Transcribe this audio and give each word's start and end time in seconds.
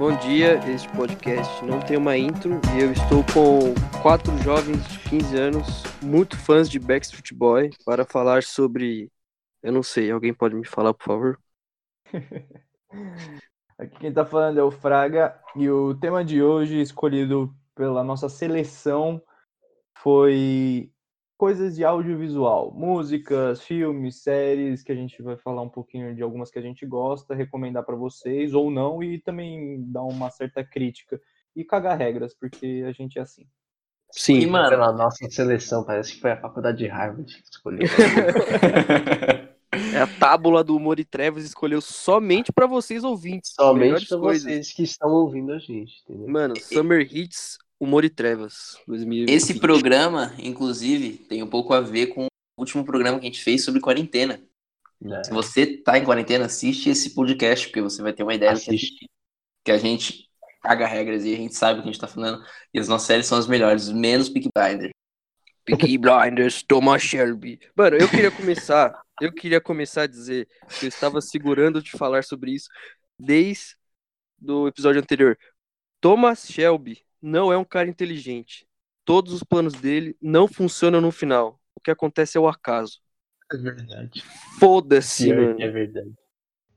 Bom 0.00 0.16
dia, 0.16 0.54
este 0.66 0.88
podcast 0.96 1.62
não 1.62 1.78
tem 1.78 1.98
uma 1.98 2.16
intro 2.16 2.58
e 2.74 2.80
eu 2.80 2.90
estou 2.90 3.22
com 3.34 3.74
quatro 4.00 4.34
jovens 4.38 4.82
de 4.88 4.98
15 5.10 5.36
anos, 5.36 5.82
muito 6.02 6.38
fãs 6.38 6.70
de 6.70 6.78
Backstreet 6.78 7.34
Boy, 7.34 7.68
para 7.84 8.06
falar 8.06 8.42
sobre. 8.42 9.12
Eu 9.62 9.70
não 9.70 9.82
sei, 9.82 10.10
alguém 10.10 10.32
pode 10.32 10.54
me 10.54 10.64
falar, 10.64 10.94
por 10.94 11.04
favor? 11.04 11.38
Aqui 13.76 13.98
quem 13.98 14.10
tá 14.10 14.24
falando 14.24 14.58
é 14.58 14.62
o 14.62 14.70
Fraga 14.70 15.38
e 15.54 15.68
o 15.68 15.94
tema 15.94 16.24
de 16.24 16.42
hoje, 16.42 16.80
escolhido 16.80 17.54
pela 17.74 18.02
nossa 18.02 18.30
seleção, 18.30 19.20
foi 19.98 20.90
coisas 21.40 21.74
de 21.74 21.82
audiovisual, 21.82 22.70
músicas, 22.70 23.62
filmes, 23.62 24.22
séries, 24.22 24.82
que 24.82 24.92
a 24.92 24.94
gente 24.94 25.22
vai 25.22 25.38
falar 25.38 25.62
um 25.62 25.70
pouquinho 25.70 26.14
de 26.14 26.22
algumas 26.22 26.50
que 26.50 26.58
a 26.58 26.62
gente 26.62 26.84
gosta, 26.84 27.34
recomendar 27.34 27.82
para 27.82 27.96
vocês 27.96 28.52
ou 28.52 28.70
não 28.70 29.02
e 29.02 29.18
também 29.18 29.82
dar 29.90 30.02
uma 30.02 30.28
certa 30.28 30.62
crítica 30.62 31.18
e 31.56 31.64
cagar 31.64 31.96
regras, 31.96 32.34
porque 32.34 32.84
a 32.86 32.92
gente 32.92 33.18
é 33.18 33.22
assim. 33.22 33.46
Sim, 34.10 34.40
E, 34.40 34.46
mano, 34.46 34.68
pela 34.68 34.92
nossa 34.92 35.30
seleção, 35.30 35.82
parece 35.82 36.12
que 36.12 36.20
foi 36.20 36.32
a 36.32 36.36
faculdade 36.36 36.76
de 36.76 36.88
Harvard 36.88 37.34
que 37.34 37.42
escolheu. 37.50 37.88
é 39.94 39.98
a 39.98 40.06
tábula 40.18 40.62
do 40.62 40.76
Humor 40.76 41.00
e 41.00 41.06
Trevas 41.06 41.42
escolheu 41.42 41.80
somente 41.80 42.52
para 42.52 42.66
vocês 42.66 43.02
ouvintes. 43.02 43.54
Somente 43.54 44.06
coisas. 44.08 44.42
vocês 44.42 44.74
que 44.74 44.82
estão 44.82 45.08
ouvindo 45.08 45.52
a 45.52 45.58
gente, 45.58 46.02
entendeu? 46.04 46.28
Mano, 46.28 46.54
Summer 46.60 47.00
Hits, 47.00 47.56
Humor 47.80 48.04
e 48.04 48.10
Trevas, 48.10 48.78
2020. 48.86 49.30
Esse 49.34 49.58
programa, 49.58 50.34
inclusive, 50.38 51.16
tem 51.16 51.42
um 51.42 51.46
pouco 51.48 51.72
a 51.72 51.80
ver 51.80 52.08
com 52.08 52.26
o 52.26 52.28
último 52.58 52.84
programa 52.84 53.18
que 53.18 53.26
a 53.26 53.30
gente 53.30 53.42
fez 53.42 53.64
sobre 53.64 53.80
quarentena. 53.80 54.38
Né? 55.00 55.24
Se 55.24 55.30
você 55.30 55.78
tá 55.78 55.96
em 55.98 56.04
quarentena, 56.04 56.44
assiste 56.44 56.90
esse 56.90 57.14
podcast, 57.14 57.66
porque 57.68 57.80
você 57.80 58.02
vai 58.02 58.12
ter 58.12 58.22
uma 58.22 58.34
ideia 58.34 58.52
do 58.52 58.60
que 58.60 58.68
Assiste. 58.68 58.84
assistir. 58.86 59.10
Que 59.64 59.72
a 59.72 59.78
gente 59.78 60.28
caga 60.62 60.86
regras 60.86 61.24
e 61.24 61.32
a 61.32 61.36
gente 61.38 61.54
sabe 61.54 61.80
o 61.80 61.82
que 61.82 61.88
a 61.88 61.92
gente 61.92 62.00
tá 62.00 62.06
falando. 62.06 62.44
E 62.74 62.78
as 62.78 62.86
nossas 62.86 63.06
séries 63.06 63.26
são 63.26 63.38
as 63.38 63.46
melhores, 63.46 63.88
menos 63.88 64.28
Peak 64.28 64.50
Blinder. 64.54 64.90
Peaky 65.64 65.96
Blinders, 65.98 66.62
Thomas 66.62 67.00
Shelby. 67.02 67.58
Mano, 67.74 67.96
eu 67.96 68.08
queria 68.10 68.30
começar, 68.30 69.02
eu 69.22 69.32
queria 69.32 69.60
começar 69.60 70.02
a 70.02 70.06
dizer 70.06 70.46
que 70.78 70.84
eu 70.84 70.88
estava 70.88 71.20
segurando 71.22 71.82
de 71.82 71.92
falar 71.92 72.24
sobre 72.24 72.52
isso 72.52 72.68
desde 73.18 73.74
do 74.38 74.68
episódio 74.68 75.00
anterior. 75.00 75.38
Thomas 75.98 76.46
Shelby 76.46 77.02
não 77.22 77.52
é 77.52 77.56
um 77.58 77.64
cara 77.64 77.88
inteligente. 77.88 78.66
Todos 79.04 79.32
os 79.32 79.42
planos 79.42 79.74
dele 79.74 80.16
não 80.20 80.46
funcionam 80.48 81.00
no 81.00 81.10
final. 81.12 81.60
O 81.74 81.80
que 81.80 81.90
acontece 81.90 82.36
é 82.38 82.40
o 82.40 82.48
acaso. 82.48 83.00
É 83.52 83.56
verdade. 83.56 84.24
Foda-se, 84.58 85.32
Pior 85.32 85.34
mano. 85.34 85.60
é 85.62 85.68
verdade. 85.70 86.12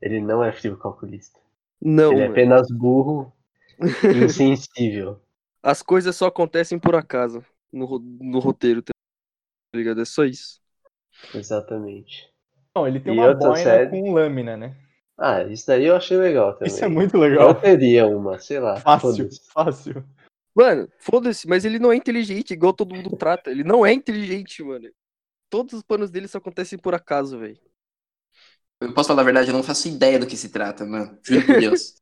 Ele 0.02 0.20
não 0.20 0.44
é 0.44 0.52
frio 0.52 0.78
calculista. 0.78 1.40
Não, 1.80 2.12
Ele 2.12 2.22
é 2.22 2.28
mano. 2.28 2.32
apenas 2.32 2.68
burro 2.70 3.32
e 4.10 4.18
insensível. 4.24 5.20
As 5.62 5.82
coisas 5.82 6.14
só 6.16 6.26
acontecem 6.26 6.78
por 6.78 6.94
acaso 6.94 7.44
no, 7.72 7.98
no 7.98 8.38
roteiro, 8.38 8.82
tá 8.82 8.92
ligado? 9.74 10.00
É 10.02 10.04
só 10.04 10.24
isso. 10.24 10.60
Exatamente. 11.34 12.32
Não, 12.74 12.86
ele 12.88 12.98
tem 13.00 13.12
E 13.14 13.18
uma 13.18 13.28
outra 13.28 13.48
boina 13.48 13.54
série? 13.54 13.90
com 13.90 14.12
lâmina, 14.12 14.56
né? 14.56 14.76
Ah, 15.18 15.42
isso 15.44 15.66
daí 15.66 15.86
eu 15.86 15.96
achei 15.96 16.16
legal 16.16 16.56
também. 16.56 16.68
Isso 16.72 16.84
é 16.84 16.88
muito 16.88 17.16
Eu 17.38 17.52
legal. 17.52 17.54
teria 17.54 18.06
uma, 18.06 18.38
sei 18.38 18.58
lá. 18.60 18.82
Fácil, 18.82 19.28
fácil. 19.52 20.04
Mano, 20.54 20.88
foda-se, 20.98 21.48
mas 21.48 21.64
ele 21.64 21.78
não 21.78 21.92
é 21.92 21.96
inteligente, 21.96 22.52
igual 22.52 22.72
todo 22.72 22.94
mundo 22.94 23.16
trata. 23.16 23.50
Ele 23.50 23.64
não 23.64 23.84
é 23.84 23.92
inteligente, 23.92 24.62
mano. 24.62 24.88
Todos 25.50 25.74
os 25.74 25.82
planos 25.82 26.10
dele 26.10 26.28
só 26.28 26.38
acontecem 26.38 26.78
por 26.78 26.94
acaso, 26.94 27.38
velho. 27.38 27.58
Eu 28.80 28.92
posso 28.94 29.08
falar 29.08 29.22
a 29.22 29.24
verdade, 29.24 29.48
eu 29.48 29.54
não 29.54 29.62
faço 29.62 29.88
ideia 29.88 30.18
do 30.18 30.26
que 30.26 30.36
se 30.36 30.50
trata, 30.50 30.84
mano. 30.84 31.18
Juro 31.22 31.46
por 31.46 31.58
Deus. 31.58 31.94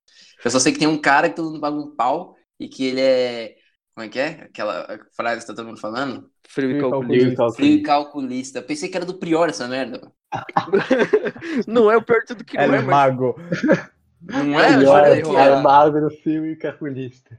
eu 0.44 0.50
só 0.50 0.58
sei 0.58 0.72
que 0.72 0.78
tem 0.78 0.88
um 0.88 1.00
cara 1.00 1.30
que 1.30 1.36
todo 1.36 1.50
mundo 1.50 1.60
paga 1.60 1.76
um 1.76 1.94
pau 1.94 2.36
e 2.58 2.68
que 2.68 2.84
ele 2.86 3.00
é. 3.00 3.56
Como 3.94 4.06
é 4.06 4.08
que 4.08 4.18
é? 4.18 4.28
Aquela 4.44 4.98
frase 5.14 5.42
que 5.42 5.46
tá 5.46 5.54
todo 5.54 5.66
mundo 5.66 5.80
falando? 5.80 6.30
Frio 6.48 6.70
e 6.70 6.80
calculista. 6.80 7.50
Frio 7.52 7.74
e 7.74 7.82
calculista. 7.82 8.58
Eu 8.58 8.62
pensei 8.62 8.88
que 8.88 8.96
era 8.96 9.06
do 9.06 9.18
Prior 9.18 9.48
essa 9.48 9.68
merda. 9.68 10.00
mano. 10.00 10.14
não 11.66 11.90
é 11.90 11.96
o 11.96 12.02
pior 12.02 12.20
de 12.20 12.26
tudo 12.26 12.44
que 12.44 12.56
não 12.56 12.62
é, 12.62 12.66
é 12.66 12.70
mas. 12.70 12.86
mago. 12.86 13.34
Não 14.20 14.58
é? 14.58 14.80
Jura 14.80 15.16
é, 15.16 15.20
é 15.20 15.52
ó. 15.52 15.62
magro, 15.62 16.10
frio 16.22 16.46
e 16.46 16.56
calculista. 16.56 17.38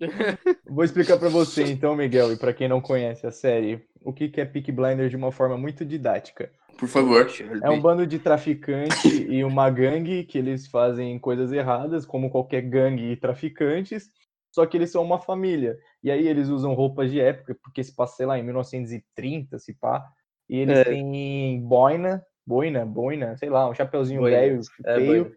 Vou 0.68 0.84
explicar 0.84 1.18
pra 1.18 1.28
você 1.28 1.64
então, 1.64 1.96
Miguel, 1.96 2.32
e 2.32 2.36
pra 2.36 2.52
quem 2.52 2.68
não 2.68 2.80
conhece 2.80 3.26
a 3.26 3.30
série, 3.30 3.84
o 4.04 4.12
que 4.12 4.30
é 4.36 4.44
Peak 4.44 4.70
Blinders 4.72 5.10
de 5.10 5.16
uma 5.16 5.32
forma 5.32 5.56
muito 5.56 5.84
didática. 5.84 6.50
Por 6.78 6.88
favor. 6.88 7.26
É 7.62 7.70
um 7.70 7.80
bando 7.80 8.06
de 8.06 8.18
traficante 8.18 9.08
e 9.30 9.42
uma 9.44 9.70
gangue 9.70 10.24
que 10.24 10.38
eles 10.38 10.66
fazem 10.66 11.18
coisas 11.18 11.52
erradas, 11.52 12.04
como 12.04 12.30
qualquer 12.30 12.62
gangue 12.62 13.12
e 13.12 13.16
traficantes, 13.16 14.10
só 14.52 14.66
que 14.66 14.76
eles 14.76 14.90
são 14.90 15.02
uma 15.02 15.18
família. 15.18 15.78
E 16.02 16.10
aí 16.10 16.26
eles 16.26 16.48
usam 16.48 16.74
roupas 16.74 17.10
de 17.10 17.20
época, 17.20 17.56
porque 17.62 17.82
se 17.82 17.94
passa, 17.94 18.16
sei 18.16 18.26
lá, 18.26 18.38
em 18.38 18.42
1930, 18.42 19.58
se 19.58 19.74
pá, 19.74 20.04
e 20.48 20.58
eles 20.58 20.78
É. 20.80 20.84
têm 20.84 21.60
boina, 21.60 22.22
boina, 22.46 22.84
boina, 22.84 23.36
sei 23.36 23.50
lá, 23.50 23.68
um 23.68 23.74
chapeuzinho 23.74 24.22
velho, 24.22 24.60
é, 24.84 24.94
feio, 24.94 25.24
boina. 25.24 25.36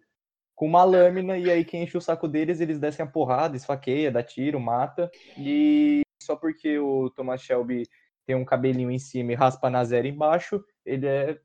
Com 0.59 0.65
uma 0.65 0.83
lâmina, 0.83 1.37
e 1.37 1.49
aí 1.49 1.63
quem 1.63 1.83
enche 1.83 1.97
o 1.97 2.01
saco 2.01 2.27
deles, 2.27 2.59
eles 2.59 2.77
descem 2.77 3.05
a 3.05 3.07
porrada, 3.07 3.55
esfaqueia, 3.55 4.11
dá 4.11 4.21
tiro, 4.21 4.59
mata. 4.59 5.09
E 5.37 6.01
só 6.21 6.35
porque 6.35 6.77
o 6.77 7.09
Thomas 7.11 7.41
Shelby 7.41 7.83
tem 8.25 8.35
um 8.35 8.43
cabelinho 8.43 8.91
em 8.91 8.99
cima 8.99 9.31
e 9.31 9.35
raspa 9.35 9.69
na 9.69 9.85
zero 9.85 10.05
embaixo, 10.05 10.61
ele 10.85 11.07
é 11.07 11.39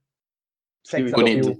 sex 0.82 1.12
Bonito. 1.12 1.56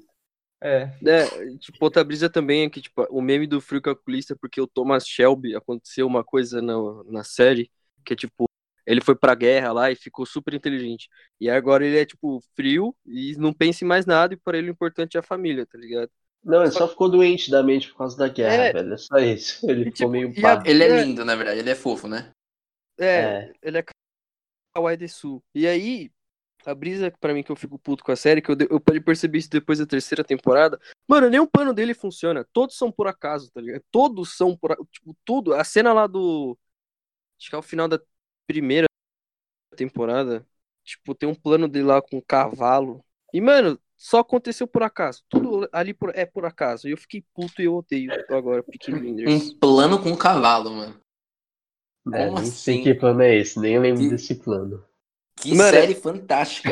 É, 0.61 0.91
É, 1.07 1.57
tipo, 1.59 1.79
outra 1.81 2.03
brisa 2.03 2.29
também 2.29 2.65
é 2.65 2.71
que, 2.71 2.81
tipo, 2.83 3.07
o 3.09 3.23
meme 3.23 3.47
do 3.47 3.61
frio 3.61 3.81
calculista, 3.81 4.35
porque 4.35 4.61
o 4.61 4.67
Thomas 4.67 5.07
Shelby 5.07 5.55
aconteceu 5.55 6.09
uma 6.09 6.25
coisa 6.25 6.61
na, 6.61 6.75
na 7.05 7.23
série, 7.23 7.71
que 8.05 8.15
é 8.15 8.17
tipo, 8.17 8.47
ele 8.85 9.01
foi 9.01 9.15
pra 9.15 9.37
guerra 9.37 9.71
lá 9.71 9.93
e 9.93 9.95
ficou 9.95 10.27
super 10.27 10.55
inteligente. 10.55 11.09
E 11.41 11.49
agora 11.49 11.87
ele 11.87 11.99
é, 12.01 12.05
tipo, 12.05 12.41
frio 12.57 12.97
e 13.07 13.37
não 13.37 13.53
pensa 13.53 13.85
em 13.85 13.89
mais 13.89 14.07
nada, 14.07 14.35
e 14.35 14.37
para 14.37 14.59
ele 14.59 14.71
o 14.71 14.73
importante 14.73 15.17
é 15.17 15.21
a 15.21 15.23
família, 15.23 15.65
tá 15.65 15.79
ligado? 15.79 16.11
Não, 16.45 16.63
ele 16.63 16.71
só 16.73 16.87
ficou 16.87 17.11
doente 17.11 17.51
da 17.51 17.63
mente 17.63 17.89
por 17.89 17.99
causa 17.99 18.17
da 18.19 18.29
guerra, 18.29 18.65
É. 18.65 18.73
velho. 18.73 18.93
É 18.95 18.97
só 18.99 19.17
isso. 19.19 19.65
Ele 19.71 19.81
E, 19.81 19.85
ficou 19.85 19.93
tipo, 19.95 20.09
meio 20.11 20.29
a-. 20.47 20.63
Ele 20.69 20.85
é 20.85 21.03
lindo, 21.03 21.25
na 21.25 21.35
verdade. 21.35 21.59
Ele 21.61 21.71
é 21.71 21.75
fofo, 21.75 22.07
né? 22.07 22.31
É, 22.99 23.07
É. 23.07 23.53
ele 23.63 23.79
é 23.79 23.85
Kawaii 24.75 24.97
de 24.97 25.09
Sul. 25.09 25.43
E 25.55 25.67
aí, 25.67 26.11
a 26.67 26.75
brisa 26.75 27.11
pra 27.19 27.33
mim 27.33 27.43
que 27.43 27.51
eu 27.51 27.57
fico 27.57 27.79
puto 27.79 28.05
com 28.05 28.13
a 28.13 28.17
série, 28.17 28.43
que 28.43 28.51
eu, 28.51 28.55
de- 28.55 28.69
eu 28.71 28.79
pude 28.81 29.01
perceber 29.01 29.39
isso 29.39 29.51
depois 29.51 29.79
da 29.79 29.87
terceira 29.87 30.23
temporada. 30.23 30.79
Mano, 31.09 31.29
nem 31.31 31.41
o 31.41 31.47
plano 31.47 31.73
dele 31.73 31.95
funciona. 31.95 32.47
Todos 32.53 32.77
são 32.77 32.93
por 32.93 33.07
acaso, 33.07 33.51
tá 33.51 33.61
ligado? 33.61 33.83
Todos 33.91 34.37
são 34.37 34.57
por 34.57 34.77
Tipo, 34.91 35.17
tudo. 35.25 35.55
A 35.55 35.65
cena 35.65 35.93
lá 35.93 36.07
do. 36.07 36.59
Acho 37.41 37.49
que 37.51 37.55
é 37.57 37.59
o 37.59 37.63
final 37.63 37.89
da 37.89 37.99
primeira 38.47 38.87
temporada. 39.77 40.47
Tipo, 40.85 41.15
tem 41.15 41.29
um 41.29 41.35
plano 41.35 41.67
dele 41.69 41.87
lá 41.87 42.03
com 42.03 42.19
um 42.19 42.21
cavalo. 42.21 43.05
E, 43.33 43.41
mano, 43.41 43.79
só 43.97 44.19
aconteceu 44.21 44.67
por 44.67 44.83
acaso. 44.83 45.23
Tudo 45.29 45.69
ali 45.73 45.95
por- 45.95 46.13
é 46.15 46.27
por 46.27 46.45
acaso. 46.45 46.89
E 46.89 46.91
eu 46.91 46.97
fiquei 46.97 47.25
puto 47.35 47.61
e 47.63 47.67
eu 47.67 47.75
odeio 47.77 48.11
agora 48.31 48.63
Peaky 48.63 48.93
Blinders. 48.93 49.31
Um 49.51 49.59
plano 49.59 50.03
com 50.03 50.11
um 50.11 50.17
cavalo, 50.17 50.71
mano. 50.71 51.01
É, 52.13 52.27
Como 52.27 52.41
nem 52.41 52.51
sei 52.51 52.75
assim? 52.75 52.85
que 52.85 52.95
plano 52.95 53.23
é 53.23 53.37
esse, 53.37 53.59
nem 53.59 53.79
lembro 53.79 54.03
Que- 54.03 54.11
desse 54.11 54.35
plano. 54.35 54.85
Que 55.41 55.55
Mano, 55.55 55.71
série 55.71 55.95
fantástica. 55.95 56.71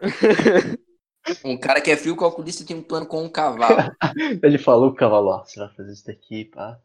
um 1.44 1.56
cara 1.58 1.80
que 1.80 1.90
é 1.90 1.96
frio 1.96 2.16
calculista 2.16 2.62
e 2.62 2.66
tem 2.66 2.76
um 2.76 2.82
plano 2.82 3.06
com 3.06 3.22
um 3.22 3.28
cavalo. 3.28 3.76
Ele 4.42 4.58
falou 4.58 4.90
pro 4.90 4.98
cavalo, 5.00 5.28
ó, 5.28 5.44
você 5.44 5.60
vai 5.60 5.68
fazer 5.74 5.92
isso 5.92 6.06
daqui, 6.06 6.46
pá. 6.46 6.80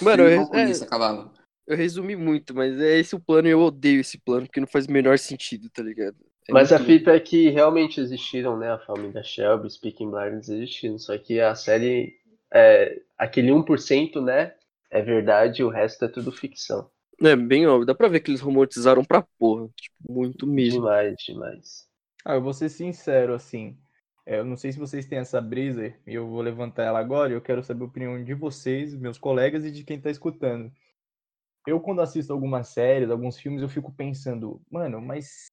Mano, 0.00 0.22
Frio 0.24 0.28
eu- 0.34 0.38
calculista, 0.42 0.86
cavalo. 0.86 1.32
Eu 1.66 1.76
resumi 1.76 2.16
muito, 2.16 2.54
mas 2.54 2.78
é 2.80 2.98
esse 2.98 3.14
o 3.14 3.20
plano 3.20 3.46
e 3.48 3.50
eu 3.52 3.60
odeio 3.60 4.00
esse 4.00 4.18
plano, 4.18 4.46
porque 4.46 4.58
não 4.60 4.66
faz 4.66 4.86
o 4.86 4.92
menor 4.92 5.18
sentido, 5.18 5.68
tá 5.70 5.82
ligado? 5.82 6.16
Mas 6.50 6.72
a 6.72 6.78
fita 6.78 7.12
é 7.12 7.20
que 7.20 7.48
realmente 7.50 8.00
existiram, 8.00 8.56
né? 8.58 8.72
A 8.72 8.78
família 8.78 9.22
Shelby, 9.22 9.70
Speaking 9.70 10.10
Blinders 10.10 10.48
existiram, 10.48 10.98
só 10.98 11.16
que 11.18 11.40
a 11.40 11.54
série, 11.54 12.14
é, 12.52 13.00
aquele 13.18 13.52
1%, 13.52 14.20
né? 14.20 14.54
É 14.90 15.00
verdade, 15.02 15.64
o 15.64 15.68
resto 15.68 16.04
é 16.04 16.08
tudo 16.08 16.30
ficção. 16.32 16.90
É, 17.22 17.36
bem 17.36 17.66
óbvio. 17.66 17.86
Dá 17.86 17.94
pra 17.94 18.08
ver 18.08 18.20
que 18.20 18.30
eles 18.30 18.40
romantizaram 18.40 19.04
pra 19.04 19.22
porra. 19.38 19.68
Tipo, 19.76 20.12
muito 20.12 20.46
mesmo. 20.46 20.82
Demais, 20.82 21.16
demais. 21.26 21.88
Ah, 22.24 22.34
eu 22.34 22.42
vou 22.42 22.52
ser 22.52 22.68
sincero, 22.68 23.34
assim. 23.34 23.76
é, 24.26 24.38
eu 24.38 24.44
não 24.44 24.56
sei 24.56 24.72
se 24.72 24.78
vocês 24.78 25.06
têm 25.06 25.18
essa 25.18 25.40
brisa, 25.40 25.86
e 26.06 26.14
eu 26.14 26.28
vou 26.28 26.40
levantar 26.40 26.84
ela 26.84 26.98
agora, 27.00 27.32
e 27.32 27.34
eu 27.36 27.40
quero 27.42 27.62
saber 27.62 27.82
a 27.84 27.86
opinião 27.86 28.22
de 28.22 28.34
vocês, 28.34 28.94
meus 28.94 29.18
colegas 29.18 29.64
e 29.64 29.70
de 29.70 29.84
quem 29.84 30.00
tá 30.00 30.10
escutando. 30.10 30.72
Eu, 31.66 31.80
quando 31.80 32.02
assisto 32.02 32.32
algumas 32.32 32.68
séries, 32.68 33.10
alguns 33.10 33.38
filmes, 33.38 33.62
eu 33.62 33.68
fico 33.68 33.92
pensando, 33.92 34.62
mano, 34.70 35.00
mas. 35.02 35.51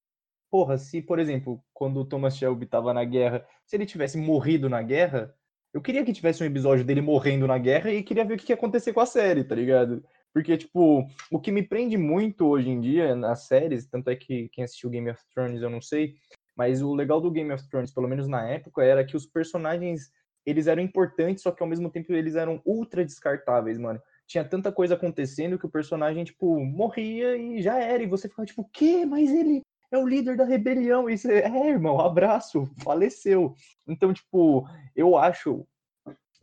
Porra, 0.50 0.78
se, 0.78 1.01
por 1.01 1.19
exemplo, 1.19 1.63
quando 1.74 2.00
o 2.00 2.06
Thomas 2.06 2.36
Shelby 2.36 2.66
tava 2.66 2.94
na 2.94 3.04
guerra, 3.04 3.46
se 3.66 3.75
ele 3.75 3.86
tivesse 3.86 4.18
morrido 4.18 4.68
na 4.68 4.81
guerra, 4.81 5.34
eu 5.72 5.81
queria 5.81 6.04
que 6.04 6.12
tivesse 6.12 6.42
um 6.42 6.48
episódio 6.48 6.84
dele 6.84 7.01
morrendo 7.01 7.46
na 7.46 7.57
guerra 7.57 7.92
e 7.92 8.01
queria 8.01 8.25
ver 8.25 8.34
o 8.34 8.38
que 8.38 8.51
ia 8.51 8.56
acontecer 8.56 8.92
com 8.92 9.00
a 9.00 9.06
série, 9.06 9.44
tá 9.44 9.54
ligado? 9.54 10.04
Porque, 10.34 10.57
tipo, 10.57 11.07
o 11.31 11.40
que 11.40 11.51
me 11.51 11.62
prende 11.62 11.98
muito 11.98 12.48
hoje 12.48 12.69
em 12.69 12.80
dia 12.80 13.16
nas 13.16 13.46
séries, 13.46 13.88
tanto 13.88 14.10
é 14.10 14.16
que 14.16 14.50
quem 14.50 14.63
assistiu 14.63 14.90
Game 14.90 15.10
of 15.10 15.22
Thrones 15.34 15.62
eu 15.62 15.69
não 15.69 15.81
sei, 15.81 16.16
mas 16.56 16.81
o 16.81 16.94
legal 16.94 17.22
do 17.22 17.31
Game 17.31 17.52
of 17.54 17.68
Thrones, 17.69 17.94
pelo 17.94 18.07
menos 18.07 18.28
na 18.28 18.48
época, 18.48 18.84
era 18.84 19.06
que 19.06 19.16
os 19.16 19.25
personagens, 19.25 20.12
eles 20.45 20.68
eram 20.68 20.81
importantes, 20.81 21.44
só 21.44 21.52
que 21.52 21.62
ao 21.62 21.69
mesmo 21.69 21.90
tempo 21.90 22.12
eles 22.13 22.36
eram 22.36 22.62
ultra 22.66 23.06
descartáveis, 23.06 23.78
mano. 23.78 24.02
tinha 24.28 24.44
tanta 24.44 24.72
coisa 24.72 24.95
acontecendo 24.95 25.57
que 25.57 25.66
o 25.66 25.72
personagem, 25.72 26.24
tipo, 26.24 26.60
morria 26.60 27.38
e 27.38 27.62
já 27.62 27.80
era. 27.80 28.04
E 28.04 28.07
você 28.07 28.28
ficava 28.28 28.45
tipo, 28.45 28.62
o 28.62 28.69
quê? 28.69 29.06
Mas 29.06 29.31
ele 29.31 29.62
é 29.91 29.97
o 29.97 30.07
líder 30.07 30.36
da 30.38 30.45
rebelião. 30.45 31.09
E 31.09 31.18
você, 31.18 31.39
é, 31.39 31.69
irmão, 31.69 32.00
abraço, 32.00 32.69
faleceu. 32.83 33.53
Então, 33.88 34.13
tipo, 34.13 34.68
eu 34.95 35.18
acho, 35.18 35.65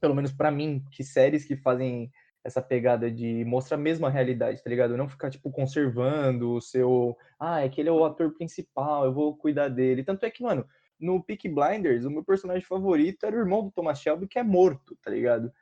pelo 0.00 0.14
menos 0.14 0.32
para 0.32 0.50
mim, 0.50 0.82
que 0.90 1.04
séries 1.04 1.44
que 1.44 1.56
fazem 1.56 2.10
essa 2.44 2.62
pegada 2.62 3.10
de 3.10 3.44
mostrar 3.44 3.76
a 3.76 3.80
mesma 3.80 4.08
realidade, 4.08 4.62
tá 4.62 4.70
ligado? 4.70 4.96
Não 4.96 5.08
ficar, 5.08 5.30
tipo, 5.30 5.50
conservando 5.50 6.52
o 6.54 6.60
seu. 6.60 7.16
Ah, 7.40 7.60
é 7.64 7.68
que 7.68 7.80
ele 7.80 7.88
é 7.88 7.92
o 7.92 8.04
ator 8.04 8.32
principal, 8.34 9.04
eu 9.04 9.12
vou 9.12 9.36
cuidar 9.36 9.68
dele. 9.68 10.04
Tanto 10.04 10.24
é 10.24 10.30
que, 10.30 10.44
mano, 10.44 10.64
no 10.98 11.22
Peak 11.22 11.48
Blinders, 11.48 12.04
o 12.04 12.10
meu 12.10 12.24
personagem 12.24 12.62
favorito 12.64 13.26
era 13.26 13.34
o 13.36 13.40
irmão 13.40 13.64
do 13.64 13.70
Thomas 13.72 14.00
Shelby, 14.00 14.28
que 14.28 14.38
é 14.38 14.42
morto, 14.44 14.96
tá 15.02 15.10
ligado? 15.10 15.52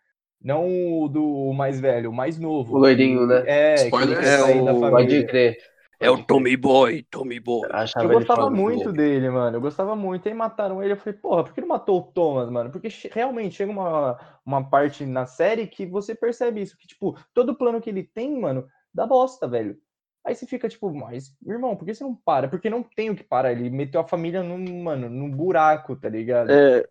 Não 0.40 1.00
o 1.00 1.08
do 1.08 1.52
mais 1.54 1.80
velho, 1.80 2.10
o 2.10 2.14
mais 2.14 2.38
novo. 2.38 2.75
O 2.76 2.78
loirinho, 2.78 3.26
né? 3.26 3.44
É, 3.46 3.84
Spoiler, 3.87 4.19
que 4.19 4.25
é 4.26 4.62
da 4.62 4.75
o- 4.75 4.80
família. 4.80 4.90
Pode 4.90 5.26
crer. 5.26 5.56
É 6.00 6.11
o 6.11 6.23
Tommy 6.23 6.56
Boy, 6.56 7.02
Tommy 7.11 7.41
Boy. 7.41 7.69
Eu 7.96 8.08
gostava 8.08 8.50
muito 8.50 8.93
dele, 8.93 9.31
mano. 9.31 9.56
Eu 9.56 9.61
gostava 9.61 9.96
muito. 9.96 10.29
Aí 10.29 10.35
mataram 10.35 10.82
ele. 10.82 10.93
Eu 10.93 10.96
falei, 10.96 11.19
porra, 11.19 11.44
por 11.44 11.55
que 11.55 11.61
não 11.61 11.69
matou 11.69 11.99
o 11.99 12.02
Thomas, 12.02 12.50
mano? 12.50 12.70
Porque 12.70 12.88
realmente 13.12 13.56
chega 13.56 13.70
uma, 13.70 14.19
uma 14.44 14.69
parte 14.69 15.06
na 15.06 15.26
série 15.26 15.67
que 15.67 15.87
você 15.87 16.14
percebe 16.14 16.62
isso. 16.62 16.76
Que, 16.76 16.87
tipo, 16.87 17.17
todo 17.32 17.56
plano 17.56 17.81
que 17.81 17.91
ele 17.91 18.02
tem, 18.02 18.41
mano, 18.41 18.67
dá 18.93 19.06
bosta, 19.06 19.46
velho. 19.46 19.76
Aí 20.25 20.35
você 20.35 20.46
fica, 20.46 20.69
tipo, 20.69 20.93
mas, 20.93 21.37
irmão, 21.46 21.76
por 21.76 21.85
que 21.85 21.94
você 21.94 22.02
não 22.02 22.14
para? 22.14 22.49
Porque 22.49 22.70
não 22.70 22.82
tem 22.82 23.11
o 23.11 23.17
que 23.17 23.23
parar. 23.23 23.52
Ele 23.52 23.69
meteu 23.69 24.00
a 24.00 24.08
família 24.08 24.43
num, 24.43 24.82
mano, 24.82 25.08
num 25.08 25.31
buraco, 25.31 25.94
tá 25.94 26.08
ligado? 26.08 26.50
É, 26.50 26.85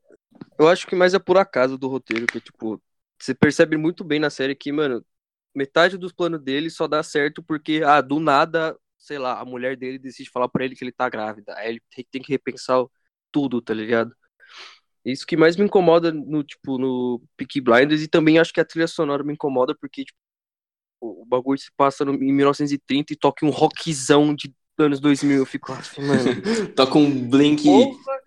eu 0.60 0.68
acho 0.68 0.86
que 0.86 0.96
mais 0.96 1.14
é 1.14 1.20
por 1.20 1.38
acaso 1.38 1.78
do 1.78 1.88
roteiro, 1.88 2.28
que, 2.28 2.40
tipo, 2.40 2.82
você 3.20 3.34
percebe 3.34 3.76
muito 3.76 4.04
bem 4.04 4.20
na 4.20 4.30
série 4.30 4.56
que, 4.56 4.72
mano, 4.72 5.04
metade 5.56 5.98
dos 5.98 6.12
planos 6.12 6.42
dele 6.42 6.70
só 6.70 6.88
dá 6.88 7.02
certo 7.02 7.42
porque, 7.42 7.82
ah, 7.86 8.02
do 8.02 8.20
nada, 8.20 8.78
sei 9.04 9.20
lá, 9.20 9.40
a 9.40 9.46
mulher 9.46 9.76
dele 9.76 10.00
decide 10.00 10.30
falar 10.30 10.48
pra 10.48 10.64
ele 10.64 10.76
que 10.76 10.84
ele 10.84 10.92
tá 10.92 11.10
grávida. 11.10 11.54
Aí 11.58 11.72
ele 11.72 11.82
tem, 12.10 12.22
que 12.22 12.32
repensar 12.32 12.86
tudo, 13.32 13.62
tá 13.62 13.74
ligado? 13.74 14.16
Isso 15.04 15.28
que 15.28 15.36
mais 15.36 15.58
me 15.58 15.66
incomoda 15.66 16.12
no, 16.14 16.42
tipo, 16.42 16.78
no 16.78 17.22
Peaky 17.36 17.60
Blinders 17.60 18.02
e 18.02 18.08
também 18.08 18.40
acho 18.40 18.54
que 18.54 18.62
a 18.62 18.66
trilha 18.66 18.88
sonora 18.88 19.22
me 19.22 19.34
incomoda 19.34 19.76
porque, 19.76 20.06
tipo, 20.06 20.18
o 21.02 21.26
bagulho 21.26 21.60
se 21.60 21.70
passa 21.76 22.06
no, 22.06 22.14
em 22.14 22.32
1930 22.32 23.12
e 23.12 23.18
toca 23.18 23.46
um 23.46 23.50
rockzão 23.50 24.34
de 24.34 24.56
anos 24.78 25.02
2000. 25.02 25.40
Eu 25.40 25.46
fico 25.46 25.74
assim, 25.74 26.02
mano. 26.02 26.24
Toca 26.74 26.98
um 26.98 27.30
Blink. 27.30 27.64
Porra! 27.64 28.22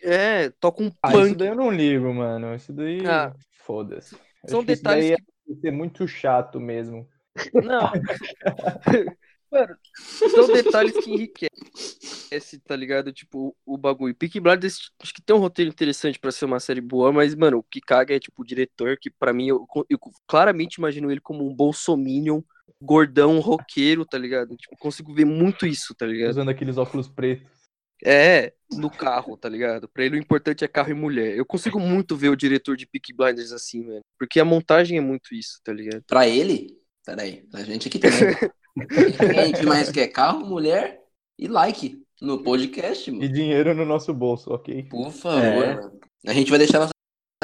É, 0.00 0.50
toca 0.60 0.82
um 0.82 0.90
Ah, 1.02 1.12
isso 1.18 1.34
daí 1.34 1.48
eu 1.48 1.54
não 1.54 1.70
ligo, 1.70 2.12
mano. 2.14 2.54
Isso 2.54 2.72
daí, 2.72 3.06
Ah, 3.06 3.34
foda-se. 3.66 4.16
São 4.46 4.64
que 4.64 4.72
isso 4.72 4.82
detalhes 4.82 5.10
daí 5.10 5.18
ia 5.48 5.60
ser 5.60 5.70
muito 5.72 6.08
chato 6.08 6.58
mesmo. 6.58 7.06
Não. 7.52 7.90
Mano, 9.50 9.76
são 9.94 10.46
detalhes 10.48 10.92
que 10.92 11.10
enriquecem, 11.10 12.58
tá 12.66 12.74
ligado? 12.74 13.12
Tipo, 13.12 13.56
o 13.64 13.78
bagulho. 13.78 14.14
Peaky 14.14 14.40
Blinders, 14.40 14.90
acho 15.00 15.14
que 15.14 15.22
tem 15.22 15.36
um 15.36 15.40
roteiro 15.40 15.70
interessante 15.70 16.18
pra 16.18 16.32
ser 16.32 16.44
uma 16.44 16.60
série 16.60 16.80
boa, 16.80 17.12
mas, 17.12 17.34
mano, 17.34 17.58
o 17.58 17.62
que 17.62 17.80
caga 17.80 18.14
é, 18.14 18.18
tipo, 18.18 18.42
o 18.42 18.44
diretor, 18.44 18.98
que 19.00 19.10
pra 19.10 19.32
mim, 19.32 19.48
eu, 19.48 19.66
eu 19.88 19.98
claramente 20.26 20.74
imagino 20.74 21.10
ele 21.10 21.20
como 21.20 21.48
um 21.48 21.54
bolsominion, 21.54 22.42
gordão, 22.80 23.38
roqueiro, 23.38 24.04
tá 24.04 24.18
ligado? 24.18 24.56
Tipo, 24.56 24.76
consigo 24.76 25.14
ver 25.14 25.24
muito 25.24 25.66
isso, 25.66 25.94
tá 25.94 26.06
ligado? 26.06 26.30
Usando 26.30 26.50
aqueles 26.50 26.76
óculos 26.76 27.08
pretos. 27.08 27.56
É, 28.04 28.52
no 28.72 28.90
carro, 28.90 29.36
tá 29.36 29.48
ligado? 29.48 29.88
Pra 29.88 30.04
ele 30.04 30.16
o 30.16 30.20
importante 30.20 30.64
é 30.64 30.68
carro 30.68 30.90
e 30.90 30.94
mulher. 30.94 31.34
Eu 31.34 31.46
consigo 31.46 31.80
muito 31.80 32.16
ver 32.16 32.28
o 32.28 32.36
diretor 32.36 32.76
de 32.76 32.86
Peaky 32.86 33.14
Blinders 33.14 33.52
assim, 33.52 33.86
velho. 33.86 34.04
Porque 34.18 34.38
a 34.38 34.44
montagem 34.44 34.98
é 34.98 35.00
muito 35.00 35.34
isso, 35.34 35.60
tá 35.64 35.72
ligado? 35.72 36.02
Pra 36.06 36.28
ele? 36.28 36.76
Peraí, 37.04 37.46
pra 37.50 37.62
gente 37.62 37.88
aqui 37.88 37.98
também. 37.98 38.18
a 38.78 39.44
gente 39.44 39.64
mais 39.64 39.90
quer 39.90 40.08
carro, 40.08 40.44
mulher 40.46 41.00
e 41.38 41.46
like 41.48 42.00
no 42.20 42.42
podcast, 42.42 43.10
E 43.10 43.12
mano. 43.12 43.28
dinheiro 43.32 43.74
no 43.74 43.84
nosso 43.84 44.12
bolso, 44.12 44.52
ok? 44.52 44.84
Por 44.84 45.10
favor, 45.12 45.42
É. 45.42 45.74
mano. 45.76 45.92
A 46.26 46.32
gente 46.32 46.50
vai 46.50 46.58
deixar 46.58 46.78
nossa 46.80 46.90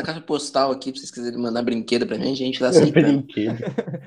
caixa 0.02 0.20
postal 0.22 0.72
aqui 0.72 0.90
pra 0.90 0.98
vocês 0.98 1.10
quiserem 1.12 1.38
mandar 1.38 1.62
brinquedo 1.62 2.06
pra 2.06 2.16
gente, 2.16 2.42
a 2.42 2.46
gente 2.46 2.58
tá 2.58 2.68
aceitando. 2.98 3.22
Brinquedo. 3.22 3.58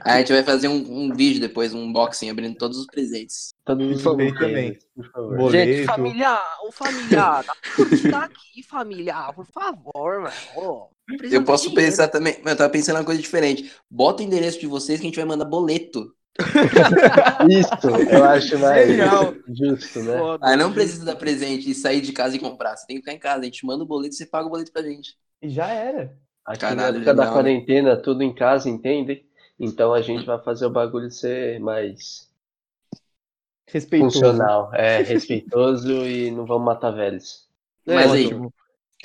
Aí 0.03 0.13
a 0.15 0.17
gente 0.19 0.33
vai 0.33 0.43
fazer 0.43 0.67
um, 0.67 0.75
um 1.05 1.15
vídeo 1.15 1.39
depois, 1.39 1.73
um 1.73 1.83
unboxing 1.83 2.29
abrindo 2.29 2.57
todos 2.57 2.77
os 2.79 2.85
presentes. 2.87 3.53
Todos 3.63 3.87
os 3.91 3.99
Isso 3.99 4.09
aí 4.09 4.15
brinquedos, 4.17 4.39
também. 4.47 4.79
Por 4.95 5.11
favor. 5.11 5.37
Boleto. 5.37 5.71
Gente, 5.73 5.85
familiar, 5.85 6.43
ô 6.67 6.71
familiar, 6.71 7.45
tá, 8.11 8.23
aqui, 8.25 8.63
familiar, 8.67 9.33
por 9.33 9.45
favor, 9.45 10.21
mano. 10.21 10.89
Eu 11.31 11.43
posso 11.43 11.71
pensar 11.73 12.07
também, 12.07 12.35
eu 12.43 12.55
tava 12.57 12.69
pensando 12.69 12.97
uma 12.97 13.05
coisa 13.05 13.21
diferente. 13.21 13.71
Bota 13.89 14.23
o 14.23 14.25
endereço 14.25 14.59
de 14.59 14.65
vocês 14.67 14.99
que 14.99 15.05
a 15.05 15.09
gente 15.09 15.17
vai 15.17 15.25
mandar 15.25 15.45
boleto. 15.45 16.11
Isso, 17.39 17.87
eu 18.09 18.23
acho 18.23 18.59
mais 18.59 18.87
Genial. 18.87 19.35
justo, 19.47 20.03
né? 20.03 20.29
Foda. 20.29 20.45
Aí 20.49 20.55
não 20.57 20.73
precisa 20.73 21.05
dar 21.05 21.15
presente 21.15 21.69
e 21.69 21.75
sair 21.75 22.01
de 22.01 22.13
casa 22.13 22.35
e 22.35 22.39
comprar. 22.39 22.75
Você 22.77 22.85
tem 22.87 22.97
que 22.97 23.01
ficar 23.03 23.13
em 23.13 23.19
casa. 23.19 23.41
A 23.41 23.45
gente 23.45 23.65
manda 23.65 23.83
o 23.83 23.87
boleto 23.87 24.15
e 24.15 24.17
você 24.17 24.25
paga 24.25 24.47
o 24.47 24.49
boleto 24.49 24.71
pra 24.71 24.83
gente. 24.83 25.17
E 25.41 25.49
já 25.49 25.67
era. 25.71 26.17
Aqui 26.45 26.75
Caralho, 26.75 26.75
na 26.75 26.87
época 26.87 27.13
da 27.13 27.25
né? 27.25 27.31
quarentena, 27.31 27.95
tudo 28.01 28.21
em 28.21 28.33
casa, 28.35 28.69
entende? 28.69 29.25
Então 29.59 29.93
a 29.93 30.01
gente 30.01 30.25
vai 30.25 30.41
fazer 30.43 30.65
o 30.65 30.69
bagulho 30.69 31.09
ser 31.09 31.59
mais 31.61 32.29
Respeitoso. 33.67 34.41
funcional, 34.41 34.73
é, 34.73 35.01
respeitoso 35.03 35.91
e 36.05 36.31
não 36.31 36.45
vamos 36.45 36.65
matar 36.65 36.91
velhos. 36.91 37.47
É, 37.87 37.93
Mas 37.93 38.13
aí, 38.13 38.27
ótimo. 38.27 38.53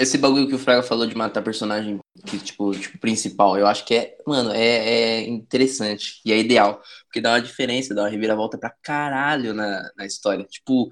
Esse 0.01 0.17
bagulho 0.17 0.49
que 0.49 0.55
o 0.55 0.59
Fraga 0.59 0.83
falou 0.83 1.07
de 1.07 1.15
matar 1.15 1.43
personagem 1.43 2.01
que, 2.27 2.39
tipo, 2.39 2.73
tipo, 2.73 2.99
principal, 2.99 3.59
eu 3.59 3.67
acho 3.67 3.85
que 3.85 3.95
é, 3.95 4.17
mano, 4.27 4.51
é, 4.51 4.61
é 4.61 5.29
interessante 5.29 6.23
e 6.25 6.33
é 6.33 6.39
ideal. 6.39 6.81
Porque 7.05 7.21
dá 7.21 7.33
uma 7.33 7.43
diferença, 7.43 7.95
dá 7.95 8.03
uma 8.05 8.09
reviravolta 8.09 8.57
pra 8.57 8.75
caralho 8.83 9.53
na, 9.53 9.91
na 9.95 10.07
história. 10.07 10.43
Tipo, 10.45 10.89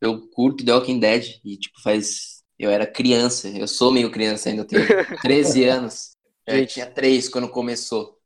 eu 0.00 0.28
curto 0.28 0.64
The 0.64 0.72
Walking 0.72 1.00
Dead 1.00 1.40
e, 1.44 1.56
tipo, 1.58 1.80
faz. 1.82 2.44
Eu 2.56 2.70
era 2.70 2.86
criança, 2.86 3.48
eu 3.48 3.66
sou 3.66 3.92
meio 3.92 4.12
criança 4.12 4.48
ainda, 4.48 4.62
eu 4.62 4.66
tenho 4.66 4.86
13 5.20 5.64
anos. 5.64 6.16
Eu 6.46 6.64
tinha 6.64 6.86
3 6.86 7.28
quando 7.28 7.48
começou. 7.48 8.20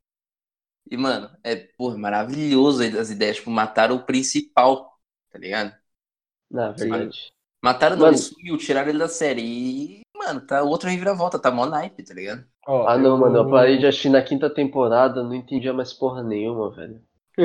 E, 0.90 0.96
mano, 0.96 1.30
é, 1.42 1.56
porra, 1.56 1.96
maravilhoso 1.96 2.82
as 2.98 3.10
ideias. 3.10 3.36
Tipo, 3.36 3.50
mataram 3.50 3.96
o 3.96 4.04
principal, 4.04 4.98
tá 5.30 5.38
ligado? 5.38 5.74
Na 6.50 6.72
verdade. 6.72 7.32
Mataram 7.62 7.96
não, 7.96 8.08
ele 8.08 8.18
sumiu, 8.18 8.56
tiraram 8.56 8.90
ele 8.90 8.98
da 8.98 9.08
série. 9.08 9.42
E, 9.42 10.00
mano, 10.28 10.46
tá 10.46 10.62
outra 10.62 10.90
reviravolta, 10.90 11.38
tá 11.40 11.50
mó 11.50 11.66
naipe, 11.66 12.02
tá 12.04 12.14
ligado? 12.14 12.46
Ó, 12.66 12.88
Ah 12.88 12.96
não, 12.98 13.16
eu- 13.18 13.18
mano, 13.18 13.38
eu 13.38 13.48
parei 13.48 13.78
de 13.78 13.86
assistir 13.86 14.10
na 14.10 14.22
quinta 14.22 14.48
temporada, 14.52 15.22
não 15.22 15.34
entendia 15.34 15.72
mais 15.72 15.92
porra 15.92 16.22
nenhuma, 16.22 16.70
velho. 16.70 17.00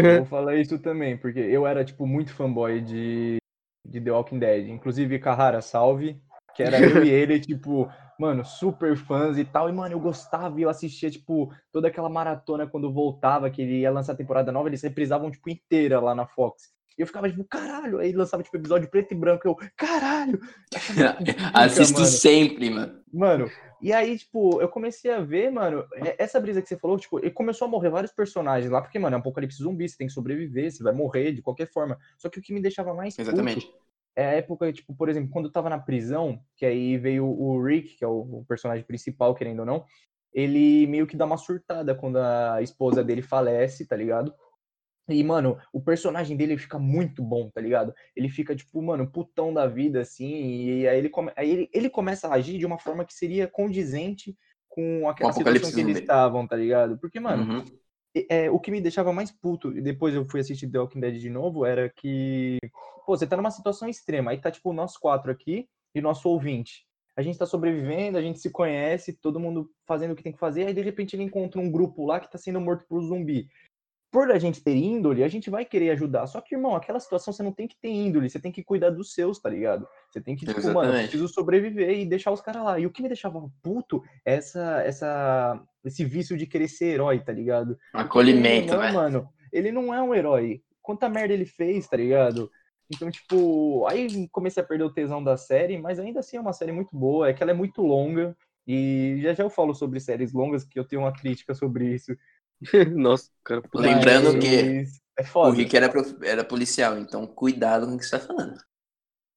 Eu 0.05 0.17
vou 0.17 0.25
falar 0.25 0.55
isso 0.55 0.77
também, 0.79 1.17
porque 1.17 1.39
eu 1.39 1.65
era, 1.65 1.85
tipo, 1.85 2.05
muito 2.05 2.33
fanboy 2.33 2.81
de, 2.81 3.37
de 3.85 4.01
The 4.01 4.11
Walking 4.11 4.39
Dead. 4.39 4.67
Inclusive, 4.69 5.19
Carrara, 5.19 5.61
salve. 5.61 6.21
Que 6.53 6.61
era 6.63 6.83
eu 6.83 6.99
e 6.99 7.09
ele, 7.09 7.39
tipo, 7.39 7.89
mano, 8.19 8.45
super 8.45 8.95
fãs 8.97 9.37
e 9.37 9.45
tal. 9.45 9.69
E, 9.69 9.71
mano, 9.73 9.95
eu 9.95 9.99
gostava 9.99 10.59
e 10.59 10.63
eu 10.63 10.69
assistia, 10.69 11.09
tipo, 11.09 11.51
toda 11.71 11.87
aquela 11.87 12.09
maratona 12.09 12.67
quando 12.67 12.93
voltava, 12.93 13.49
que 13.49 13.61
ele 13.61 13.79
ia 13.79 13.91
lançar 13.91 14.13
a 14.13 14.15
temporada 14.17 14.51
nova, 14.51 14.69
eles 14.69 14.81
reprisavam, 14.83 15.31
tipo, 15.31 15.49
inteira 15.49 15.99
lá 15.99 16.13
na 16.13 16.27
Fox. 16.27 16.71
E 16.97 17.01
eu 17.01 17.07
ficava, 17.07 17.29
tipo, 17.29 17.43
caralho. 17.43 17.99
Aí 17.99 18.11
lançava, 18.11 18.43
tipo, 18.43 18.57
episódio 18.57 18.89
preto 18.89 19.13
e 19.13 19.15
branco. 19.15 19.47
Eu, 19.47 19.55
caralho. 19.75 20.39
Assisto 21.53 21.99
mano. 21.99 22.05
sempre, 22.05 22.69
mano. 22.69 23.03
Mano, 23.11 23.51
e 23.83 23.91
aí, 23.91 24.17
tipo, 24.17 24.61
eu 24.61 24.69
comecei 24.69 25.11
a 25.11 25.19
ver, 25.19 25.51
mano, 25.51 25.85
é- 25.95 26.15
essa 26.17 26.39
brisa 26.39 26.61
que 26.61 26.67
você 26.69 26.77
falou, 26.77 26.97
tipo, 26.97 27.19
ele 27.19 27.31
começou 27.31 27.67
a 27.67 27.69
morrer 27.69 27.89
vários 27.89 28.11
personagens 28.11 28.71
lá, 28.71 28.81
porque, 28.81 28.97
mano, 28.97 29.15
é 29.15 29.17
um 29.17 29.19
apocalipse 29.19 29.61
zumbi, 29.61 29.87
você 29.87 29.97
tem 29.97 30.07
que 30.07 30.13
sobreviver, 30.13 30.71
você 30.71 30.81
vai 30.81 30.93
morrer 30.93 31.33
de 31.33 31.41
qualquer 31.41 31.67
forma. 31.67 31.99
Só 32.17 32.29
que 32.29 32.39
o 32.39 32.41
que 32.41 32.53
me 32.53 32.61
deixava 32.61 32.93
mais 32.93 33.15
puto 33.15 33.29
Exatamente. 33.29 33.69
é 34.15 34.25
a 34.25 34.31
época, 34.31 34.71
tipo, 34.71 34.95
por 34.95 35.09
exemplo, 35.09 35.29
quando 35.29 35.45
eu 35.45 35.51
tava 35.51 35.69
na 35.69 35.77
prisão, 35.77 36.39
que 36.55 36.65
aí 36.65 36.97
veio 36.97 37.25
o 37.25 37.61
Rick, 37.61 37.97
que 37.97 38.05
é 38.05 38.07
o 38.07 38.43
personagem 38.47 38.85
principal, 38.85 39.35
querendo 39.35 39.59
ou 39.59 39.65
não, 39.65 39.85
ele 40.33 40.87
meio 40.87 41.05
que 41.05 41.15
dá 41.15 41.25
uma 41.25 41.37
surtada 41.37 41.93
quando 41.93 42.17
a 42.17 42.61
esposa 42.61 43.03
dele 43.03 43.21
falece, 43.21 43.85
tá 43.85 43.95
ligado? 43.95 44.33
E, 45.09 45.21
mano, 45.23 45.57
o 45.73 45.81
personagem 45.81 46.37
dele 46.37 46.57
fica 46.57 46.79
muito 46.79 47.21
bom, 47.21 47.49
tá 47.49 47.59
ligado? 47.59 47.93
Ele 48.15 48.29
fica, 48.29 48.55
tipo, 48.55 48.81
mano, 48.81 49.09
putão 49.09 49.53
da 49.53 49.67
vida, 49.67 49.99
assim, 50.01 50.79
e 50.79 50.87
aí 50.87 50.97
ele, 50.97 51.09
come... 51.09 51.31
aí 51.35 51.49
ele, 51.49 51.69
ele 51.73 51.89
começa 51.89 52.27
a 52.27 52.35
agir 52.35 52.57
de 52.57 52.65
uma 52.65 52.79
forma 52.79 53.03
que 53.03 53.13
seria 53.13 53.47
condizente 53.47 54.37
com 54.69 55.09
aquela 55.09 55.31
O 55.31 55.33
situação 55.33 55.71
que 55.71 55.79
eles 55.81 55.99
estavam, 55.99 56.47
tá 56.47 56.55
ligado? 56.55 56.97
Porque, 56.97 57.19
mano, 57.19 57.43
Uhum. 57.43 57.65
é, 58.29 58.49
o 58.49 58.59
que 58.59 58.71
me 58.71 58.79
deixava 58.79 59.11
mais 59.11 59.29
puto, 59.29 59.77
e 59.77 59.81
depois 59.81 60.15
eu 60.15 60.25
fui 60.25 60.39
assistir 60.39 60.69
The 60.69 60.79
Walking 60.79 61.01
Dead 61.01 61.19
de 61.19 61.29
novo, 61.29 61.65
era 61.65 61.89
que, 61.89 62.57
pô, 63.05 63.17
você 63.17 63.27
tá 63.27 63.35
numa 63.35 63.51
situação 63.51 63.89
extrema, 63.89 64.31
aí 64.31 64.39
tá, 64.39 64.49
tipo, 64.49 64.71
nós 64.71 64.95
quatro 64.97 65.31
aqui 65.31 65.67
e 65.93 66.01
nosso 66.01 66.29
ouvinte. 66.29 66.87
A 67.15 67.21
gente 67.21 67.37
tá 67.37 67.45
sobrevivendo, 67.45 68.17
a 68.17 68.21
gente 68.21 68.39
se 68.39 68.49
conhece, 68.49 69.13
todo 69.13 69.39
mundo 69.39 69.69
fazendo 69.85 70.11
o 70.11 70.15
que 70.15 70.23
tem 70.23 70.31
que 70.31 70.39
fazer, 70.39 70.65
aí 70.65 70.73
de 70.73 70.81
repente 70.81 71.15
ele 71.15 71.23
encontra 71.23 71.61
um 71.61 71.69
grupo 71.69 72.05
lá 72.05 72.19
que 72.19 72.31
tá 72.31 72.37
sendo 72.37 72.59
morto 72.59 72.85
por 72.87 73.01
zumbi. 73.03 73.47
Por 74.13 74.31
a 74.31 74.37
gente 74.37 74.63
ter 74.63 74.75
índole, 74.75 75.23
a 75.23 75.27
gente 75.27 75.49
vai 75.49 75.65
querer 75.65 75.89
ajudar. 75.89 76.27
Só 76.27 76.39
que, 76.39 76.53
irmão, 76.53 76.75
aquela 76.75 76.99
situação 76.99 77.33
você 77.33 77.41
não 77.41 77.51
tem 77.51 77.67
que 77.67 77.75
ter 77.75 77.89
índole, 77.89 78.29
você 78.29 78.39
tem 78.39 78.51
que 78.51 78.63
cuidar 78.63 78.91
dos 78.91 79.11
seus, 79.11 79.39
tá 79.39 79.49
ligado? 79.49 79.87
Você 80.11 80.21
tem 80.21 80.35
que, 80.35 80.45
tipo, 80.45 80.61
mano, 80.71 80.93
eu 80.93 80.99
preciso 80.99 81.27
sobreviver 81.27 81.97
e 81.97 82.05
deixar 82.05 82.31
os 82.31 82.39
caras 82.39 82.63
lá. 82.63 82.79
E 82.79 82.85
o 82.85 82.91
que 82.91 83.01
me 83.01 83.07
deixava 83.07 83.43
puto 83.63 84.03
é 84.23 84.35
essa, 84.35 84.83
essa 84.85 85.59
esse 85.83 86.05
vício 86.05 86.37
de 86.37 86.45
querer 86.45 86.67
ser 86.67 86.93
herói, 86.93 87.21
tá 87.21 87.33
ligado? 87.33 87.75
Acolhimento, 87.91 88.77
velho. 88.77 88.93
mano. 88.93 89.29
Ele 89.51 89.71
não 89.71 89.91
é 89.91 89.99
um 89.99 90.13
herói. 90.13 90.61
Quanta 90.79 91.09
merda 91.09 91.33
ele 91.33 91.47
fez, 91.47 91.87
tá 91.87 91.97
ligado? 91.97 92.51
Então, 92.93 93.09
tipo, 93.09 93.87
aí 93.87 94.27
comecei 94.27 94.61
a 94.61 94.65
perder 94.65 94.83
o 94.83 94.93
tesão 94.93 95.23
da 95.23 95.37
série, 95.37 95.79
mas 95.79 95.99
ainda 95.99 96.19
assim 96.19 96.37
é 96.37 96.39
uma 96.39 96.53
série 96.53 96.71
muito 96.71 96.95
boa, 96.95 97.29
é 97.29 97.33
que 97.33 97.41
ela 97.41 97.51
é 97.51 97.55
muito 97.55 97.81
longa. 97.81 98.37
E 98.67 99.19
já 99.23 99.33
já 99.33 99.43
eu 99.43 99.49
falo 99.49 99.73
sobre 99.73 99.99
séries 99.99 100.31
longas, 100.31 100.63
que 100.63 100.79
eu 100.79 100.87
tenho 100.87 101.01
uma 101.01 101.11
crítica 101.11 101.55
sobre 101.55 101.95
isso. 101.95 102.15
Nossa, 102.95 103.29
cara. 103.43 103.61
puta 103.61 103.79
Lembrando 103.83 104.39
que 104.39 104.63
Mas 104.81 104.99
É 105.19 105.23
O. 105.23 105.51
Rick 105.51 105.75
era, 105.77 105.89
prof- 105.89 106.15
era 106.23 106.43
policial, 106.43 106.97
então 106.97 107.25
cuidado 107.27 107.85
com 107.87 107.95
o 107.95 107.97
que 107.97 108.05
você 108.05 108.17
tá 108.17 108.25
falando. 108.25 108.55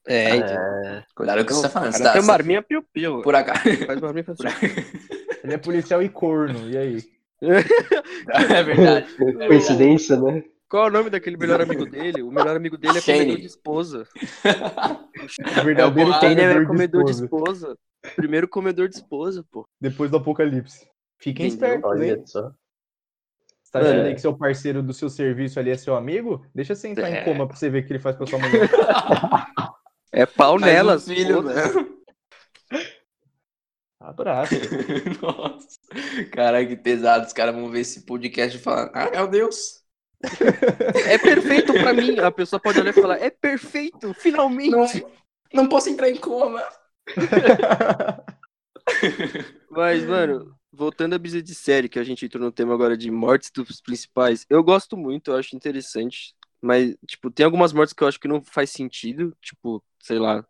É, 0.08 0.36
então. 0.36 0.48
É, 0.48 1.04
Cuidado 1.14 1.38
com 1.38 1.42
o 1.42 1.46
que 1.46 1.52
você 1.54 1.62
tá 1.62 1.68
falando. 1.68 1.92
Cara, 1.92 1.98
Você 1.98 2.04
tá- 2.04 2.12
tem 2.12 2.22
você- 2.22 2.26
marminha 2.28 2.62
piu-piu. 2.62 3.22
Por 3.22 3.34
acaso. 3.34 3.60
Faz 3.86 4.00
piu. 4.00 4.68
Ele 5.44 5.54
é 5.54 5.58
policial 5.58 6.02
e 6.02 6.08
corno, 6.08 6.68
e 6.70 6.76
aí? 6.78 7.02
É 8.28 8.62
verdade. 8.62 9.06
coincidência, 9.46 10.16
né? 10.20 10.42
Qual 10.68 10.86
é 10.86 10.88
o 10.88 10.92
nome 10.92 11.10
daquele 11.10 11.36
melhor 11.36 11.60
amigo 11.60 11.84
dele? 11.86 12.22
O 12.22 12.30
melhor 12.30 12.56
amigo 12.56 12.76
dele 12.76 12.98
é 12.98 13.00
Shane. 13.00 13.18
comedor 13.20 13.40
de 13.40 13.46
esposa. 13.46 14.08
O 15.60 15.64
verdadeiro 15.64 16.10
Boaz. 16.10 16.20
Shane 16.20 16.40
é 16.40 16.48
comedor, 16.54 16.66
comedor 16.66 17.04
de 17.04 17.12
de 17.12 17.22
esposa. 17.24 17.76
Primeiro 18.16 18.48
comedor 18.48 18.88
de 18.88 18.96
esposa, 18.96 19.44
pô. 19.50 19.64
Depois 19.80 20.10
do 20.10 20.16
apocalipse. 20.16 20.88
Fiquem 21.20 21.46
espertos, 21.46 21.84
hein? 22.00 22.12
Olha 22.12 22.26
só. 22.26 22.52
Tá 23.80 23.86
achando 23.88 24.04
É. 24.04 24.08
aí 24.08 24.14
que 24.14 24.20
seu 24.20 24.36
parceiro 24.36 24.82
do 24.82 24.92
seu 24.92 25.08
serviço 25.08 25.58
ali 25.60 25.70
é 25.70 25.76
seu 25.76 25.94
amigo? 25.96 26.44
Deixa 26.54 26.74
você 26.74 26.88
entrar 26.88 27.10
É. 27.10 27.20
em 27.20 27.24
coma 27.24 27.46
pra 27.46 27.56
você 27.56 27.68
ver 27.70 27.82
o 27.82 27.86
que 27.86 27.92
ele 27.92 27.98
faz 28.00 28.16
com 28.16 28.24
a 28.24 28.26
sua 28.26 28.38
mulher. 28.38 28.68
É 30.12 30.24
pau 30.24 30.58
Mais 30.58 30.72
um 30.72 30.74
nelas. 30.74 31.04
filho, 31.06 31.42
mano. 31.42 31.96
Abraço. 34.00 34.54
Nossa. 35.20 35.66
Caralho, 36.32 36.68
que 36.68 36.76
pesado. 36.76 37.26
Os 37.26 37.32
caras 37.34 37.54
vão 37.54 37.68
ver 37.70 37.80
esse 37.80 38.06
podcast 38.06 38.56
e 38.56 38.60
falar: 38.60 38.90
Ah, 38.94 39.10
meu 39.10 39.28
Deus. 39.28 39.82
É 41.06 41.18
perfeito 41.18 41.72
pra 41.74 41.92
mim. 41.92 42.18
A 42.18 42.30
pessoa 42.30 42.58
pode 42.58 42.80
olhar 42.80 42.90
e 42.96 43.00
falar: 43.00 43.16
É 43.20 43.28
perfeito, 43.28 44.14
finalmente. 44.14 44.70
Não, 44.70 44.86
não 45.52 45.68
posso 45.68 45.90
entrar 45.90 46.08
em 46.08 46.16
coma. 46.16 46.62
Mas, 49.70 50.04
mano, 50.04 50.55
voltando 50.76 51.14
à 51.14 51.18
brisa 51.18 51.42
de 51.42 51.54
série, 51.54 51.88
que 51.88 51.98
a 51.98 52.04
gente 52.04 52.24
entrou 52.24 52.44
no 52.44 52.52
tema 52.52 52.74
agora 52.74 52.96
de 52.96 53.10
mortes 53.10 53.50
dos 53.50 53.80
principais, 53.80 54.46
eu 54.48 54.62
gosto 54.62 54.96
muito, 54.96 55.30
eu 55.30 55.36
acho 55.36 55.56
interessante. 55.56 56.34
Mas, 56.60 56.96
tipo, 57.06 57.30
tem 57.30 57.44
algumas 57.44 57.72
mortes 57.72 57.92
que 57.92 58.02
eu 58.02 58.08
acho 58.08 58.18
que 58.20 58.28
não 58.28 58.42
faz 58.44 58.70
sentido. 58.70 59.36
Tipo, 59.40 59.82
sei 60.02 60.18
lá. 60.18 60.44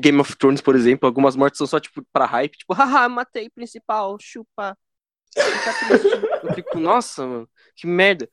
Game 0.00 0.20
of 0.20 0.36
Thrones, 0.36 0.60
por 0.60 0.74
exemplo, 0.74 1.06
algumas 1.06 1.36
mortes 1.36 1.58
são 1.58 1.66
só, 1.66 1.80
tipo, 1.80 2.04
pra 2.12 2.26
hype. 2.26 2.56
Tipo, 2.56 2.74
haha, 2.74 3.08
matei 3.08 3.50
principal, 3.50 4.16
chupa. 4.20 4.76
Eu 6.42 6.54
fico, 6.54 6.78
nossa, 6.78 7.26
mano, 7.26 7.50
que 7.74 7.86
merda. 7.86 8.28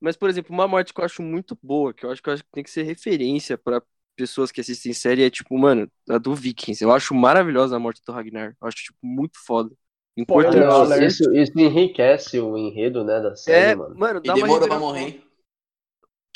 Mas, 0.00 0.16
por 0.16 0.30
exemplo, 0.30 0.54
uma 0.54 0.68
morte 0.68 0.94
que 0.94 1.00
eu 1.00 1.04
acho 1.04 1.22
muito 1.22 1.58
boa, 1.62 1.92
que 1.92 2.06
eu 2.06 2.10
acho 2.10 2.22
que, 2.22 2.28
eu 2.28 2.34
acho 2.34 2.44
que 2.44 2.50
tem 2.52 2.64
que 2.64 2.70
ser 2.70 2.84
referência 2.84 3.58
pra 3.58 3.82
pessoas 4.16 4.50
que 4.50 4.60
assistem 4.60 4.92
série, 4.92 5.22
é 5.24 5.30
tipo, 5.30 5.56
mano, 5.58 5.90
a 6.08 6.18
do 6.18 6.34
Vikings. 6.34 6.82
Eu 6.82 6.92
acho 6.92 7.14
maravilhosa 7.14 7.76
a 7.76 7.78
morte 7.78 8.02
do 8.04 8.12
Ragnar. 8.12 8.56
Eu 8.60 8.68
acho, 8.68 8.76
tipo, 8.78 8.98
muito 9.02 9.38
foda. 9.44 9.74
Spoiler. 10.24 10.66
Nossa, 10.66 11.04
isso, 11.04 11.32
isso 11.34 11.52
enriquece 11.58 12.40
o 12.40 12.56
enredo, 12.56 13.04
né, 13.04 13.20
da 13.20 13.34
série, 13.36 13.72
É, 13.72 13.74
mano. 13.74 13.96
mano, 13.98 14.20
E 14.20 14.26
dá 14.26 14.34
uma 14.34 14.42
demorou 14.42 14.68
pra 14.68 14.78
morrer. 14.78 15.22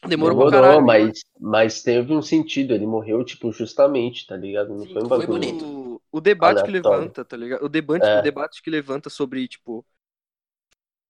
Demorou, 0.09 0.37
Demorou, 0.37 0.51
pra 0.51 0.61
caralho. 0.61 0.87
mas, 0.87 1.21
mas 1.41 1.83
teve 1.83 2.13
um 2.13 2.23
sentido. 2.23 2.75
Ele 2.75 2.87
morreu, 2.87 3.25
tipo, 3.25 3.53
justamente, 3.53 4.27
tá 4.27 4.37
ligado? 4.37 4.75
Não 4.75 4.85
Sim, 4.87 4.93
foi 4.93 5.03
um 5.05 5.09
foi 5.09 5.19
bagulho. 5.19 5.29
bonito. 5.29 5.65
O, 5.65 6.03
o 6.13 6.21
debate 6.21 6.63
que 6.63 6.71
Aleatório. 6.71 7.01
levanta, 7.01 7.25
tá 7.25 7.37
ligado? 7.37 7.65
O 7.65 7.69
debate, 7.69 8.05
É. 8.07 8.19
o 8.19 8.23
debate 8.23 8.63
que 8.63 8.71
levanta 8.71 9.09
sobre, 9.11 9.47
tipo, 9.49 9.85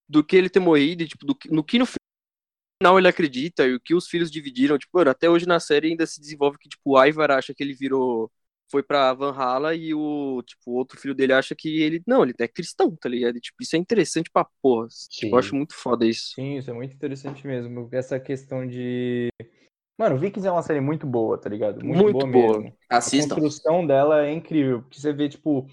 do 0.08 0.22
que 0.24 0.36
ele 0.36 0.50
ter 0.50 0.60
morrido 0.60 1.02
e, 1.02 1.08
tipo, 1.08 1.24
do, 1.26 1.34
que- 1.34 1.50
no 1.50 1.64
que 1.64 1.78
no 1.78 1.86
final 1.86 2.98
ele 2.98 3.08
acredita 3.08 3.66
e 3.66 3.74
o 3.74 3.80
que 3.80 3.94
os 3.94 4.08
filhos 4.08 4.30
dividiram. 4.30 4.78
Tipo, 4.78 4.98
mano, 4.98 5.10
até 5.10 5.28
hoje 5.30 5.46
na 5.46 5.60
série 5.60 5.88
ainda 5.90 6.06
se 6.06 6.20
desenvolve 6.20 6.58
que, 6.58 6.68
tipo, 6.68 6.82
o 6.98 7.04
Ivar 7.04 7.30
acha 7.32 7.54
que 7.54 7.62
ele 7.62 7.74
virou. 7.74 8.30
Foi 8.72 8.82
pra 8.82 9.12
Valhalla 9.12 9.74
e 9.74 9.92
o, 9.92 10.42
tipo, 10.46 10.62
o 10.70 10.74
outro 10.76 10.98
filho 10.98 11.14
dele 11.14 11.34
acha 11.34 11.54
que 11.54 11.82
ele. 11.82 12.02
Não, 12.06 12.22
ele 12.22 12.32
é 12.40 12.48
cristão, 12.48 12.96
tá 12.96 13.06
ligado? 13.06 13.36
E, 13.36 13.40
tipo, 13.40 13.62
isso 13.62 13.76
é 13.76 13.78
interessante 13.78 14.30
pra 14.32 14.46
porra. 14.62 14.88
Tipo, 15.10 15.36
eu 15.36 15.38
acho 15.38 15.54
muito 15.54 15.74
foda 15.74 16.06
isso. 16.06 16.32
Sim, 16.34 16.56
isso 16.56 16.70
é 16.70 16.72
muito 16.72 16.94
interessante 16.94 17.46
mesmo. 17.46 17.86
Essa 17.92 18.18
questão 18.18 18.66
de. 18.66 19.28
Mano, 19.98 20.16
Vikings 20.18 20.48
é 20.48 20.50
uma 20.50 20.62
série 20.62 20.80
muito 20.80 21.06
boa, 21.06 21.36
tá 21.38 21.50
ligado? 21.50 21.84
Muito, 21.84 22.02
Muito 22.02 22.26
boa, 22.26 22.32
boa. 22.32 22.60
mesmo. 22.60 22.76
A 22.88 22.96
Assistam. 22.96 23.34
construção 23.34 23.86
dela 23.86 24.24
é 24.26 24.32
incrível. 24.32 24.80
Porque 24.80 24.98
você 24.98 25.12
vê, 25.12 25.28
tipo, 25.28 25.66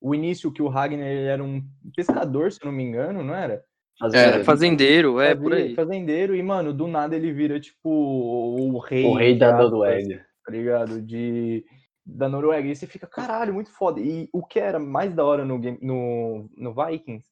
o 0.00 0.12
início 0.12 0.50
que 0.50 0.60
o 0.60 0.68
Ragnar 0.68 1.06
ele 1.06 1.28
era 1.28 1.44
um 1.44 1.62
pescador, 1.94 2.50
se 2.50 2.58
eu 2.60 2.66
não 2.66 2.76
me 2.76 2.82
engano, 2.82 3.22
não 3.22 3.36
era? 3.36 3.64
Fazendeiro. 4.00 4.40
É, 4.40 4.44
fazendeiro, 4.44 5.20
é, 5.20 5.34
por 5.36 5.52
aí. 5.54 5.74
Fazendeiro, 5.76 6.34
e, 6.34 6.42
mano, 6.42 6.72
do 6.72 6.88
nada 6.88 7.14
ele 7.14 7.32
vira, 7.32 7.60
tipo, 7.60 7.88
o 7.88 8.78
rei. 8.78 9.04
O 9.04 9.14
rei 9.14 9.38
da 9.38 9.56
Noruega. 9.56 10.26
Tá 10.44 10.50
ligado? 10.50 11.00
De, 11.00 11.64
da 12.04 12.28
Noruega. 12.28 12.68
E 12.68 12.74
você 12.74 12.86
fica, 12.86 13.06
caralho, 13.06 13.54
muito 13.54 13.70
foda. 13.70 14.00
E 14.00 14.28
o 14.32 14.44
que 14.44 14.58
era 14.58 14.78
mais 14.78 15.14
da 15.14 15.24
hora 15.24 15.44
no, 15.44 15.58
no, 15.58 16.50
no 16.56 16.74
Vikings 16.74 17.28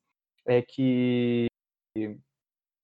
é 0.46 0.62
que 0.62 1.46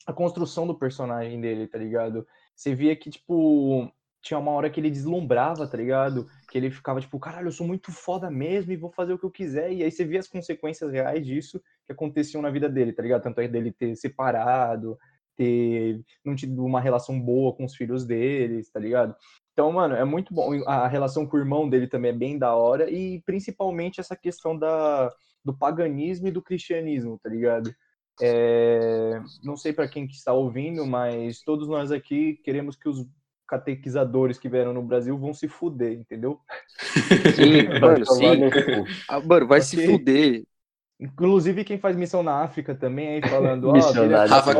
a 0.06 0.12
construção 0.12 0.66
do 0.66 0.78
personagem 0.78 1.40
dele, 1.40 1.66
tá 1.66 1.78
ligado? 1.78 2.26
Você 2.54 2.74
via 2.74 2.94
que, 2.96 3.10
tipo, 3.10 3.90
tinha 4.22 4.38
uma 4.38 4.52
hora 4.52 4.70
que 4.70 4.80
ele 4.80 4.90
deslumbrava, 4.90 5.66
tá 5.66 5.76
ligado? 5.76 6.28
Que 6.50 6.58
ele 6.58 6.70
ficava, 6.70 7.00
tipo, 7.00 7.18
caralho, 7.18 7.48
eu 7.48 7.52
sou 7.52 7.66
muito 7.66 7.92
foda 7.92 8.30
mesmo 8.30 8.72
e 8.72 8.76
vou 8.76 8.90
fazer 8.90 9.12
o 9.12 9.18
que 9.18 9.24
eu 9.24 9.30
quiser. 9.30 9.72
E 9.72 9.82
aí 9.82 9.90
você 9.90 10.04
via 10.04 10.20
as 10.20 10.28
consequências 10.28 10.92
reais 10.92 11.24
disso 11.24 11.60
que 11.86 11.92
aconteciam 11.92 12.42
na 12.42 12.50
vida 12.50 12.68
dele, 12.68 12.92
tá 12.92 13.02
ligado? 13.02 13.22
Tanto 13.22 13.40
é 13.40 13.48
dele 13.48 13.72
ter 13.72 13.94
separado, 13.96 14.98
ter 15.36 16.02
não 16.24 16.34
tido 16.34 16.64
uma 16.64 16.80
relação 16.80 17.20
boa 17.20 17.54
com 17.54 17.64
os 17.64 17.76
filhos 17.76 18.04
deles, 18.04 18.70
tá 18.70 18.80
ligado? 18.80 19.14
Então, 19.56 19.72
mano, 19.72 19.96
é 19.96 20.04
muito 20.04 20.34
bom. 20.34 20.52
A 20.66 20.86
relação 20.86 21.26
com 21.26 21.34
o 21.34 21.40
irmão 21.40 21.66
dele 21.66 21.86
também 21.86 22.10
é 22.10 22.14
bem 22.14 22.38
da 22.38 22.54
hora. 22.54 22.90
E 22.90 23.22
principalmente 23.22 23.98
essa 23.98 24.14
questão 24.14 24.54
da, 24.54 25.10
do 25.42 25.56
paganismo 25.56 26.28
e 26.28 26.30
do 26.30 26.42
cristianismo, 26.42 27.18
tá 27.22 27.30
ligado? 27.30 27.74
É, 28.20 29.18
não 29.42 29.56
sei 29.56 29.72
para 29.72 29.88
quem 29.88 30.06
que 30.06 30.12
está 30.12 30.34
ouvindo, 30.34 30.84
mas 30.84 31.40
todos 31.40 31.66
nós 31.68 31.90
aqui 31.90 32.34
queremos 32.44 32.76
que 32.76 32.86
os 32.86 33.06
catequizadores 33.48 34.38
que 34.38 34.46
vieram 34.46 34.74
no 34.74 34.82
Brasil 34.82 35.16
vão 35.16 35.32
se 35.32 35.48
fuder, 35.48 35.92
entendeu? 35.92 36.38
Sim, 37.34 37.62
mano, 37.80 38.04
sim. 38.04 38.30
Ah, 39.08 39.20
mano, 39.20 39.46
vai 39.46 39.62
se 39.62 39.76
Ok. 39.76 39.88
fuder. 39.88 40.44
Inclusive 41.00 41.64
quem 41.64 41.78
faz 41.78 41.96
missão 41.96 42.22
na 42.22 42.42
África 42.42 42.74
também 42.74 43.08
aí 43.08 43.22
falando, 43.22 43.68
ó, 43.68 43.72
Missionário. 43.72 44.32
Rafa. 44.32 44.52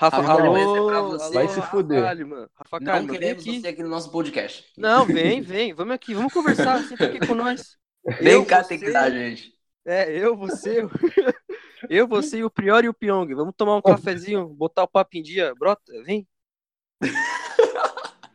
Rafa, 0.00 0.20
Rafa 0.20 0.42
alô, 0.42 0.90
é. 1.16 1.18
Vai 1.32 1.48
se 1.48 1.58
Rafa 1.60 1.70
fuder. 1.70 2.02
Kalimann. 2.02 2.46
Rafa 2.54 2.78
Não 2.80 2.86
Kalimann, 2.86 3.06
vem 3.06 3.18
queremos 3.18 3.42
aqui. 3.42 3.60
você 3.60 3.68
aqui 3.68 3.82
no 3.82 3.88
nosso 3.88 4.10
podcast. 4.12 4.72
Não, 4.78 5.04
vem, 5.04 5.40
vem, 5.40 5.74
vamos 5.74 5.94
aqui, 5.94 6.14
vamos 6.14 6.32
conversar, 6.32 6.82
senta 6.84 7.06
aqui 7.06 7.26
com 7.26 7.34
nós. 7.34 7.76
Vem 8.20 8.32
Eu, 8.34 8.46
cá 8.46 8.62
você- 8.62 8.68
tem 8.70 8.78
que 8.78 8.90
dar, 8.92 9.10
gente. 9.10 9.52
É, 9.84 10.10
eu, 10.16 10.34
você, 10.36 10.82
eu, 10.82 10.90
eu, 11.90 12.06
você 12.08 12.38
e 12.38 12.44
o 12.44 12.50
Prior 12.50 12.82
e 12.84 12.88
o 12.88 12.94
Pyong. 12.94 13.34
Vamos 13.34 13.54
tomar 13.56 13.76
um 13.76 13.82
cafezinho, 13.82 14.48
botar 14.48 14.84
o 14.84 14.88
papo 14.88 15.16
em 15.16 15.22
dia. 15.22 15.54
Brota, 15.58 15.92
vem. 16.04 16.26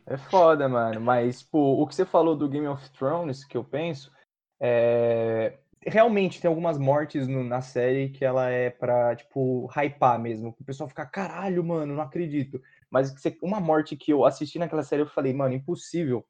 É 0.06 0.18
foda, 0.18 0.68
mano. 0.68 1.00
Mas, 1.00 1.42
pô, 1.42 1.80
o 1.80 1.86
que 1.86 1.94
você 1.94 2.04
falou 2.04 2.36
do 2.36 2.46
Game 2.46 2.68
of 2.68 2.90
Thrones, 2.90 3.42
que 3.42 3.56
eu 3.56 3.64
penso, 3.64 4.12
é. 4.60 5.58
Realmente 5.86 6.40
tem 6.40 6.48
algumas 6.48 6.78
mortes 6.78 7.28
no- 7.28 7.44
na 7.44 7.60
série 7.60 8.08
que 8.10 8.24
ela 8.24 8.48
é 8.50 8.70
pra, 8.70 9.14
tipo, 9.16 9.66
hypar 9.76 10.18
mesmo. 10.20 10.54
O 10.58 10.64
pessoal 10.64 10.88
fica, 10.88 11.04
caralho, 11.06 11.62
mano, 11.64 11.94
não 11.94 12.02
acredito. 12.02 12.60
Mas 12.90 13.14
uma 13.42 13.60
morte 13.60 13.96
que 13.96 14.12
eu 14.12 14.24
assisti 14.24 14.58
naquela 14.58 14.82
série, 14.82 15.02
eu 15.02 15.06
falei, 15.06 15.32
mano, 15.32 15.54
impossível. 15.54 16.24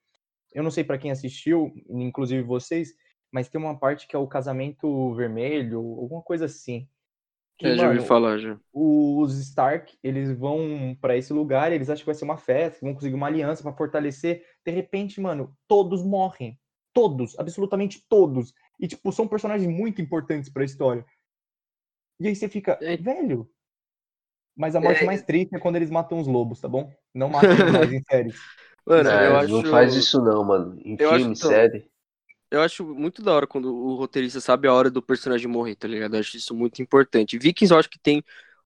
Eu 0.52 0.62
não 0.62 0.70
sei 0.70 0.84
pra 0.84 0.99
quem 0.99 1.11
assistiu, 1.11 1.73
inclusive 1.88 2.42
vocês, 2.42 2.94
mas 3.32 3.49
tem 3.49 3.61
uma 3.61 3.78
parte 3.78 4.06
que 4.08 4.16
é 4.16 4.18
o 4.18 4.26
casamento 4.28 5.14
vermelho, 5.14 5.78
alguma 5.78 6.23
coisa 6.23 6.46
assim. 6.46 6.88
Que, 7.58 7.66
É, 7.68 7.76
já 7.76 7.88
ouvi 7.88 8.00
falar, 8.06 8.38
já. 8.38 8.58
os 8.73 9.34
Stark, 9.38 9.96
eles 10.02 10.37
vão 10.37 10.96
pra 11.00 11.16
esse 11.16 11.32
lugar, 11.32 11.73
eles 11.73 11.88
acham 11.88 12.00
que 12.02 12.06
vai 12.06 12.14
ser 12.14 12.25
uma 12.25 12.37
festa, 12.37 12.80
vão 12.84 12.94
conseguir 12.94 13.14
uma 13.14 13.26
aliança 13.28 13.62
pra 13.62 13.73
fortalecer. 13.73 14.44
De 14.64 14.73
repente, 14.73 15.20
mano, 15.20 15.56
todos 15.68 16.02
morrem. 16.04 16.58
Todos, 16.92 17.38
absolutamente 17.38 18.04
todos. 18.08 18.54
E, 18.78 18.88
tipo, 18.88 19.12
são 19.12 19.26
personagens 19.28 19.69
muito 19.71 20.00
importantes 20.02 20.50
pra 20.50 20.64
história. 20.64 21.04
E 22.21 22.28
aí 22.28 22.35
você 22.37 22.49
fica, 22.49 22.78
É. 22.81 22.97
velho. 22.97 23.49
Mas 24.57 24.76
a 24.76 24.81
morte 24.81 25.02
É. 25.02 25.07
mais 25.07 25.23
triste 25.23 25.54
é 25.54 25.59
quando 25.59 25.76
eles 25.76 25.90
matam 25.90 26.19
os 26.21 26.26
lobos, 26.26 26.61
tá 26.61 26.69
bom? 26.69 26.93
Não 27.12 27.28
matem 27.28 27.50
mais 27.73 27.93
em 27.93 28.02
séries. 28.09 28.37
Mano, 28.87 29.09
É, 29.11 29.28
eu 29.28 29.37
acho. 29.37 29.49
Não 29.62 29.71
faz 29.71 29.95
isso 29.95 30.23
não, 30.23 30.45
mano. 30.45 30.78
Em 30.85 30.97
Eu 30.99 31.09
acho 31.11 31.19
filme, 31.19 31.35
então- 31.37 31.50
série. 31.50 31.90
Eu 32.50 32.61
acho 32.61 32.85
muito 32.95 33.21
da 33.21 33.33
hora 33.33 33.47
quando 33.49 33.75
o 33.75 33.97
roteirista 33.97 34.40
sabe 34.40 34.69
a 34.69 34.73
hora 34.73 34.88
do 34.88 35.02
personagem 35.02 35.49
morrer, 35.49 35.75
tá 35.75 35.88
ligado? 35.88 36.14
Eu 36.14 36.21
acho 36.21 36.37
isso 36.37 36.54
muito 36.54 36.81
importante. 36.81 37.37
Vikings 37.38 37.73
eu 37.73 37.78
acho 37.81 37.90
que 37.90 37.99
tem 37.99 38.23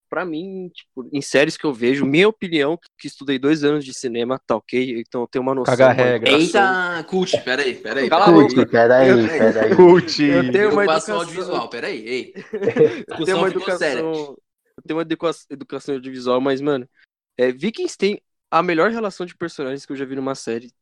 pra 0.09 0.25
mim, 0.25 0.71
tipo, 0.75 1.09
em 1.13 1.21
séries 1.21 1.57
que 1.57 1.65
eu 1.65 1.73
vejo, 1.73 2.07
minha 2.07 2.29
opinião, 2.29 2.79
que 2.99 3.07
estudei 3.07 3.39
dois 3.39 3.63
anos 3.63 3.85
de 3.85 3.93
cinema, 3.93 4.41
tá 4.47 4.57
ok? 4.57 5.01
Então 5.01 5.23
eu 5.23 5.27
tenho 5.29 5.43
uma 5.43 5.55
noção. 5.55 5.77
Caga 5.77 5.93
regra. 5.93 6.31
Eita, 6.31 7.05
cult, 7.09 7.39
peraí, 7.43 7.75
peraí. 7.75 8.09
Cala 8.09 8.25
a 8.25 8.29
peraí. 8.29 8.43
boca. 8.43 8.55
Cult, 8.55 8.71
peraí, 8.71 9.29
peraí. 9.29 9.77
Cult. 9.77 10.23
Eu 10.23 10.53
tenho 10.53 10.73
uma 10.73 10.85
educação. 10.85 11.17
audiovisual, 11.17 11.69
peraí, 11.69 12.09
ei. 12.09 12.35
Eu 13.09 13.25
tenho 13.25 13.39
uma 13.39 13.49
educação. 13.49 14.37
Eu 14.77 14.83
tenho 14.87 14.97
uma 14.97 15.03
educa- 15.03 15.31
educação 15.51 15.95
audiovisual, 15.97 16.41
mas, 16.41 16.61
mano, 16.61 16.89
é, 17.37 17.51
Vikings 17.53 17.97
tem 17.99 18.21
a 18.51 18.63
melhor 18.63 18.91
relação 18.91 19.27
de 19.27 19.37
personagens 19.37 19.85
que 19.85 19.93
eu 19.93 19.97
já 19.97 20.05
vi 20.05 20.17
numa 20.17 20.35
série. 20.35 20.73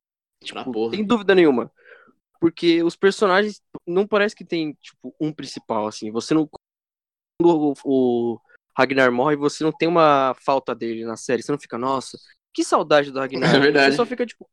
Tipo, 0.45 0.71
porra. 0.71 0.95
sem 0.95 1.05
dúvida 1.05 1.35
nenhuma. 1.35 1.73
Porque 2.41 2.83
os 2.83 2.95
personagens 2.95 3.63
não 3.87 4.07
parece 4.07 4.37
que 4.37 4.45
tem, 4.45 4.75
tipo, 4.81 5.15
um 5.21 5.33
principal, 5.33 5.87
assim. 5.87 6.11
Você 6.11 6.35
não. 6.35 6.49
Quando 7.41 7.75
o, 7.85 8.35
o 8.35 8.41
Ragnar 8.77 9.11
morre, 9.11 9.37
você 9.37 9.65
não 9.65 9.73
tem 9.73 9.89
uma 9.89 10.35
falta 10.45 10.75
dele 10.75 11.05
na 11.05 11.17
série. 11.17 11.43
Você 11.43 11.51
não 11.51 11.59
fica, 11.59 11.79
nossa, 11.79 12.19
que 12.53 12.63
saudade 12.63 13.11
do 13.11 13.19
Ragnar. 13.19 13.41
É 13.57 13.59
verdade. 13.59 13.93
Você 13.93 13.97
só 13.97 14.07
fica, 14.07 14.27
tipo. 14.27 14.49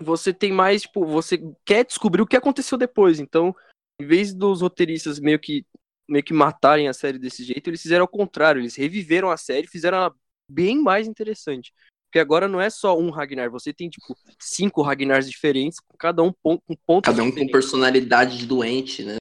Você 0.00 0.32
tem 0.32 0.52
mais, 0.52 0.82
tipo, 0.82 1.04
você 1.04 1.38
quer 1.64 1.84
descobrir 1.84 2.22
o 2.22 2.26
que 2.26 2.36
aconteceu 2.36 2.78
depois. 2.78 3.18
Então, 3.18 3.54
em 4.00 4.06
vez 4.06 4.32
dos 4.32 4.60
roteiristas 4.60 5.18
meio 5.18 5.38
que 5.38 5.64
meio 6.08 6.24
que 6.24 6.32
matarem 6.32 6.88
a 6.88 6.92
série 6.94 7.18
desse 7.18 7.44
jeito, 7.44 7.68
eles 7.68 7.82
fizeram 7.82 8.04
ao 8.04 8.08
contrário, 8.08 8.60
eles 8.60 8.74
reviveram 8.76 9.30
a 9.30 9.36
série, 9.36 9.66
fizeram 9.66 9.98
ela 9.98 10.14
bem 10.50 10.80
mais 10.80 11.06
interessante. 11.06 11.72
Porque 12.06 12.18
agora 12.18 12.48
não 12.48 12.58
é 12.58 12.70
só 12.70 12.98
um 12.98 13.10
Ragnar, 13.10 13.50
você 13.50 13.74
tem 13.74 13.90
tipo 13.90 14.16
cinco 14.38 14.80
Ragnars 14.80 15.28
diferentes, 15.28 15.78
cada 15.98 16.22
um 16.22 16.32
com 16.42 16.58
pontos 16.86 17.10
Cada 17.12 17.22
um 17.22 17.26
com 17.26 17.32
diferentes. 17.32 17.52
personalidade 17.52 18.38
de 18.38 18.46
doente, 18.46 19.04
né? 19.04 19.16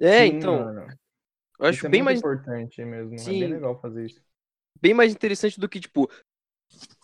É, 0.00 0.26
Sim, 0.26 0.36
então, 0.36 0.64
mano. 0.64 0.86
Eu 1.58 1.66
acho 1.66 1.78
Isso 1.78 1.86
é 1.86 1.88
bem 1.88 2.02
muito 2.02 2.04
mais 2.04 2.18
importante 2.18 2.84
mesmo. 2.84 3.14
É 3.14 3.18
Sim. 3.18 3.40
bem 3.40 3.52
legal 3.52 3.80
fazer 3.80 4.06
isso. 4.06 4.22
bem 4.80 4.94
mais 4.94 5.12
interessante 5.12 5.58
do 5.58 5.68
que 5.68 5.80
tipo 5.80 6.08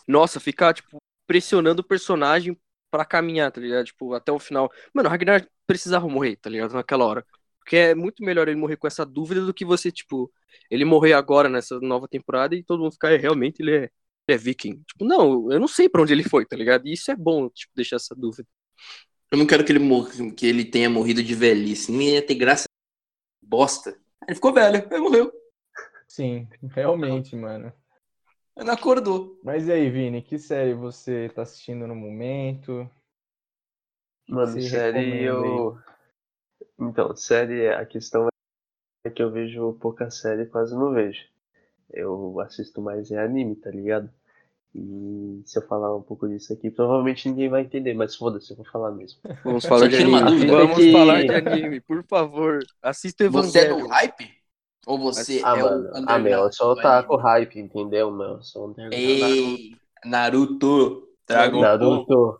nossa, 0.07 0.39
ficar 0.39 0.73
tipo 0.73 0.97
pressionando 1.27 1.81
o 1.81 1.87
personagem 1.87 2.57
pra 2.89 3.05
caminhar, 3.05 3.51
tá 3.51 3.61
ligado? 3.61 3.85
Tipo, 3.85 4.13
até 4.13 4.31
o 4.31 4.39
final. 4.39 4.69
Mano, 4.93 5.07
o 5.07 5.11
Ragnar 5.11 5.47
precisava 5.65 6.07
morrer, 6.09 6.35
tá 6.37 6.49
ligado? 6.49 6.73
Naquela 6.73 7.05
hora. 7.05 7.25
Porque 7.59 7.75
é 7.77 7.95
muito 7.95 8.23
melhor 8.23 8.47
ele 8.47 8.57
morrer 8.59 8.75
com 8.75 8.87
essa 8.87 9.05
dúvida 9.05 9.45
do 9.45 9.53
que 9.53 9.63
você, 9.63 9.91
tipo, 9.91 10.31
ele 10.69 10.83
morrer 10.83 11.13
agora 11.13 11.47
nessa 11.47 11.79
nova 11.79 12.07
temporada 12.07 12.55
e 12.55 12.63
todo 12.63 12.81
mundo 12.81 12.91
ficar, 12.91 13.11
"É, 13.13 13.17
realmente 13.17 13.61
ele 13.61 13.71
é, 13.75 13.83
ele 14.27 14.35
é 14.35 14.37
viking. 14.37 14.83
Tipo, 14.87 15.05
não, 15.05 15.49
eu 15.51 15.59
não 15.59 15.67
sei 15.67 15.87
pra 15.87 16.01
onde 16.01 16.11
ele 16.11 16.23
foi, 16.23 16.45
tá 16.45 16.55
ligado? 16.57 16.87
E 16.87 16.93
isso 16.93 17.09
é 17.11 17.15
bom, 17.15 17.49
tipo, 17.49 17.71
deixar 17.75 17.95
essa 17.97 18.13
dúvida. 18.15 18.47
Eu 19.31 19.37
não 19.37 19.47
quero 19.47 19.63
que 19.63 19.71
ele, 19.71 19.79
morra, 19.79 20.09
que 20.35 20.45
ele 20.45 20.65
tenha 20.65 20.89
morrido 20.89 21.23
de 21.23 21.33
velhice. 21.33 21.91
Nem 21.91 22.15
ia 22.15 22.25
ter 22.25 22.35
graça. 22.35 22.65
Bosta. 23.41 24.00
Ele 24.27 24.35
ficou 24.35 24.53
velho, 24.53 24.87
ele 24.91 24.99
morreu. 24.99 25.31
Sim, 26.07 26.47
realmente, 26.73 27.35
mano. 27.35 27.71
Ele 28.55 28.65
não 28.65 28.73
acordou. 28.73 29.39
Mas 29.43 29.67
e 29.67 29.71
aí, 29.71 29.89
Vini, 29.89 30.21
que 30.21 30.37
série 30.37 30.73
você 30.73 31.29
tá 31.29 31.41
assistindo 31.41 31.87
no 31.87 31.95
momento? 31.95 32.89
Mano, 34.27 34.47
Você 34.47 34.61
série 34.61 34.99
recomenda 34.99 35.25
eu. 35.25 35.77
Então, 36.79 37.15
série, 37.15 37.69
a 37.69 37.85
questão 37.85 38.27
é 39.05 39.09
que 39.09 39.21
eu 39.21 39.31
vejo 39.31 39.73
pouca 39.73 40.09
série, 40.11 40.45
quase 40.45 40.75
não 40.75 40.93
vejo. 40.93 41.27
Eu 41.89 42.39
assisto 42.39 42.81
mais 42.81 43.11
é 43.11 43.21
anime, 43.21 43.55
tá 43.55 43.69
ligado? 43.69 44.09
E 44.73 45.41
se 45.45 45.59
eu 45.59 45.63
falar 45.67 45.95
um 45.95 46.01
pouco 46.01 46.27
disso 46.29 46.53
aqui, 46.53 46.71
provavelmente 46.71 47.27
ninguém 47.27 47.49
vai 47.49 47.61
entender, 47.63 47.93
mas 47.93 48.15
foda-se, 48.15 48.51
eu 48.51 48.55
vou 48.57 48.65
falar 48.65 48.91
mesmo. 48.91 49.19
Vamos 49.43 49.65
falar 49.65 49.87
de 49.89 49.97
anime. 49.97 50.47
Vamos 50.47 50.77
que- 50.77 50.91
falar 50.93 51.23
de 51.23 51.33
anime, 51.33 51.81
por 51.81 52.03
favor. 52.05 52.59
Assista 52.81 53.25
o 53.25 53.31
Você 53.31 53.59
é 53.59 53.61
Evangelho. 53.63 53.83
do 53.87 53.89
hype? 53.91 54.29
Ou 54.87 54.97
você 54.97 55.41
Ah, 55.43 55.57
é 55.57 55.61
mano, 55.61 55.89
o 55.89 56.03
ah, 56.07 56.17
meu, 56.19 56.39
eu 56.49 56.75
tá 56.77 56.93
anime? 56.99 57.07
com 57.07 57.15
hype, 57.17 57.59
entendeu, 57.59 58.09
meu? 58.11 58.27
Eu 58.29 58.41
sou. 58.43 58.73
Ei, 58.91 59.75
Naruto. 60.05 61.07
Dragon 61.27 61.59
Ball. 61.59 61.61
Naruto. 61.61 62.39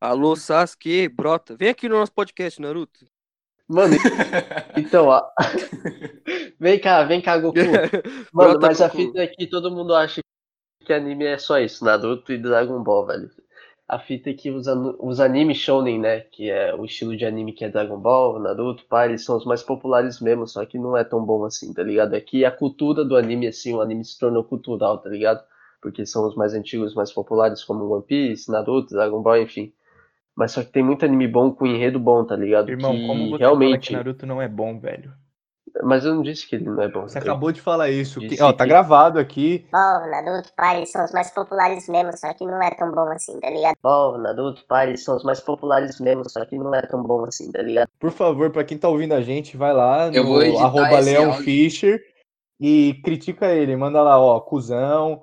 Alô, 0.00 0.36
Sasuke, 0.36 1.08
brota. 1.08 1.56
Vem 1.56 1.68
aqui 1.70 1.88
no 1.88 1.96
nosso 1.98 2.12
podcast, 2.12 2.60
Naruto. 2.60 3.04
Mano, 3.68 3.94
então, 4.76 5.06
ó. 5.08 5.22
vem 6.58 6.78
cá, 6.80 7.04
vem 7.04 7.20
cá, 7.20 7.38
Goku. 7.38 7.58
Mano, 8.32 8.50
Brota, 8.52 8.66
mas 8.66 8.80
a 8.80 8.86
Goku. 8.88 8.96
fita 8.98 9.22
é 9.22 9.26
que 9.26 9.46
todo 9.46 9.70
mundo 9.70 9.94
acha 9.94 10.20
que 10.84 10.92
anime 10.92 11.24
é 11.24 11.38
só 11.38 11.58
isso, 11.58 11.84
Naruto 11.84 12.32
e 12.32 12.38
Dragon 12.38 12.82
Ball, 12.82 13.06
velho. 13.06 13.30
A 13.86 13.98
fita 13.98 14.30
é 14.30 14.34
que 14.34 14.50
os, 14.50 14.66
os 14.98 15.20
animes 15.20 15.58
shounen, 15.58 15.98
né, 15.98 16.20
que 16.20 16.50
é 16.50 16.74
o 16.74 16.84
estilo 16.84 17.16
de 17.16 17.26
anime 17.26 17.52
que 17.52 17.64
é 17.64 17.68
Dragon 17.68 17.98
Ball, 17.98 18.38
Naruto, 18.38 18.84
pá, 18.86 19.06
eles 19.06 19.24
são 19.24 19.36
os 19.36 19.44
mais 19.44 19.62
populares 19.62 20.20
mesmo, 20.20 20.46
só 20.46 20.64
que 20.64 20.78
não 20.78 20.96
é 20.96 21.04
tão 21.04 21.24
bom 21.24 21.44
assim, 21.44 21.72
tá 21.74 21.82
ligado? 21.82 22.14
É 22.14 22.20
que 22.20 22.44
a 22.44 22.50
cultura 22.50 23.04
do 23.04 23.16
anime, 23.16 23.46
assim, 23.46 23.74
o 23.74 23.80
anime 23.80 24.04
se 24.04 24.18
tornou 24.18 24.44
cultural, 24.44 24.98
tá 24.98 25.10
ligado? 25.10 25.44
Porque 25.82 26.06
são 26.06 26.26
os 26.26 26.34
mais 26.34 26.54
antigos, 26.54 26.94
mais 26.94 27.12
populares, 27.12 27.62
como 27.62 27.84
One 27.92 28.04
Piece, 28.04 28.50
Naruto, 28.50 28.94
Dragon 28.94 29.20
Ball, 29.22 29.42
enfim. 29.42 29.72
Mas 30.34 30.52
só 30.52 30.62
que 30.62 30.72
tem 30.72 30.82
muito 30.82 31.04
anime 31.04 31.28
bom 31.28 31.52
com 31.52 31.66
enredo 31.66 32.00
bom, 32.00 32.24
tá 32.24 32.36
ligado? 32.36 32.70
Irmão, 32.70 32.92
que 32.92 33.06
como 33.06 33.30
você 33.30 33.36
realmente. 33.36 33.70
fala 33.70 33.78
que 33.80 33.92
Naruto 33.92 34.26
não 34.26 34.40
é 34.40 34.48
bom, 34.48 34.78
velho? 34.78 35.12
Mas 35.82 36.04
eu 36.04 36.14
não 36.14 36.22
disse 36.22 36.48
que 36.48 36.54
ele 36.54 36.66
não 36.66 36.80
é 36.80 36.88
bom. 36.88 37.02
Você 37.02 37.18
acabou 37.18 37.50
de 37.50 37.60
falar 37.60 37.90
isso. 37.90 38.20
Que- 38.20 38.40
Ó, 38.40 38.52
tá 38.52 38.62
que- 38.64 38.68
gravado 38.70 39.18
aqui. 39.18 39.66
Bom, 39.72 40.06
Naruto, 40.06 40.52
pai, 40.56 40.76
eles 40.78 40.92
são 40.92 41.04
os 41.04 41.10
mais 41.12 41.30
populares 41.30 41.88
mesmo, 41.88 42.16
só 42.16 42.32
que 42.32 42.46
não 42.46 42.62
é 42.62 42.70
tão 42.70 42.92
bom 42.92 43.08
assim, 43.10 43.40
tá 43.40 43.50
ligado? 43.50 43.74
Bom, 43.82 44.16
Naruto, 44.18 44.64
pai, 44.68 44.88
eles 44.90 45.02
são 45.02 45.16
os 45.16 45.24
mais 45.24 45.40
populares 45.40 45.98
mesmo, 45.98 46.28
só 46.30 46.44
que 46.44 46.56
não 46.56 46.72
é 46.74 46.82
tão 46.82 47.02
bom 47.02 47.24
assim, 47.24 47.50
tá 47.50 47.60
ligado? 47.60 47.88
Por 47.98 48.12
favor, 48.12 48.50
pra 48.50 48.62
quem 48.62 48.78
tá 48.78 48.88
ouvindo 48.88 49.14
a 49.14 49.20
gente, 49.20 49.56
vai 49.56 49.72
lá 49.72 50.08
Eu 50.12 50.22
no 50.24 50.58
arroba 50.58 51.00
Leon 51.00 51.30
áudio. 51.32 51.44
Fischer 51.44 52.00
e 52.60 52.94
critica 53.02 53.46
ele. 53.50 53.74
Manda 53.76 54.00
lá, 54.02 54.18
ó, 54.18 54.38
cuzão. 54.40 55.22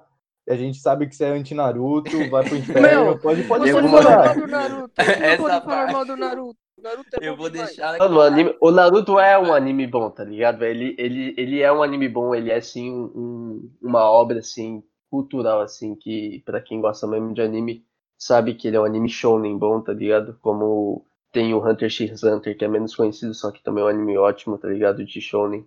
A 0.49 0.55
gente 0.55 0.79
sabe 0.79 1.07
que 1.07 1.15
você 1.15 1.25
é 1.25 1.29
anti-Naruto, 1.29 2.29
vai 2.29 2.43
pro 2.43 2.57
inferno. 2.57 2.81
Meu, 2.81 3.19
pode 3.19 3.43
pode, 3.43 3.71
pode 3.71 3.87
falar 3.87 4.33
do 4.33 4.47
Naruto. 4.47 4.91
Não 4.99 5.37
pode 5.37 5.37
falar 5.37 5.61
parte. 5.61 5.93
mal 5.93 6.05
do 6.05 6.17
Naruto. 6.17 6.59
Naruto 6.81 7.15
é 7.15 7.19
Eu 7.19 7.35
bom 7.35 7.37
vou 7.37 7.49
demais. 7.49 7.77
deixar 7.77 7.97
Mano, 7.99 8.17
o, 8.17 8.21
anime- 8.21 8.57
o 8.59 8.71
Naruto 8.71 9.19
é 9.19 9.37
um 9.39 9.53
anime 9.53 9.87
bom, 9.87 10.09
tá 10.09 10.23
ligado? 10.23 10.63
Ele, 10.63 10.95
ele, 10.97 11.33
ele 11.37 11.61
é 11.61 11.71
um 11.71 11.83
anime 11.83 12.09
bom, 12.09 12.33
ele 12.33 12.49
é, 12.51 12.55
assim, 12.57 12.91
um- 12.91 13.11
um- 13.15 13.71
uma 13.81 14.03
obra, 14.09 14.39
assim, 14.39 14.83
cultural, 15.09 15.61
assim, 15.61 15.95
que 15.95 16.41
pra 16.45 16.61
quem 16.61 16.81
gosta 16.81 17.05
mesmo 17.07 17.33
de 17.33 17.41
anime, 17.41 17.85
sabe 18.17 18.55
que 18.55 18.67
ele 18.67 18.77
é 18.77 18.79
um 18.81 18.85
anime 18.85 19.09
shounen 19.09 19.57
bom, 19.57 19.81
tá 19.81 19.93
ligado? 19.93 20.37
Como 20.41 21.05
tem 21.31 21.53
o 21.53 21.65
Hunter 21.65 21.89
x 21.89 22.23
Hunter, 22.23 22.57
que 22.57 22.65
é 22.65 22.67
menos 22.67 22.95
conhecido, 22.95 23.33
só 23.33 23.51
que 23.51 23.63
também 23.63 23.83
é 23.83 23.85
um 23.87 23.89
anime 23.89 24.17
ótimo, 24.17 24.57
tá 24.57 24.67
ligado? 24.67 25.03
De 25.05 25.21
shounen. 25.21 25.65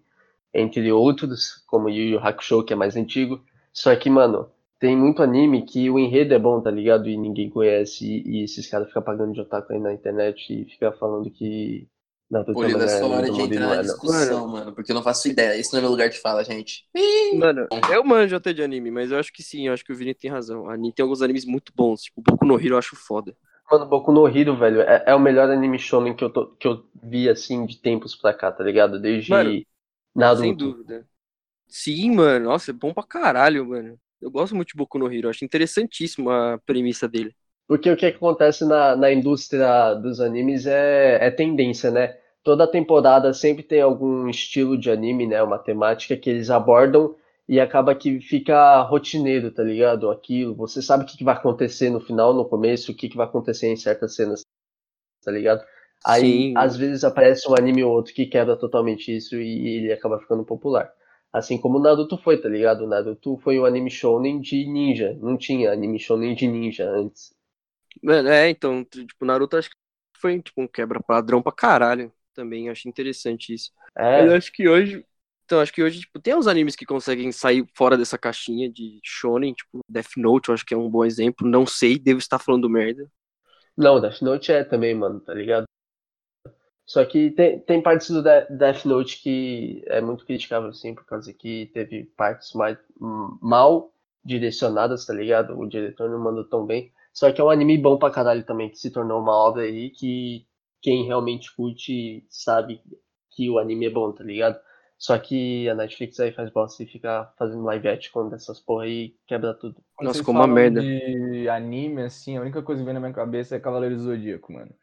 Entre 0.55 0.91
outros, 0.93 1.63
como 1.67 1.89
Yu 1.91 2.05
Yu 2.15 2.19
Hakusho, 2.21 2.63
que 2.65 2.73
é 2.73 2.77
mais 2.77 2.97
antigo. 2.97 3.43
Só 3.73 3.95
que, 3.97 4.09
mano, 4.11 4.49
tem 4.85 4.97
muito 4.97 5.23
anime 5.23 5.65
que 5.65 5.89
o 5.91 5.99
enredo 5.99 6.35
é 6.35 6.39
bom, 6.39 6.61
tá 6.61 6.71
ligado? 6.71 7.09
E 7.09 7.17
ninguém 7.17 7.51
conhece. 7.51 8.05
E, 8.07 8.41
e 8.43 8.45
esses 8.45 8.69
caras 8.69 8.89
ficam 8.89 9.03
pagando 9.03 9.33
de 9.33 9.41
otaku 9.41 9.73
aí 9.73 9.81
na 9.81 9.93
internet 9.95 10.53
e 10.53 10.65
ficam 10.67 10.93
falando 10.95 11.31
que 11.31 11.89
Naruto 12.31 12.53
Pô, 12.53 12.65
é 12.65 12.69
o 12.69 12.71
Lila, 12.71 12.85
é 12.85 13.03
hora 13.05 13.31
de 13.31 13.43
entrar 13.43 13.67
não 13.67 13.69
na 13.69 13.77
é, 13.77 13.83
não. 13.83 13.97
discussão, 13.97 14.47
mano, 14.49 14.75
porque 14.75 14.93
eu 14.93 14.95
não 14.95 15.03
faço 15.03 15.29
ideia. 15.29 15.59
Esse 15.59 15.73
não 15.73 15.79
é 15.81 15.83
meu 15.83 15.91
lugar 15.91 16.09
de 16.09 16.19
fala, 16.21 16.45
gente. 16.45 16.87
Mano, 17.31 17.69
eu 17.87 18.05
manjo 18.05 18.37
até 18.37 18.53
de 18.53 18.63
anime, 18.63 18.91
mas 18.91 19.11
eu 19.11 19.19
acho 19.19 19.33
que 19.33 19.43
sim, 19.43 19.67
eu 19.67 19.73
acho 19.75 19.85
que 19.85 19.93
o 19.93 19.97
Vini 19.97 20.15
tem 20.15 20.31
razão. 20.31 20.65
Tem 20.95 21.03
alguns 21.03 21.21
animes 21.23 21.45
muito 21.45 21.73
bons, 21.75 22.03
tipo 22.03 22.23
Boku 22.23 22.45
no 22.47 22.59
Hero 22.59 22.75
eu 22.75 22.79
acho 22.79 22.95
foda. 22.97 23.37
Mano, 23.71 23.87
Boku 23.87 24.13
no 24.13 24.27
Hero, 24.29 24.57
velho, 24.57 24.81
é, 24.83 25.05
é 25.09 25.15
o 25.15 25.19
melhor 25.21 25.51
anime 25.51 25.79
shonen 25.79 26.15
que 26.17 26.25
eu, 26.25 26.31
tô- 26.33 26.55
que 26.57 26.67
eu 26.69 26.87
vi, 27.03 27.29
assim, 27.29 27.67
de 27.67 27.79
tempos 27.81 28.15
pra 28.15 28.33
cá, 28.35 28.51
tá 28.53 28.63
ligado? 28.65 29.01
Desde 29.01 29.25
Mano, 29.27 29.61
Naruto. 30.15 30.55
Sem 30.55 30.57
dúvida. 30.57 31.09
Sim, 31.69 32.13
mano. 32.13 32.47
Nossa, 32.47 32.71
é 32.73 32.75
bom 32.75 32.95
pra 32.95 33.05
caralho, 33.07 33.67
mano. 33.69 34.01
Eu 34.25 34.31
gosto 34.31 34.57
muito 34.57 34.69
de 34.69 34.75
Boku 34.75 34.99
no 34.99 35.13
Hero, 35.13 35.29
acho 35.29 35.45
interessantíssimo 35.45 36.31
a 36.31 36.59
premissa 36.65 37.07
dele. 37.07 37.37
Porque 37.69 37.91
o 37.91 37.97
que 37.97 38.07
acontece 38.07 38.65
na, 38.65 38.97
na 38.97 39.13
indústria 39.13 39.93
dos 39.93 40.19
animes 40.19 40.65
é, 40.65 41.19
é 41.21 41.31
tendência, 41.31 41.91
né? 41.91 42.17
Toda 42.43 42.67
temporada 42.67 43.35
sempre 43.35 43.63
tem 43.63 43.83
algum 43.83 44.27
estilo 44.27 44.79
de 44.79 44.91
anime, 44.91 45.27
né? 45.27 45.43
Uma 45.43 45.59
temática 45.59 46.17
que 46.17 46.31
eles 46.31 46.49
abordam 46.49 47.15
e 47.47 47.61
acaba 47.61 47.95
que 47.95 48.19
fica 48.19 48.81
rotineiro, 48.81 49.51
tá 49.51 49.63
ligado? 49.63 50.11
Aquilo. 50.11 50.55
Você 50.55 50.81
sabe 50.81 51.05
o 51.05 51.07
que, 51.07 51.19
que 51.19 51.25
vai 51.25 51.35
acontecer 51.35 51.91
no 51.91 52.01
final, 52.01 52.33
no 52.33 52.47
começo, 52.47 52.93
o 52.93 52.95
que, 52.95 53.11
que 53.11 53.19
vai 53.19 53.27
acontecer 53.27 53.69
em 53.69 53.77
certas 53.77 54.15
cenas, 54.15 54.41
tá 55.23 55.31
ligado? 55.31 55.63
Aí, 56.03 56.49
Sim. 56.49 56.55
às 56.57 56.79
vezes, 56.79 57.05
aparece 57.05 57.47
um 57.47 57.55
anime 57.55 57.85
ou 57.85 57.93
outro 57.93 58.15
que 58.15 58.25
quebra 58.25 58.57
totalmente 58.57 59.15
isso 59.15 59.37
e 59.37 59.77
ele 59.77 59.93
acaba 59.93 60.19
ficando 60.19 60.45
popular. 60.45 60.91
Assim 61.35 61.59
como 61.59 61.79
o 61.79 61.83
Naruto 61.83 62.17
foi, 62.17 62.41
tá 62.41 62.49
ligado? 62.49 62.85
O 62.85 62.87
Naruto 62.87 63.37
foi 63.39 63.59
um 63.59 63.65
anime 63.65 63.91
shonen 63.91 64.41
de 64.41 64.65
ninja. 64.67 65.19
Não 65.21 65.37
tinha 65.37 65.73
anime 65.73 65.99
shonen 65.99 66.33
de 66.33 66.47
ninja 66.47 66.89
antes. 66.89 67.35
Mano, 68.01 68.29
é, 68.29 68.49
então, 68.51 68.85
tipo, 68.85 69.25
Naruto 69.25 69.57
acho 69.57 69.69
que 69.69 69.77
foi 70.17 70.41
tipo 70.41 70.63
um 70.63 70.69
quebra-padrão 70.69 71.43
pra 71.43 71.51
caralho 71.51 72.13
também. 72.33 72.71
Acho 72.71 72.89
interessante 72.89 73.53
isso. 73.53 73.73
É, 73.99 74.25
eu 74.29 74.33
acho 74.37 74.53
que 74.53 74.69
hoje. 74.69 75.05
Então, 75.45 75.61
acho 75.61 75.73
que 75.73 75.83
hoje, 75.83 76.01
tipo, 76.01 76.21
tem 76.21 76.37
uns 76.37 76.47
animes 76.47 76.77
que 76.77 76.87
conseguem 76.87 77.33
sair 77.33 77.67
fora 77.75 77.99
dessa 77.99 78.17
caixinha 78.17 78.71
de 78.71 79.01
shonen, 79.03 79.53
tipo, 79.55 79.81
Death 79.89 80.17
Note, 80.17 80.49
eu 80.49 80.55
acho 80.55 80.65
que 80.65 80.73
é 80.73 80.77
um 80.77 80.89
bom 80.89 81.05
exemplo. 81.05 81.49
Não 81.49 81.67
sei, 81.67 81.99
devo 81.99 82.21
estar 82.21 82.39
falando 82.39 82.71
merda. 82.71 83.11
Não, 83.77 84.01
Death 84.01 84.23
Note 84.23 84.53
é 84.53 84.63
também, 84.63 84.95
mano, 84.95 85.19
tá 85.19 85.35
ligado? 85.35 85.65
Só 86.87 87.05
que 87.05 87.31
tem, 87.31 87.61
tem 87.61 87.83
partes 87.83 88.11
do 88.11 88.23
De- 88.23 88.47
Death 88.51 88.85
Note 88.85 89.23
que 89.23 89.83
é 89.87 90.01
muito 90.01 90.25
criticável, 90.27 90.69
assim, 90.69 90.95
por 90.95 91.05
causa 91.07 91.33
que 91.33 91.67
teve 91.73 92.05
partes 92.17 92.53
mais 92.55 92.79
hum, 93.01 93.39
mal 93.41 93.93
direcionadas, 94.25 95.07
tá 95.07 95.15
ligado? 95.15 95.59
O 95.59 95.67
diretor 95.69 96.11
não 96.11 96.19
mandou 96.19 96.45
tão 96.45 96.67
bem. 96.67 96.93
Só 97.13 97.33
que 97.33 97.41
é 97.41 97.45
um 97.45 97.51
anime 97.51 97.79
bom 97.79 97.97
pra 97.99 98.11
caralho 98.11 98.45
também, 98.45 98.69
que 98.71 98.79
se 98.79 98.91
tornou 98.91 99.21
uma 99.21 99.33
obra 99.35 99.63
aí 99.63 99.91
que 99.91 100.47
quem 100.83 101.05
realmente 101.07 101.55
curte 101.55 102.27
sabe 102.29 102.83
que 103.31 103.51
o 103.51 103.59
anime 103.59 103.87
é 103.87 103.91
bom, 103.91 104.13
tá 104.13 104.23
ligado? 104.25 104.59
Só 104.99 105.19
que 105.19 105.69
a 105.69 105.75
Netflix 105.75 106.19
aí 106.21 106.33
faz 106.33 106.51
bosta 106.51 106.83
e 106.83 106.87
fica 106.87 107.33
fazendo 107.39 107.63
live 107.65 107.89
action 107.89 108.29
dessas 108.29 108.61
porra 108.61 108.85
aí 108.85 109.15
quebra 109.27 109.55
tudo. 109.55 109.77
Nossa, 110.01 110.21
ficou 110.21 110.35
uma 110.35 110.47
merda. 110.47 110.95
de 111.03 111.49
anime, 111.49 112.03
assim, 112.03 112.37
a 112.37 112.41
única 112.41 112.63
coisa 112.63 112.81
que 112.83 112.85
vem 112.87 112.95
na 112.95 113.01
minha 113.01 113.13
cabeça 113.13 113.57
é 113.57 113.61
Cavaleiro 113.61 113.97
do 113.97 114.03
Zodíaco, 114.03 114.53
mano. 114.53 114.75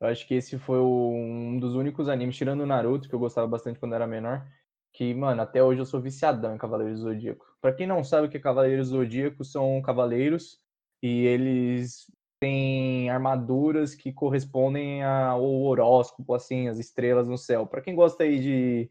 Eu 0.00 0.08
acho 0.08 0.26
que 0.26 0.34
esse 0.34 0.58
foi 0.58 0.78
um 0.78 1.58
dos 1.58 1.74
únicos 1.74 2.08
animes, 2.08 2.36
tirando 2.36 2.60
o 2.60 2.66
Naruto, 2.66 3.08
que 3.08 3.14
eu 3.14 3.18
gostava 3.18 3.46
bastante 3.46 3.78
quando 3.78 3.94
era 3.94 4.06
menor, 4.06 4.46
que, 4.92 5.14
mano, 5.14 5.42
até 5.42 5.62
hoje 5.62 5.80
eu 5.80 5.86
sou 5.86 6.00
viciadão 6.00 6.54
em 6.54 6.58
Cavaleiro 6.58 6.94
do 6.94 7.00
Zodíaco. 7.00 7.46
Pra 7.60 7.72
quem 7.72 7.86
não 7.86 8.04
sabe 8.04 8.26
o 8.26 8.30
que 8.30 8.36
é 8.36 8.40
Cavaleiro 8.40 8.82
do 8.82 8.88
Zodíaco, 8.88 9.44
são 9.44 9.80
cavaleiros 9.82 10.60
e 11.02 11.26
eles 11.26 12.06
têm 12.38 13.08
armaduras 13.10 13.94
que 13.94 14.12
correspondem 14.12 15.02
ao 15.02 15.42
horóscopo, 15.42 16.34
assim, 16.34 16.68
as 16.68 16.78
estrelas 16.78 17.28
no 17.28 17.38
céu. 17.38 17.66
Pra 17.66 17.80
quem 17.80 17.94
gosta 17.94 18.24
aí 18.24 18.38
de 18.38 18.90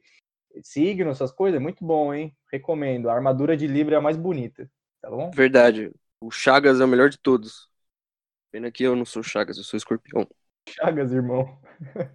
signo, 0.62 1.12
essas 1.12 1.32
coisas, 1.32 1.60
é 1.60 1.63
muito 1.63 1.86
bom, 1.86 2.13
hein? 2.13 2.36
Recomendo. 2.52 3.10
A 3.10 3.13
armadura 3.13 3.56
de 3.56 3.68
Libra 3.68 3.96
é 3.96 3.98
a 3.98 4.02
mais 4.02 4.18
bonita, 4.18 4.70
tá 5.02 5.10
bom? 5.10 5.32
Verdade. 5.32 5.92
O 6.20 6.32
Chagas 6.32 6.80
é 6.80 6.86
o 6.86 6.88
melhor 6.88 7.10
de 7.10 7.18
todos. 7.18 7.70
Pena 8.52 8.72
que 8.72 8.84
eu 8.84 8.96
não 8.96 9.06
sou 9.06 9.24
Chagas, 9.24 9.58
eu 9.58 9.63
sou 9.63 9.78
escorpião. 9.78 10.28
Chagas, 10.67 11.12
irmão. 11.12 11.58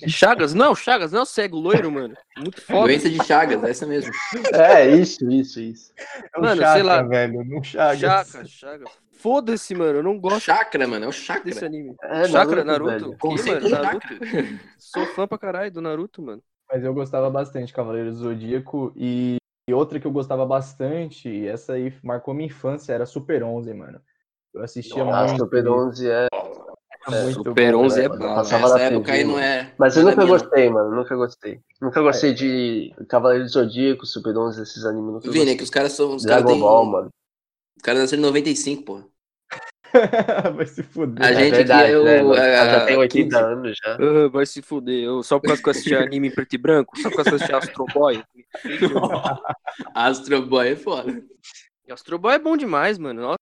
Chagas? 0.07 0.55
Não, 0.55 0.75
Chagas 0.75 1.13
não 1.13 1.21
é 1.21 1.23
o 1.23 1.27
cego, 1.27 1.59
loiro, 1.59 1.91
mano. 1.91 2.15
Muito 2.39 2.61
foda. 2.63 2.87
Doença 2.87 3.11
de 3.11 3.23
Chagas, 3.25 3.63
essa 3.65 3.87
mesmo. 3.87 4.13
É, 4.55 4.89
isso, 4.89 5.29
isso, 5.31 5.61
isso. 5.61 5.93
É 6.35 6.39
o 6.39 6.43
Mano, 6.43 6.61
Chakra, 6.61 6.73
sei 6.75 6.83
lá. 6.83 7.03
velho, 7.03 7.45
não 7.45 7.63
Chagas. 7.63 7.99
Chagas, 8.01 8.51
Chagas. 8.51 8.91
Foda-se, 9.13 9.75
mano. 9.75 9.99
Eu 9.99 10.03
não 10.03 10.19
gosto 10.19 10.45
Chakra, 10.47 10.87
mano, 10.87 11.05
é 11.05 11.09
o 11.09 11.11
desse 11.11 11.23
chakra. 11.25 11.67
anime. 11.67 11.95
É, 12.03 12.29
Chakra, 12.29 12.65
Naruto, 12.65 12.91
Naruto. 12.93 13.17
Que, 13.19 13.49
mano, 13.51 13.61
de 13.61 13.69
Naruto. 13.71 14.07
Sou 14.79 15.07
fã 15.07 15.27
pra 15.27 15.37
caralho 15.39 15.73
do 15.73 15.81
Naruto, 15.83 16.23
mano. 16.23 16.43
Mas 16.73 16.85
eu 16.85 16.95
gostava 16.95 17.29
bastante 17.31 17.67
de 17.69 17.73
Cavaleiro 17.73 18.11
do 18.11 18.17
Zodíaco 18.17 18.93
e 18.97 19.37
e 19.69 19.75
outra 19.75 20.01
que 20.01 20.07
eu 20.07 20.11
gostava 20.11 20.47
bastante, 20.47 21.29
e 21.29 21.47
essa 21.47 21.75
aí 21.75 21.93
marcou 22.03 22.33
minha 22.33 22.47
infância, 22.47 22.91
era 22.95 23.05
Super 23.05 23.43
11, 23.43 23.75
mano. 23.75 24.01
Eu 24.55 24.63
assistia 24.63 25.03
Ah, 25.03 25.27
muito. 25.27 25.41
Super 25.45 25.69
11 25.69 26.09
é. 26.09 26.27
Muito 27.11 27.35
Super 27.45 27.73
bom, 27.73 27.85
11 27.85 28.01
é 28.01 28.09
velho. 28.09 28.19
bala. 28.21 28.35
Passava 28.37 28.63
Nessa 28.63 28.79
na 28.79 28.85
época 28.85 29.13
aí 29.13 29.25
não 29.25 29.39
é. 29.39 29.73
Mas 29.79 29.97
eu 29.97 30.03
é 30.03 30.11
nunca 30.11 30.25
gostei, 30.27 30.69
mano. 30.71 30.95
Nunca 30.95 31.17
gostei. 31.17 31.61
Nunca 31.81 32.01
gostei 32.03 32.33
de 32.35 32.95
Cavaleiro 33.09 33.45
do 33.45 33.51
Zodíaco, 33.51 34.07
Super 34.07 34.37
11, 34.37 34.63
esses 34.63 34.85
animes. 34.85 35.13
Nunca. 35.15 35.31
Vini, 35.31 35.51
é 35.53 35.57
que 35.57 35.63
os 35.63 35.71
caras 35.71 35.93
são. 35.93 36.15
Os 36.17 36.25
caras 36.25 36.43
Dragon 36.43 36.53
têm. 36.55 36.61
Ball, 36.61 36.85
mano. 36.87 37.09
Os 37.77 37.83
caras 37.83 38.01
nasceram 38.03 38.23
em 38.23 38.27
95, 38.27 38.83
pô. 38.85 39.03
Vai 40.55 40.67
se 40.67 40.83
fuder. 40.83 41.25
A 41.25 41.31
É 41.31 41.35
gente 41.35 41.51
verdade, 41.51 41.83
aqui 41.85 41.93
é 41.93 41.99
o- 42.23 42.35
né, 42.35 42.39
é, 42.39 42.57
já 42.71 42.85
tem 42.85 42.97
80 42.99 43.25
15. 43.25 43.37
anos 43.53 43.77
já. 43.83 43.95
Ah, 43.95 44.29
vai 44.29 44.45
se 44.45 44.61
fuder. 44.61 45.03
Eu, 45.03 45.23
só 45.23 45.39
por 45.39 45.47
causa 45.47 45.63
que 45.63 45.69
eu 45.69 45.71
assistia 45.71 46.01
anime 46.03 46.29
em 46.29 46.31
preto 46.31 46.53
e 46.55 46.59
branco? 46.59 46.99
Só 47.01 47.09
por 47.09 47.17
causa 47.17 47.31
que 47.31 47.35
eu 47.35 47.37
assistia 47.37 47.57
Astro 47.57 47.87
Boy? 47.95 48.23
Astro 49.95 50.43
Boy 50.47 50.69
é 50.73 50.77
foda. 50.77 51.23
Astro 51.91 52.19
Boy 52.19 52.35
é 52.35 52.39
bom 52.39 52.57
demais, 52.57 52.99
mano. 52.99 53.23
Nossa, 53.23 53.39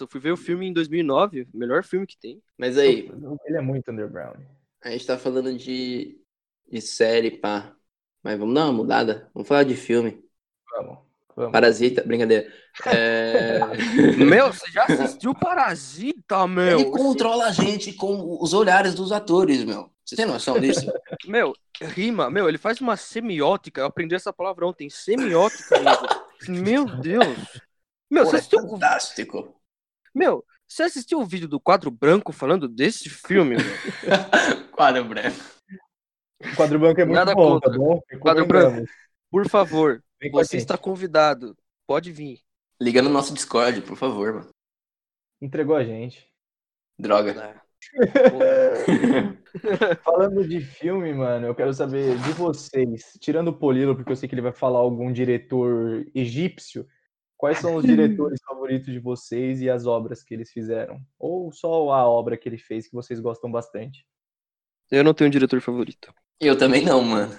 eu 0.00 0.06
fui 0.06 0.20
ver 0.20 0.32
o 0.32 0.36
filme 0.36 0.66
em 0.66 0.72
2009. 0.72 1.48
Melhor 1.52 1.84
filme 1.84 2.06
que 2.06 2.16
tem. 2.16 2.42
Mas 2.56 2.78
aí, 2.78 3.10
Ele 3.44 3.56
é 3.56 3.60
muito 3.60 3.90
underground. 3.90 4.40
a 4.82 4.90
gente 4.90 5.06
tá 5.06 5.18
falando 5.18 5.56
de, 5.56 6.18
de 6.70 6.80
série, 6.80 7.30
pá. 7.30 7.74
Mas 8.22 8.38
vamos 8.38 8.54
dar 8.54 8.64
uma 8.64 8.72
mudada? 8.72 9.30
Vamos 9.34 9.48
falar 9.48 9.64
de 9.64 9.74
filme. 9.74 10.24
Vamos. 10.70 10.98
Vamos. 11.34 11.52
Parasita, 11.52 12.02
brincadeira. 12.04 12.52
É... 12.86 13.58
Meu, 14.18 14.52
você 14.52 14.70
já 14.70 14.84
assistiu 14.84 15.34
Parasita, 15.34 16.46
meu? 16.46 16.80
Ele 16.80 16.90
controla 16.90 17.46
a 17.46 17.52
gente 17.52 17.92
com 17.94 18.38
os 18.40 18.52
olhares 18.52 18.94
dos 18.94 19.12
atores, 19.12 19.64
meu. 19.64 19.90
Você 20.04 20.16
tem 20.16 20.26
noção 20.26 20.60
disso? 20.60 20.92
Meu, 21.26 21.54
rima. 21.80 22.30
Meu, 22.30 22.48
ele 22.48 22.58
faz 22.58 22.80
uma 22.80 22.96
semiótica. 22.96 23.80
Eu 23.80 23.86
aprendi 23.86 24.14
essa 24.14 24.32
palavra 24.32 24.66
ontem. 24.66 24.90
Semiótica, 24.90 25.76
amigo. 25.76 26.06
Meu 26.48 26.84
Deus. 26.84 27.38
Meu, 28.10 28.24
Pô, 28.24 28.30
você 28.30 28.36
é 28.36 28.38
assistiu, 28.40 28.68
fantástico. 28.68 29.61
Meu, 30.14 30.44
você 30.66 30.84
assistiu 30.84 31.20
o 31.20 31.26
vídeo 31.26 31.48
do 31.48 31.60
quadro 31.60 31.90
branco 31.90 32.32
falando 32.32 32.68
desse 32.68 33.10
filme? 33.10 33.56
Quadro 34.72 35.04
branco. 35.04 35.36
O 36.40 36.56
quadro 36.56 36.78
branco 36.78 37.00
é 37.00 37.04
muito 37.04 37.16
Nada 37.16 37.34
bom, 37.34 37.52
contra. 37.52 37.70
tá 37.70 37.78
bom? 37.78 38.00
Quadro 38.20 38.44
Recomendamos. 38.44 38.90
Por 39.30 39.48
favor, 39.48 40.02
você 40.32 40.56
está 40.56 40.76
convidado. 40.76 41.56
Pode 41.86 42.10
vir. 42.10 42.40
Liga 42.80 43.00
no 43.00 43.10
nosso 43.10 43.32
Discord, 43.32 43.80
por 43.82 43.96
favor, 43.96 44.34
mano. 44.34 44.50
Entregou 45.40 45.76
a 45.76 45.84
gente. 45.84 46.26
Droga. 46.98 47.62
Falando 50.04 50.46
de 50.46 50.60
filme, 50.60 51.12
mano, 51.12 51.48
eu 51.48 51.54
quero 51.54 51.72
saber 51.74 52.16
de 52.18 52.32
vocês, 52.32 53.18
tirando 53.20 53.48
o 53.48 53.58
Polilo, 53.58 53.94
porque 53.94 54.12
eu 54.12 54.16
sei 54.16 54.28
que 54.28 54.34
ele 54.34 54.42
vai 54.42 54.52
falar 54.52 54.78
algum 54.78 55.12
diretor 55.12 56.06
egípcio, 56.14 56.86
quais 57.42 57.58
são 57.58 57.74
os 57.74 57.84
diretores 57.84 58.38
favoritos 58.46 58.86
de 58.86 59.00
vocês 59.00 59.60
e 59.60 59.68
as 59.68 59.84
obras 59.84 60.22
que 60.22 60.32
eles 60.32 60.52
fizeram? 60.52 61.00
Ou 61.18 61.50
só 61.50 61.90
a 61.90 62.08
obra 62.08 62.36
que 62.36 62.48
ele 62.48 62.56
fez 62.56 62.86
que 62.86 62.94
vocês 62.94 63.18
gostam 63.18 63.50
bastante? 63.50 64.06
Eu 64.88 65.02
não 65.02 65.12
tenho 65.12 65.26
um 65.26 65.30
diretor 65.32 65.60
favorito. 65.60 66.14
Eu 66.40 66.56
também 66.56 66.84
não, 66.84 67.02
mano. 67.02 67.32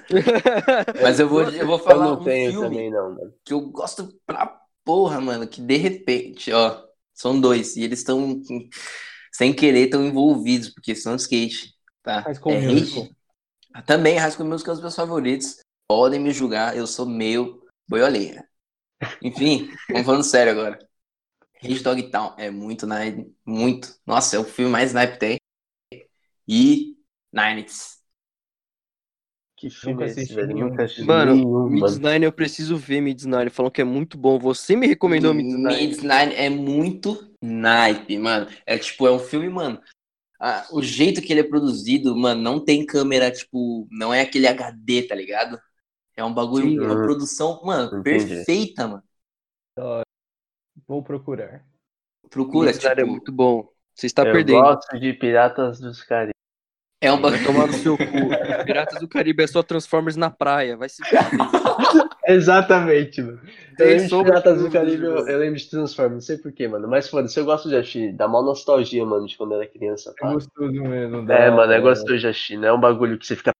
Mas 1.02 1.22
eu 1.22 1.30
vou, 1.30 1.44
eu 1.48 1.66
vou 1.66 1.78
Eu 1.78 1.84
falar 1.86 2.04
não 2.04 2.20
um 2.20 2.24
tenho 2.26 2.52
filme 2.52 2.68
também, 2.68 2.92
não, 2.92 3.16
mano. 3.16 3.34
que 3.46 3.54
eu 3.54 3.62
gosto 3.62 4.14
pra 4.26 4.62
porra, 4.84 5.22
mano, 5.22 5.48
que 5.48 5.62
de 5.62 5.78
repente, 5.78 6.52
ó, 6.52 6.84
são 7.14 7.40
dois, 7.40 7.78
e 7.78 7.84
eles 7.84 8.00
estão, 8.00 8.42
sem 9.32 9.54
querer, 9.54 9.86
estão 9.86 10.06
envolvidos, 10.06 10.68
porque 10.68 10.94
são 10.96 11.16
skate, 11.16 11.74
tá? 12.04 12.20
High 12.20 12.36
School 12.36 12.52
É 12.52 12.60
Musical. 12.60 13.08
Também, 13.86 14.18
High 14.18 14.32
School 14.32 14.50
Musical 14.50 14.72
é 14.72 14.74
um 14.74 14.76
dos 14.76 14.84
meus 14.84 14.96
favoritos. 14.98 15.60
Podem 15.88 16.20
me 16.20 16.32
julgar, 16.34 16.76
eu 16.76 16.86
sou 16.86 17.06
meio 17.06 17.64
boioleira. 17.88 18.46
Enfim, 19.22 19.70
vamos 19.92 20.06
falando 20.06 20.24
sério 20.24 20.52
agora. 20.52 20.80
Rage 21.62 21.82
Dog 21.84 22.04
Town 22.12 22.36
é 22.38 22.50
muito 22.52 22.86
naipe, 22.88 23.34
muito. 23.46 23.96
Nossa, 24.06 24.36
é 24.36 24.40
o 24.40 24.44
filme 24.44 24.72
mais 24.72 24.94
naipe 24.94 25.14
que 25.14 25.20
tem. 25.20 25.38
E 26.48 26.98
Nineties. 27.32 28.02
Que 29.58 29.70
filme 29.70 29.94
Nunca 29.94 30.06
é 30.06 30.08
assisti 30.08 30.34
velho? 30.34 30.56
Nunca 30.56 30.84
assisti 30.84 31.02
Mano, 31.02 31.36
nenhum. 31.36 31.70
Midnight 31.70 32.24
eu 32.26 32.32
preciso 32.34 32.78
ver 32.78 33.02
Midnight. 33.02 33.50
Falam 33.50 33.72
que 33.72 33.82
é 33.82 33.84
muito 33.86 34.18
bom. 34.18 34.38
Você 34.40 34.76
me 34.76 34.88
recomendou 34.88 35.34
Midnight. 35.34 35.88
Midnight 35.88 36.36
é 36.36 36.50
muito 36.50 37.34
naipe, 37.42 38.18
mano. 38.18 38.48
É 38.66 38.78
tipo, 38.78 39.08
é 39.08 39.12
um 39.12 39.20
filme, 39.20 39.50
mano. 39.50 39.82
ah, 40.40 40.68
o 40.72 40.82
jeito 40.84 41.22
que 41.22 41.34
ele 41.34 41.42
é 41.42 41.44
produzido, 41.44 42.16
mano, 42.16 42.42
não 42.42 42.64
tem 42.64 42.86
câmera, 42.86 43.32
tipo, 43.32 43.88
não 43.92 44.14
é 44.14 44.22
aquele 44.22 44.48
HD, 44.48 45.04
tá 45.04 45.16
ligado? 45.16 45.60
É 46.16 46.24
um 46.24 46.34
bagulho, 46.34 46.68
Sim. 46.68 46.80
uma 46.80 46.96
produção, 47.04 47.62
mano, 47.64 48.00
Entendi. 48.00 48.28
perfeita, 48.28 48.88
mano. 48.88 49.04
Vou 50.88 51.04
procurar. 51.04 51.66
Procura, 52.30 52.72
Midnight 52.72 52.88
é 52.88 52.96
tipo, 52.96 53.08
muito 53.08 53.32
bom. 53.32 53.68
Você 53.94 54.08
está 54.08 54.24
eu 54.26 54.32
perdendo. 54.32 54.62
gosto 54.62 55.00
de 55.00 55.14
Piratas 55.14 55.80
dos 55.80 56.02
Caribes. 56.04 56.34
é 57.02 57.12
um 57.12 57.22
Vai 57.22 57.32
bagulho. 57.32 57.46
tomar 57.46 57.68
no 57.68 57.74
seu 57.74 57.98
cu. 57.98 58.04
Piratas 58.66 59.00
do 59.00 59.08
Caribe 59.08 59.44
é 59.44 59.48
só 59.48 59.62
Transformers 59.62 60.16
na 60.16 60.30
praia. 60.32 60.76
Vai 60.76 60.90
se 60.90 61.02
Exatamente, 62.26 63.22
mano. 63.22 63.40
Eu 63.78 63.88
lembro 63.88 64.18
de 64.18 64.24
Piratas 64.24 64.62
do 64.62 64.72
Caribe, 64.72 65.04
eu, 65.04 65.28
eu 65.28 65.40
lembro 65.40 65.60
de 65.60 65.70
Transformers, 65.70 66.14
não 66.14 66.22
sei 66.22 66.38
porquê, 66.38 66.68
mano. 66.68 66.88
Mas 66.88 67.10
foda-se, 67.10 67.40
eu 67.40 67.46
gosto 67.46 67.70
de 67.70 67.76
assistir. 67.76 68.14
Dá 68.14 68.28
mal 68.28 68.44
nostalgia, 68.44 69.06
mano, 69.06 69.28
de 69.28 69.38
quando 69.38 69.54
eu 69.54 69.62
era 69.62 69.70
criança. 69.70 70.14
É 70.22 70.34
gostoso 70.34 70.72
mesmo. 70.72 71.32
É, 71.32 71.52
mano, 71.52 71.72
é 71.72 71.80
gostoso 71.82 72.18
de 72.18 72.28
assistir. 72.28 72.58
Não 72.58 72.68
é 72.68 72.74
um 72.74 72.80
bagulho 72.80 73.18
que 73.20 73.28
você 73.28 73.36
fica 73.36 73.53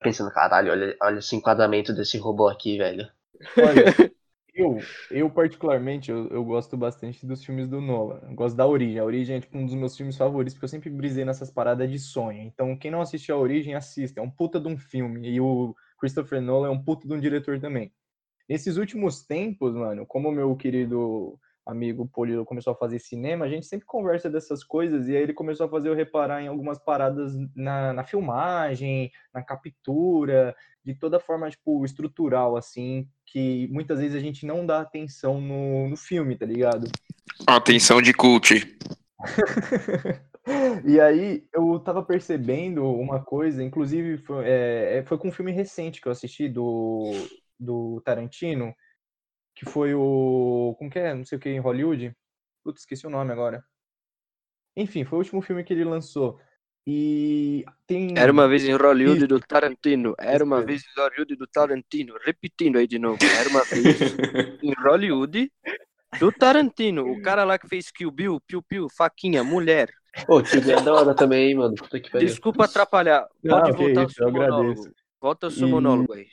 pensando, 0.00 0.30
caralho, 0.30 0.72
olha, 0.72 0.96
olha 1.00 1.18
esse 1.18 1.34
enquadramento 1.34 1.92
desse 1.92 2.18
robô 2.18 2.48
aqui, 2.48 2.78
velho. 2.78 3.08
Olha, 3.56 3.84
eu, 4.54 4.78
eu 5.10 5.30
particularmente, 5.30 6.10
eu, 6.10 6.28
eu 6.28 6.44
gosto 6.44 6.76
bastante 6.76 7.24
dos 7.26 7.44
filmes 7.44 7.68
do 7.68 7.80
Nolan. 7.80 8.20
Eu 8.22 8.34
gosto 8.34 8.56
da 8.56 8.66
Origem. 8.66 8.98
A 8.98 9.04
Origem 9.04 9.36
é 9.36 9.40
tipo 9.40 9.56
um 9.56 9.66
dos 9.66 9.74
meus 9.74 9.96
filmes 9.96 10.16
favoritos, 10.16 10.54
porque 10.54 10.64
eu 10.64 10.68
sempre 10.68 10.90
brisei 10.90 11.24
nessas 11.24 11.50
paradas 11.50 11.90
de 11.90 11.98
sonho. 11.98 12.42
Então, 12.42 12.76
quem 12.76 12.90
não 12.90 13.00
assistiu 13.00 13.36
a 13.36 13.38
Origem, 13.38 13.74
assista. 13.74 14.20
É 14.20 14.22
um 14.22 14.30
puta 14.30 14.60
de 14.60 14.68
um 14.68 14.76
filme. 14.76 15.28
E 15.28 15.40
o 15.40 15.74
Christopher 16.00 16.40
Nolan 16.40 16.68
é 16.68 16.70
um 16.70 16.82
puta 16.82 17.06
de 17.06 17.14
um 17.14 17.20
diretor 17.20 17.60
também. 17.60 17.92
Nesses 18.48 18.76
últimos 18.76 19.24
tempos, 19.26 19.74
mano, 19.74 20.06
como 20.06 20.28
o 20.28 20.32
meu 20.32 20.56
querido 20.56 21.38
amigo 21.68 22.08
Polilo 22.08 22.46
começou 22.46 22.72
a 22.72 22.76
fazer 22.76 22.98
cinema, 22.98 23.44
a 23.44 23.48
gente 23.48 23.66
sempre 23.66 23.86
conversa 23.86 24.30
dessas 24.30 24.64
coisas, 24.64 25.06
e 25.06 25.14
aí 25.14 25.22
ele 25.22 25.34
começou 25.34 25.66
a 25.66 25.68
fazer 25.68 25.90
eu 25.90 25.94
reparar 25.94 26.42
em 26.42 26.48
algumas 26.48 26.78
paradas 26.78 27.34
na, 27.54 27.92
na 27.92 28.04
filmagem, 28.04 29.12
na 29.34 29.42
captura, 29.42 30.56
de 30.82 30.94
toda 30.94 31.20
forma, 31.20 31.50
tipo, 31.50 31.84
estrutural, 31.84 32.56
assim, 32.56 33.06
que 33.26 33.68
muitas 33.70 34.00
vezes 34.00 34.16
a 34.16 34.20
gente 34.20 34.46
não 34.46 34.64
dá 34.64 34.80
atenção 34.80 35.40
no, 35.40 35.90
no 35.90 35.96
filme, 35.96 36.36
tá 36.36 36.46
ligado? 36.46 36.88
Atenção 37.46 38.00
de 38.00 38.14
cult. 38.14 38.76
E 40.86 40.98
aí 40.98 41.44
eu 41.52 41.78
tava 41.78 42.02
percebendo 42.02 42.82
uma 42.82 43.22
coisa, 43.22 43.62
inclusive 43.62 44.16
foi, 44.16 44.46
é, 44.46 44.98
é, 44.98 45.04
foi 45.04 45.18
com 45.18 45.28
um 45.28 45.32
filme 45.32 45.52
recente 45.52 46.00
que 46.00 46.08
eu 46.08 46.12
assisti 46.12 46.48
do, 46.48 47.12
do 47.60 48.00
Tarantino, 48.02 48.74
que 49.58 49.64
foi 49.64 49.92
o. 49.92 50.76
Como 50.78 50.88
que 50.88 51.00
é? 51.00 51.12
Não 51.12 51.24
sei 51.24 51.36
o 51.36 51.40
que 51.40 51.48
em 51.48 51.58
Hollywood. 51.58 52.14
Putz, 52.64 52.82
esqueci 52.82 53.06
o 53.06 53.10
nome 53.10 53.32
agora. 53.32 53.64
Enfim, 54.76 55.04
foi 55.04 55.18
o 55.18 55.20
último 55.20 55.42
filme 55.42 55.64
que 55.64 55.72
ele 55.72 55.84
lançou. 55.84 56.38
E 56.86 57.64
tem. 57.86 58.16
Era 58.16 58.30
uma 58.30 58.46
vez 58.48 58.64
em 58.64 58.72
Hollywood 58.74 59.26
do 59.26 59.40
Tarantino. 59.40 60.14
Era 60.16 60.44
uma 60.44 60.62
vez 60.62 60.82
em 60.82 61.00
Hollywood 61.00 61.34
do 61.34 61.46
Tarantino. 61.48 62.14
Repetindo 62.24 62.78
aí 62.78 62.86
de 62.86 62.98
novo. 63.00 63.18
Era 63.36 63.48
uma 63.48 63.64
vez 63.64 63.98
em 64.62 64.72
Hollywood 64.78 65.50
do 66.20 66.30
Tarantino. 66.32 67.02
O 67.10 67.20
cara 67.20 67.42
lá 67.44 67.58
que 67.58 67.66
fez 67.68 67.90
Kill 67.90 68.10
Bill, 68.12 68.40
Piu 68.46 68.62
Piu, 68.62 68.86
faquinha, 68.88 69.42
mulher. 69.42 69.90
Ô, 70.28 70.40
Tio 70.40 70.60
é 70.70 70.80
da 70.80 70.94
hora 70.94 71.14
também, 71.16 71.48
hein, 71.50 71.56
mano. 71.56 71.74
Puta 71.74 71.98
que 72.00 72.10
pariu. 72.10 72.28
Desculpa 72.28 72.64
atrapalhar. 72.64 73.26
Pode 73.46 73.72
que 73.72 73.76
voltar 73.76 74.00
ao 74.02 74.06
isso, 74.06 74.14
seu 74.14 74.26
eu 74.28 74.32
monólogo. 74.32 74.70
agradeço. 74.70 74.94
Volta 75.20 75.46
ao 75.48 75.50
seu 75.50 75.66
E- 75.66 75.70
monólogo 75.70 76.12
aí. 76.14 76.26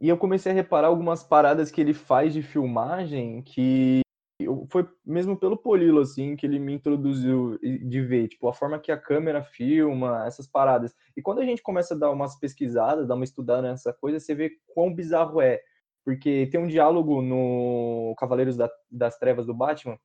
E 0.00 0.08
eu 0.08 0.18
comecei 0.18 0.52
a 0.52 0.54
reparar 0.54 0.88
algumas 0.88 1.22
paradas 1.24 1.70
que 1.70 1.80
ele 1.80 1.94
faz 1.94 2.32
de 2.32 2.42
filmagem 2.42 3.42
que 3.42 4.00
eu- 4.38 4.66
foi 4.70 4.86
mesmo 5.04 5.36
pelo 5.38 5.56
Polilo, 5.56 6.00
assim, 6.00 6.36
que 6.36 6.46
ele 6.46 6.58
me 6.58 6.74
introduziu 6.74 7.58
de 7.60 8.02
ver, 8.02 8.28
tipo, 8.28 8.46
a 8.48 8.52
forma 8.54 8.78
que 8.78 8.92
a 8.92 8.98
câmera 9.00 9.42
filma, 9.42 10.26
essas 10.26 10.46
paradas. 10.46 10.94
E 11.16 11.22
quando 11.22 11.40
a 11.40 11.44
gente 11.44 11.62
começa 11.62 11.94
a 11.94 11.98
dar 11.98 12.10
umas 12.10 12.38
pesquisadas, 12.38 13.08
dar 13.08 13.14
uma 13.14 13.24
estudada 13.24 13.62
nessa 13.70 13.92
coisa, 13.94 14.20
você 14.20 14.34
vê 14.34 14.50
quão 14.74 14.92
bizarro 14.94 15.40
é. 15.40 15.60
Porque 16.04 16.46
tem 16.48 16.60
um 16.60 16.66
diálogo 16.68 17.22
no 17.22 18.14
Cavaleiros 18.18 18.56
da- 18.56 18.70
das 18.90 19.18
Trevas 19.18 19.46
do 19.46 19.54
Batman, 19.54 19.98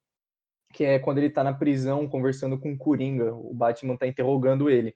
que 0.73 0.83
é 0.85 0.99
quando 0.99 1.17
ele 1.19 1.29
tá 1.29 1.43
na 1.43 1.53
prisão 1.53 2.07
conversando 2.07 2.59
com 2.59 2.73
o 2.73 2.77
Coringa, 2.77 3.33
o 3.35 3.53
Batman 3.53 3.97
tá 3.97 4.07
interrogando 4.07 4.69
ele. 4.69 4.95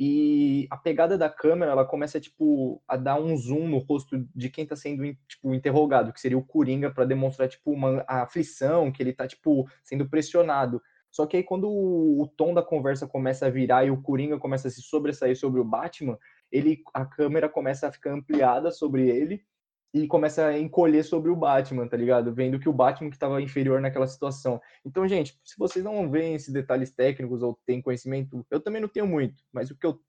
E 0.00 0.68
a 0.70 0.76
pegada 0.76 1.18
da 1.18 1.28
câmera, 1.28 1.72
ela 1.72 1.84
começa 1.84 2.20
tipo 2.20 2.80
a 2.86 2.96
dar 2.96 3.20
um 3.20 3.36
zoom 3.36 3.66
no 3.66 3.78
rosto 3.78 4.24
de 4.32 4.48
quem 4.48 4.64
tá 4.64 4.76
sendo 4.76 5.02
tipo 5.26 5.52
interrogado, 5.52 6.12
que 6.12 6.20
seria 6.20 6.38
o 6.38 6.44
Coringa 6.44 6.88
para 6.88 7.04
demonstrar 7.04 7.48
tipo 7.48 7.72
uma 7.72 8.04
a 8.06 8.22
aflição, 8.22 8.92
que 8.92 9.02
ele 9.02 9.12
tá 9.12 9.26
tipo 9.26 9.68
sendo 9.82 10.08
pressionado. 10.08 10.80
Só 11.10 11.26
que 11.26 11.36
aí 11.36 11.42
quando 11.42 11.68
o, 11.68 12.22
o 12.22 12.28
tom 12.28 12.54
da 12.54 12.62
conversa 12.62 13.08
começa 13.08 13.46
a 13.46 13.50
virar 13.50 13.84
e 13.84 13.90
o 13.90 14.00
Coringa 14.00 14.38
começa 14.38 14.68
a 14.68 14.70
se 14.70 14.80
sobressair 14.80 15.36
sobre 15.36 15.60
o 15.60 15.64
Batman, 15.64 16.16
ele 16.52 16.80
a 16.94 17.04
câmera 17.04 17.48
começa 17.48 17.88
a 17.88 17.92
ficar 17.92 18.12
ampliada 18.12 18.70
sobre 18.70 19.08
ele 19.08 19.44
e 19.92 20.06
começa 20.06 20.46
a 20.46 20.58
encolher 20.58 21.02
sobre 21.02 21.30
o 21.30 21.36
Batman, 21.36 21.88
tá 21.88 21.96
ligado? 21.96 22.32
Vendo 22.32 22.58
que 22.58 22.68
o 22.68 22.72
Batman 22.72 23.10
que 23.10 23.16
estava 23.16 23.40
inferior 23.40 23.80
naquela 23.80 24.06
situação. 24.06 24.60
Então, 24.84 25.08
gente, 25.08 25.38
se 25.44 25.56
vocês 25.58 25.84
não 25.84 26.10
veem 26.10 26.34
esses 26.34 26.52
detalhes 26.52 26.90
técnicos 26.90 27.42
ou 27.42 27.58
têm 27.64 27.80
conhecimento, 27.80 28.44
eu 28.50 28.60
também 28.60 28.82
não 28.82 28.88
tenho 28.88 29.06
muito, 29.06 29.42
mas 29.52 29.70
o 29.70 29.76
que 29.76 29.86
eu 29.86 30.00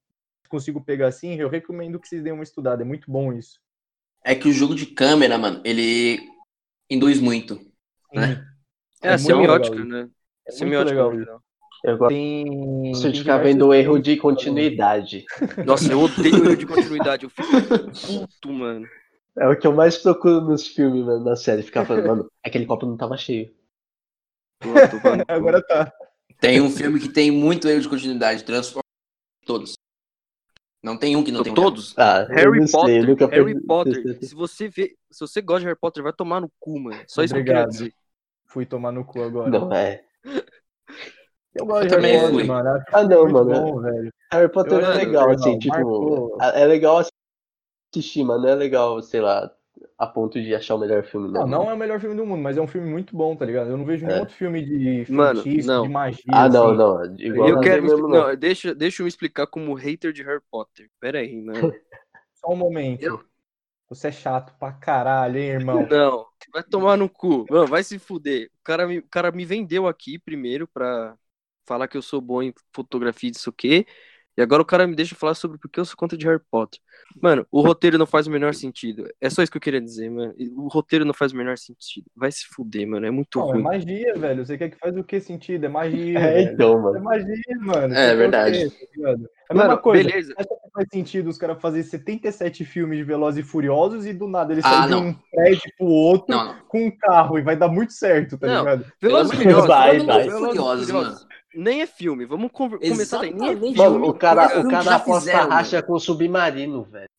consigo 0.50 0.82
pegar 0.82 1.08
assim, 1.08 1.36
eu 1.36 1.48
recomendo 1.48 2.00
que 2.00 2.08
vocês 2.08 2.24
deem 2.24 2.34
uma 2.34 2.44
estudada, 2.44 2.82
é 2.82 2.86
muito 2.86 3.10
bom 3.10 3.32
isso. 3.32 3.62
É 4.24 4.36
que 4.36 4.50
o 4.50 4.54
jogo 4.54 4.76
de 4.76 4.88
câmera, 4.88 5.38
mano, 5.38 5.62
ele 5.64 6.20
induz 6.90 7.20
muito. 7.20 7.60
Né? 8.14 8.46
É, 9.02 9.10
a 9.10 9.12
muito 9.12 9.26
semiótica, 9.26 9.76
legal 9.76 9.90
né? 9.90 10.00
É 10.00 10.04
muito 10.04 10.58
Semiótica. 10.58 10.92
legal 10.92 11.14
isso. 11.14 11.20
geral. 11.24 11.44
Eu 11.82 11.98
gosto 11.98 12.14
Tem, 12.14 12.92
de 12.92 13.00
ficar 13.00 13.12
diversos 13.12 13.44
vendo 13.44 13.68
o 13.68 13.74
erro 13.74 14.00
de 14.00 14.18
continuidade. 14.18 15.24
Nossa, 15.66 15.90
eu 15.90 16.02
odeio 16.02 16.44
erro 16.44 16.58
de 16.58 16.66
continuidade. 16.66 17.24
Eu 17.24 17.30
fico 17.30 17.48
puto, 17.48 18.52
mano. 18.52 18.86
É 19.40 19.48
o 19.48 19.58
que 19.58 19.66
eu 19.66 19.74
mais 19.74 19.98
procuro 19.98 20.42
nos 20.42 20.68
filmes, 20.68 21.06
mano, 21.06 21.24
na 21.24 21.36
série. 21.36 21.64
Ficar 21.64 21.86
falando, 21.86 22.08
mano, 22.08 22.32
aquele 22.44 22.66
copo 22.66 22.86
não 22.86 22.98
tava 22.98 23.16
cheio. 23.18 23.54
Falando- 24.62 25.24
Agora 25.28 25.62
tá. 25.66 25.92
Tem 26.40 26.62
um 26.62 26.70
filme 26.70 27.00
que 27.00 27.10
tem 27.10 27.32
muito 27.32 27.68
erro 27.68 27.82
de 27.82 27.90
continuidade, 27.90 28.44
Transformers 28.44 28.84
todos. 29.46 29.74
Não 30.84 30.98
tem 30.98 31.16
um 31.16 31.24
que 31.24 31.32
não 31.32 31.44
tem. 31.44 31.54
Todos. 31.54 31.94
Ah, 31.98 32.26
eu 32.30 32.36
Harry 32.36 32.68
sei, 32.68 32.80
Potter, 32.80 33.10
eu 33.10 33.28
Harry 33.28 33.54
perdi- 33.54 33.66
Potter. 33.68 34.18
Se 34.24 34.36
você 34.36 34.70
vê, 34.70 34.96
se 35.12 35.20
você 35.20 35.42
gosta 35.42 35.62
de 35.62 35.66
Harry 35.68 35.80
Potter, 35.80 36.04
vai 36.04 36.14
tomar 36.14 36.40
no 36.40 36.50
cu, 36.60 36.80
mano. 36.80 37.02
Só 37.08 37.22
isso 37.24 37.34
que 37.34 37.40
eu 37.40 37.42
Obrigado. 37.42 37.70
queria 37.72 37.88
dizer. 37.90 37.94
Fui 38.46 38.66
tomar 38.66 38.92
no 38.92 39.04
cu 39.04 39.22
agora. 39.22 39.50
Não, 39.50 39.74
é. 39.74 40.02
Eu 41.54 41.66
gosto 41.66 41.88
de 41.88 41.94
Eu 41.94 41.98
também 41.98 42.12
Harry 42.14 42.22
Potter, 42.32 42.40
fui. 42.40 42.44
mano. 42.48 42.84
Ah, 42.94 43.04
não, 43.04 43.22
muito 43.24 43.34
mano. 43.34 43.52
bom, 43.52 43.82
velho. 43.82 44.14
Harry 44.32 44.52
Potter 44.52 44.74
Eu 44.80 44.86
é 44.92 44.94
legal, 44.96 45.30
assim, 45.32 45.60
tipo. 45.60 45.74
marcou. 45.76 46.38
É 46.42 46.66
legal 46.66 47.00
assistir, 47.92 48.24
não 48.24 48.48
é 48.48 48.56
legal, 48.56 49.02
sei 49.02 49.22
lá, 49.22 49.52
a 49.98 50.08
ponto 50.08 50.42
de 50.42 50.54
achar 50.56 50.76
o 50.76 50.80
melhor 50.80 51.04
filme, 51.04 51.32
Não, 51.32 51.42
não. 51.48 51.48
não 51.48 51.70
é 51.70 51.74
o 51.74 51.78
melhor 51.78 52.00
filme 52.00 52.16
do 52.16 52.26
mundo, 52.26 52.42
mas 52.42 52.58
é 52.58 52.62
um 52.62 52.68
filme 52.68 52.90
muito 52.90 53.16
bom, 53.16 53.36
tá 53.36 53.46
ligado? 53.46 53.70
Eu 53.70 53.78
não 53.78 53.86
vejo 53.86 54.06
nenhum 54.06 54.18
É. 54.18 54.22
outro 54.22 54.36
filme 54.36 54.64
de 54.64 55.06
Mano, 55.08 55.42
feitiço, 55.44 55.68
não. 55.68 55.84
de 55.84 55.90
magia. 55.90 56.24
Ah, 56.32 56.50
não, 56.50 56.68
assim. 56.68 56.78
não. 56.78 57.16
Igual 57.20 57.50
eu 57.50 57.60
quero. 57.60 57.84
mesmo, 57.84 58.08
não. 58.08 58.28
não, 58.30 58.36
deixa, 58.36 58.74
deixa 58.76 59.02
eu 59.02 59.06
me 59.06 59.10
explicar 59.10 59.48
como 59.48 59.74
hater 59.74 60.12
de 60.12 60.24
Harry 60.24 60.42
Potter. 60.52 60.90
Pera 61.00 61.20
aí, 61.20 61.36
mano. 61.42 61.74
Só 62.36 62.52
um 62.52 62.56
momento. 62.56 63.04
Eu- 63.04 63.24
Você 63.90 64.10
é 64.10 64.12
chato 64.12 64.54
pra 64.60 64.72
caralho, 64.72 65.38
hein, 65.38 65.46
irmão? 65.50 65.88
Não, 65.90 66.26
vai 66.54 66.64
tomar 66.64 66.98
no 66.98 67.10
cu. 67.10 67.46
Mano, 67.50 67.68
vai 67.68 67.84
se 67.84 68.00
fuder. 68.00 68.50
O 68.60 68.64
cara 68.64 68.88
me, 68.88 69.00
o 69.00 69.08
cara 69.10 69.32
me 69.32 69.46
vendeu 69.46 69.88
aqui 69.88 70.20
primeiro 70.20 70.68
pra 70.68 71.18
falar 71.66 71.88
que 71.88 71.98
eu 71.98 72.02
sou 72.02 72.22
bom 72.22 72.42
em 72.42 72.54
fotografia 72.74 73.30
e 73.30 73.32
isso 73.32 73.50
o 73.50 73.54
quê. 73.54 73.86
E 74.40 74.42
agora 74.42 74.62
o 74.62 74.66
cara 74.66 74.88
me 74.88 74.96
deixa 74.96 75.16
falar 75.16 75.34
sobre 75.34 75.58
por 75.58 75.70
que 75.70 75.78
eu 75.82 75.84
sou 75.84 75.98
contra 75.98 76.18
de 76.18 76.26
Harry 76.26 76.40
Potter. 76.50 76.80
Mano, 77.22 77.46
o 77.52 77.60
roteiro 77.60 77.98
não 77.98 78.06
faz 78.06 78.26
o 78.26 78.32
menor 78.32 78.54
sentido. 78.54 79.06
É 79.20 79.30
só 79.30 79.44
isso 79.44 79.52
que 79.52 79.58
eu 79.58 79.62
queria 79.62 79.82
dizer, 79.82 80.10
mano. 80.10 80.34
O 80.56 80.70
roteiro 80.70 81.04
não 81.04 81.14
faz 81.14 81.34
o 81.34 81.36
menor 81.36 81.58
sentido. 81.58 82.06
Vai 82.16 82.32
se 82.32 82.46
fuder, 82.46 82.88
mano. 82.88 83.06
É 83.06 83.12
muito 83.12 83.38
Não, 83.38 83.50
é 83.50 83.52
ruim. 83.54 83.64
magia, 83.64 84.14
velho. 84.16 84.46
Você 84.46 84.58
quer 84.58 84.70
que 84.70 84.78
faz 84.80 84.96
o 84.96 85.04
que 85.04 85.20
sentido? 85.20 85.66
É 85.66 85.68
magia. 85.68 86.14
É, 86.40 86.42
então, 86.44 86.72
É 86.78 86.82
mano. 86.82 87.04
magia, 87.04 87.58
mano. 87.60 87.94
É, 87.94 88.14
o 88.14 88.18
verdade. 88.18 88.70
quê, 88.70 88.88
tá? 89.02 89.10
É 89.10 89.12
a 89.12 89.56
Mano, 89.56 89.68
mesma 89.70 89.78
coisa. 89.78 90.04
beleza. 90.06 90.34
Acha 90.38 90.48
que 90.48 90.72
faz 90.74 90.88
sentido 90.94 91.28
os 91.30 91.38
caras 91.38 91.60
fazerem 91.62 91.84
77 91.86 92.64
filmes 92.64 92.98
de 92.98 93.04
Velozes 93.04 93.44
e 93.44 93.50
Furiosos 93.50 94.06
e 94.06 94.14
do 94.14 94.28
nada 94.28 94.54
eles 94.54 94.64
Ah, 94.64 94.70
saem 94.70 94.88
de 94.88 94.96
um 94.96 95.14
prédio 95.34 95.72
pro 95.78 95.88
outro 95.88 96.34
Não, 96.34 96.46
não. 96.54 96.56
com 96.70 96.86
um 96.86 96.92
carro 96.98 97.38
e 97.40 97.42
vai 97.42 97.58
dar 97.58 97.68
muito 97.68 97.92
certo, 97.92 98.38
tá 98.38 98.48
Não, 98.48 98.60
ligado? 98.60 98.86
Velozes 99.02 99.34
e 99.34 99.38
Pelo 99.44 99.50
amor 99.50 99.66
Furiosos. 99.66 99.68
vai, 99.68 100.00
Velozes 100.00 100.28
e 100.28 100.40
Furiosos, 100.48 100.92
mano. 100.92 101.29
Nem 101.56 101.82
é 101.82 101.88
filme. 101.88 102.26
Vamos 102.26 102.52
con- 102.52 102.78
começar 102.78 103.20
daí. 103.20 103.34
Nem 103.34 103.50
é 103.50 103.56
filme. 103.58 103.76
Mano, 103.76 104.08
o 104.08 104.14
cara, 104.14 104.60
o 104.60 104.70
cara 104.70 104.96
aposta 104.96 105.32
racha 105.46 105.82
com 105.82 105.98
submarino, 106.00 106.84
velho. 106.84 107.10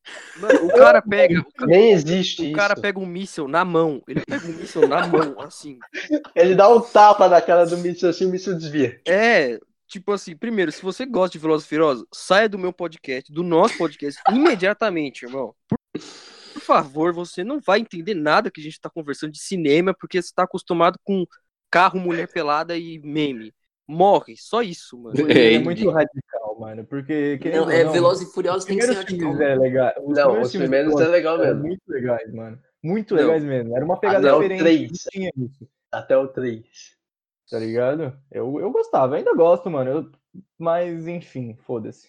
Mano, 0.40 0.66
o 0.66 0.68
cara 0.68 1.02
pega. 1.02 1.40
O 1.40 1.52
cara, 1.52 1.66
Nem 1.70 1.90
existe 1.92 2.42
o 2.42 2.44
isso. 2.46 2.54
cara 2.56 2.74
pega 2.74 2.98
um 2.98 3.06
míssel 3.06 3.48
na 3.48 3.64
mão. 3.64 4.02
Ele 4.06 4.22
pega 4.24 4.46
um 4.46 4.52
míssel 4.52 4.86
na 4.88 5.06
mão, 5.06 5.34
assim. 5.42 5.78
Ele 6.34 6.54
dá 6.54 6.68
um 6.68 6.80
tapa 6.80 7.28
na 7.28 7.40
cara 7.40 7.66
do 7.66 7.76
míssil 7.78 8.08
assim, 8.08 8.26
o 8.26 8.30
míssil 8.30 8.54
desvia. 8.56 9.00
É, 9.06 9.58
tipo 9.88 10.12
assim, 10.12 10.36
primeiro, 10.36 10.70
se 10.70 10.80
você 10.82 11.04
gosta 11.04 11.32
de 11.32 11.38
Velozes 11.38 11.66
e 11.66 11.68
Furiosos, 11.68 12.04
saia 12.12 12.48
do 12.48 12.58
meu 12.58 12.72
podcast, 12.72 13.32
do 13.32 13.42
nosso 13.42 13.76
podcast, 13.76 14.20
imediatamente, 14.30 15.24
irmão. 15.24 15.54
Por, 15.68 15.78
por 16.54 16.62
favor, 16.62 17.12
você 17.12 17.42
não 17.42 17.58
vai 17.60 17.80
entender 17.80 18.14
nada 18.14 18.50
que 18.50 18.60
a 18.60 18.64
gente 18.64 18.80
tá 18.80 18.88
conversando 18.88 19.32
de 19.32 19.40
cinema, 19.40 19.92
porque 19.92 20.22
você 20.22 20.32
tá 20.34 20.44
acostumado 20.44 20.98
com 21.02 21.24
carro, 21.70 21.98
mulher 22.00 22.26
pelada 22.28 22.76
e 22.76 22.98
meme. 23.00 23.52
Morre, 23.90 24.36
só 24.36 24.62
isso, 24.62 24.96
mano. 24.98 25.16
É, 25.30 25.54
é 25.54 25.58
muito 25.58 25.88
radical, 25.90 26.56
mano. 26.60 26.84
Porque. 26.84 27.38
Não, 27.52 27.68
é 27.70 27.82
não, 27.84 27.92
Velozes 27.92 28.22
e 28.22 28.26
Os 28.28 28.34
Furiosos 28.34 28.64
tem 28.64 28.78
que 28.78 28.86
ser 28.86 28.92
radical. 28.94 29.42
é 29.42 29.54
legal. 29.56 29.92
Os 30.04 30.16
Não, 30.16 30.40
os 30.40 30.52
primeiros 30.52 31.00
é 31.00 31.08
legal 31.08 31.38
mesmo. 31.38 31.60
muito 31.62 31.82
legais, 31.88 32.32
mano. 32.32 32.58
Muito 32.82 33.14
Não. 33.14 33.22
legais 33.22 33.44
mesmo. 33.44 33.76
Era 33.76 33.84
uma 33.84 33.98
pegada 33.98 34.28
Até 34.28 34.32
o 34.36 34.40
diferente. 34.42 34.60
três. 34.62 34.90
não 34.90 34.96
tinha 35.10 35.32
isso, 35.36 35.68
Até 35.92 36.16
o 36.16 36.28
3. 36.28 36.64
tá 37.50 37.58
ligado? 37.58 38.16
Eu, 38.30 38.60
eu 38.60 38.70
gostava, 38.70 39.16
ainda 39.16 39.34
gosto, 39.34 39.68
mano. 39.68 39.90
Eu- 39.90 40.10
mas, 40.56 41.08
enfim, 41.08 41.56
foda-se. 41.66 42.08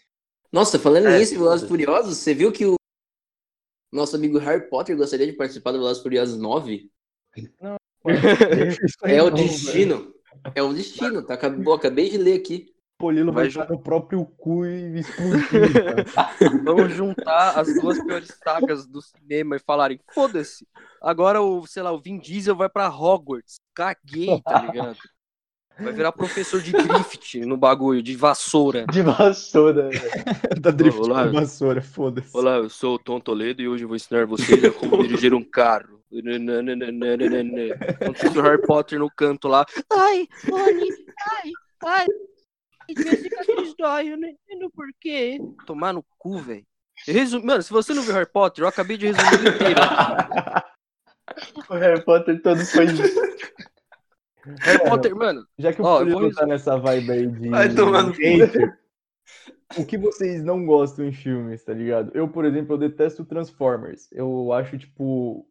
Nossa, 0.52 0.78
falando 0.78 1.08
É, 1.08 1.18
nisso, 1.18 1.34
em 1.34 1.38
Velozes 1.40 1.66
e. 1.66 1.68
Furiosos, 1.68 2.18
você 2.18 2.34
viu 2.36 2.52
que 2.52 2.66
o 2.68 2.76
nosso 3.92 4.16
amigo 4.16 4.38
Harry 4.38 4.70
Potter 4.70 4.96
gostaria 4.96 5.26
de 5.26 5.34
participar 5.34 5.72
do 5.72 5.80
Velozes 5.80 6.00
e 6.00 6.04
Furiosos 6.04 6.38
9? 6.40 6.92
Isso 8.84 8.98
aí 9.04 9.16
É 9.16 9.24
o 9.24 9.30
não, 9.30 9.36
destino. 9.36 10.11
É 10.56 10.62
o 10.62 10.74
destino, 10.74 11.24
tá? 11.24 11.36
Acabou, 11.36 11.74
acabei 11.74 12.10
de 12.10 12.18
ler 12.18 12.40
aqui. 12.40 12.72
Polilo 12.98 13.32
vai 13.32 13.46
Vai 13.46 13.50
jogar 13.50 13.70
no 13.70 13.82
próprio 13.82 14.26
cu 14.26 14.64
e 14.66 15.00
explodir. 15.00 15.44
Vamos 16.64 16.94
juntar 16.94 17.60
as 17.60 17.74
duas 17.82 18.00
piores 18.04 18.38
sagas 18.44 18.86
do 18.86 19.02
cinema 19.02 19.56
e 19.56 19.60
falarem, 19.60 20.00
foda-se. 20.14 20.68
Agora 21.02 21.42
o, 21.42 21.66
sei 21.66 21.82
lá, 21.82 21.92
o 21.92 22.00
Vin 22.00 22.20
Diesel 22.20 22.56
vai 22.56 22.70
pra 22.70 22.90
Hogwarts. 22.90 23.60
Caguei, 23.74 24.40
tá 24.44 24.62
ligado? 24.62 24.98
Vai 25.80 25.94
virar 25.94 26.12
professor 26.12 26.62
de 26.62 26.72
drift 26.72 27.40
no 27.46 27.58
bagulho, 27.58 28.04
de 28.04 28.16
vassoura. 28.16 28.86
De 28.92 29.02
vassoura, 29.02 29.90
velho. 29.90 30.02
Tá 30.62 30.70
drift 30.70 31.00
Olá. 31.00 31.26
com 31.26 31.32
vassoura, 31.34 31.82
foda-se. 31.82 32.38
Olá, 32.38 32.58
eu 32.58 32.70
sou 32.70 32.96
o 32.96 33.00
Tom 33.00 33.20
Toledo 33.20 33.62
e 33.62 33.68
hoje 33.68 33.84
eu 33.84 33.88
vou 33.88 33.96
ensinar 33.96 34.28
vocês 34.28 34.64
a 34.64 34.70
como 34.72 35.02
dirigir 35.02 35.34
um 35.34 35.44
carro. 35.44 36.00
Enquanto 36.12 37.58
o 38.38 38.42
Harry 38.42 38.62
Potter 38.62 39.00
no 39.00 39.10
canto 39.10 39.48
lá. 39.48 39.66
Ai, 39.92 40.28
Rony, 40.50 40.90
ai, 41.32 41.52
ai. 41.86 42.06
Minha 42.90 43.16
cicatriz 43.16 43.74
dói, 43.78 44.12
eu 44.12 44.18
não 44.18 44.28
entendo 44.28 44.70
por 44.76 44.88
quê. 45.00 45.40
Tomar 45.66 45.94
no 45.94 46.04
cu, 46.18 46.38
velho. 46.38 46.66
Resum... 47.08 47.42
Mano, 47.44 47.64
se 47.64 47.72
você 47.72 47.94
não 47.94 48.04
viu 48.04 48.14
Harry 48.14 48.30
Potter, 48.30 48.64
eu 48.64 48.68
acabei 48.68 48.98
de 48.98 49.08
resumir 49.08 49.56
inteiro. 49.56 49.80
O 51.70 51.76
Harry 51.76 52.04
Potter 52.04 52.42
todo 52.42 52.60
foi. 52.66 52.88
Harry 54.60 54.84
Potter, 54.84 55.16
mano, 55.16 55.46
Já 55.58 55.72
que 55.72 55.82
o 55.82 55.86
Ó, 55.86 56.04
vou 56.06 56.32
tá 56.32 56.46
nessa 56.46 56.78
vibe 56.78 57.12
aí 57.12 57.28
de. 57.28 57.50
Vai 57.50 57.70
O 59.78 59.86
que 59.86 59.98
vocês 59.98 60.44
não 60.44 60.66
gostam 60.66 61.06
em 61.06 61.12
filmes, 61.12 61.64
tá 61.64 61.74
ligado? 61.74 62.12
Eu, 62.14 62.28
por 62.28 62.46
exemplo, 62.46 62.74
eu 62.74 62.78
detesto 62.78 63.26
Transformers. 63.26 64.08
Eu 64.12 64.52
acho, 64.54 64.78
tipo. 64.78 65.46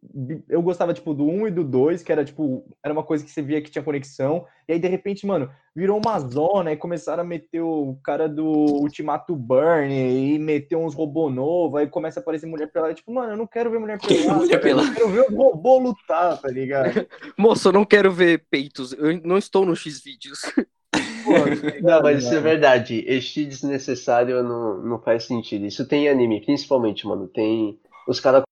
Eu 0.48 0.62
gostava, 0.62 0.92
tipo, 0.92 1.14
do 1.14 1.24
1 1.26 1.48
e 1.48 1.50
do 1.50 1.64
2, 1.64 2.02
que 2.02 2.12
era, 2.12 2.24
tipo. 2.24 2.64
Era 2.84 2.92
uma 2.92 3.02
coisa 3.02 3.24
que 3.24 3.30
você 3.30 3.42
via 3.42 3.60
que 3.62 3.70
tinha 3.70 3.82
conexão. 3.84 4.44
E 4.68 4.72
aí, 4.72 4.78
de 4.78 4.86
repente, 4.88 5.26
mano, 5.26 5.50
virou 5.74 5.98
uma 5.98 6.18
zona 6.20 6.72
e 6.72 6.76
começaram 6.76 7.22
a 7.22 7.26
meter 7.26 7.60
o 7.60 7.98
cara 8.04 8.28
do 8.28 8.44
Ultimato 8.46 9.34
Burn 9.34 9.92
e 9.92 10.38
meter 10.38 10.76
uns 10.76 10.94
robô 10.94 11.28
novos. 11.30 11.80
Aí 11.80 11.86
começa 11.88 12.20
a 12.20 12.22
aparecer 12.22 12.46
mulher 12.46 12.70
pelada. 12.70 12.94
Tipo, 12.94 13.12
mano, 13.12 13.32
eu 13.32 13.36
não 13.36 13.46
quero 13.46 13.70
ver 13.70 13.78
mulher 13.78 13.98
pelada. 14.06 14.34
Mulher 14.38 14.60
velho, 14.60 14.78
Eu 14.78 14.82
pelada. 14.82 14.94
quero 14.94 15.08
ver 15.08 15.20
o 15.30 15.36
robô 15.36 15.78
lutar, 15.78 16.38
tá 16.40 16.48
ligado? 16.48 17.06
moço, 17.36 17.68
eu 17.68 17.72
não 17.72 17.84
quero 17.84 18.12
ver 18.12 18.44
peitos. 18.50 18.92
Eu 18.92 19.20
não 19.24 19.38
estou 19.38 19.64
no 19.66 19.74
X 19.74 20.00
vídeos. 20.04 20.40
Pô, 20.42 20.54
tá 20.54 21.00
ligado, 21.00 21.19
Não, 21.80 22.02
mas 22.02 22.24
isso 22.24 22.34
é 22.34 22.40
verdade. 22.40 23.04
Este 23.06 23.44
desnecessário 23.44 24.42
não, 24.42 24.78
não 24.82 24.98
faz 25.00 25.24
sentido. 25.24 25.64
Isso 25.66 25.86
tem 25.86 26.06
em 26.06 26.08
anime, 26.08 26.40
principalmente, 26.44 27.06
mano. 27.06 27.28
Tem. 27.28 27.78
Os 28.08 28.20
caras 28.20 28.42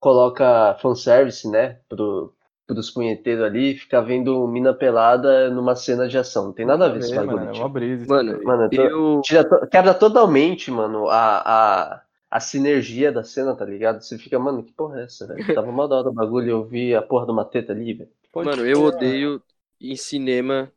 colocam 0.00 0.76
fanservice, 0.80 1.48
né? 1.50 1.80
Pro, 1.88 2.34
pros 2.66 2.90
punheteiros 2.90 3.44
ali, 3.44 3.76
ficar 3.76 4.02
vendo 4.02 4.46
mina 4.48 4.74
pelada 4.74 5.50
numa 5.50 5.76
cena 5.76 6.08
de 6.08 6.18
ação. 6.18 6.46
Não 6.46 6.52
tem 6.52 6.66
nada 6.66 6.86
a 6.86 6.88
ver 6.88 6.98
esse 7.00 7.14
É, 7.14 7.14
bagulho. 7.14 7.38
mano, 7.38 7.50
é 7.50 7.52
uma 7.52 7.68
brisa. 7.68 8.04
isso 8.04 8.10
Mano. 8.10 8.40
Mano, 8.44 8.64
eu 8.64 8.70
tô- 8.72 8.82
Eu. 8.82 9.20
tira 9.22 9.48
to- 9.48 9.66
quebra 9.68 9.94
totalmente, 9.94 10.70
mano, 10.70 11.08
a, 11.08 11.94
a, 11.96 12.02
a 12.30 12.40
sinergia 12.40 13.10
da 13.12 13.24
cena, 13.24 13.56
tá 13.56 13.64
ligado? 13.64 14.02
Você 14.02 14.18
fica, 14.18 14.38
mano, 14.38 14.64
que 14.64 14.72
porra 14.72 15.00
é 15.00 15.04
essa, 15.04 15.26
velho? 15.26 15.44
Tava 15.52 15.72
mal 15.72 15.88
da 15.88 15.96
hora 15.96 16.08
o 16.10 16.12
bagulho 16.14 16.46
e 16.48 16.50
eu 16.50 16.64
vi 16.64 16.94
a 16.94 17.02
porra 17.02 17.26
de 17.26 17.32
uma 17.32 17.44
teta 17.44 17.72
ali, 17.72 17.94
velho. 17.94 18.10
Mano, 18.40 18.64
eu 18.66 18.82
odeio 18.82 19.42
em 19.80 19.96
cinema 19.96 20.72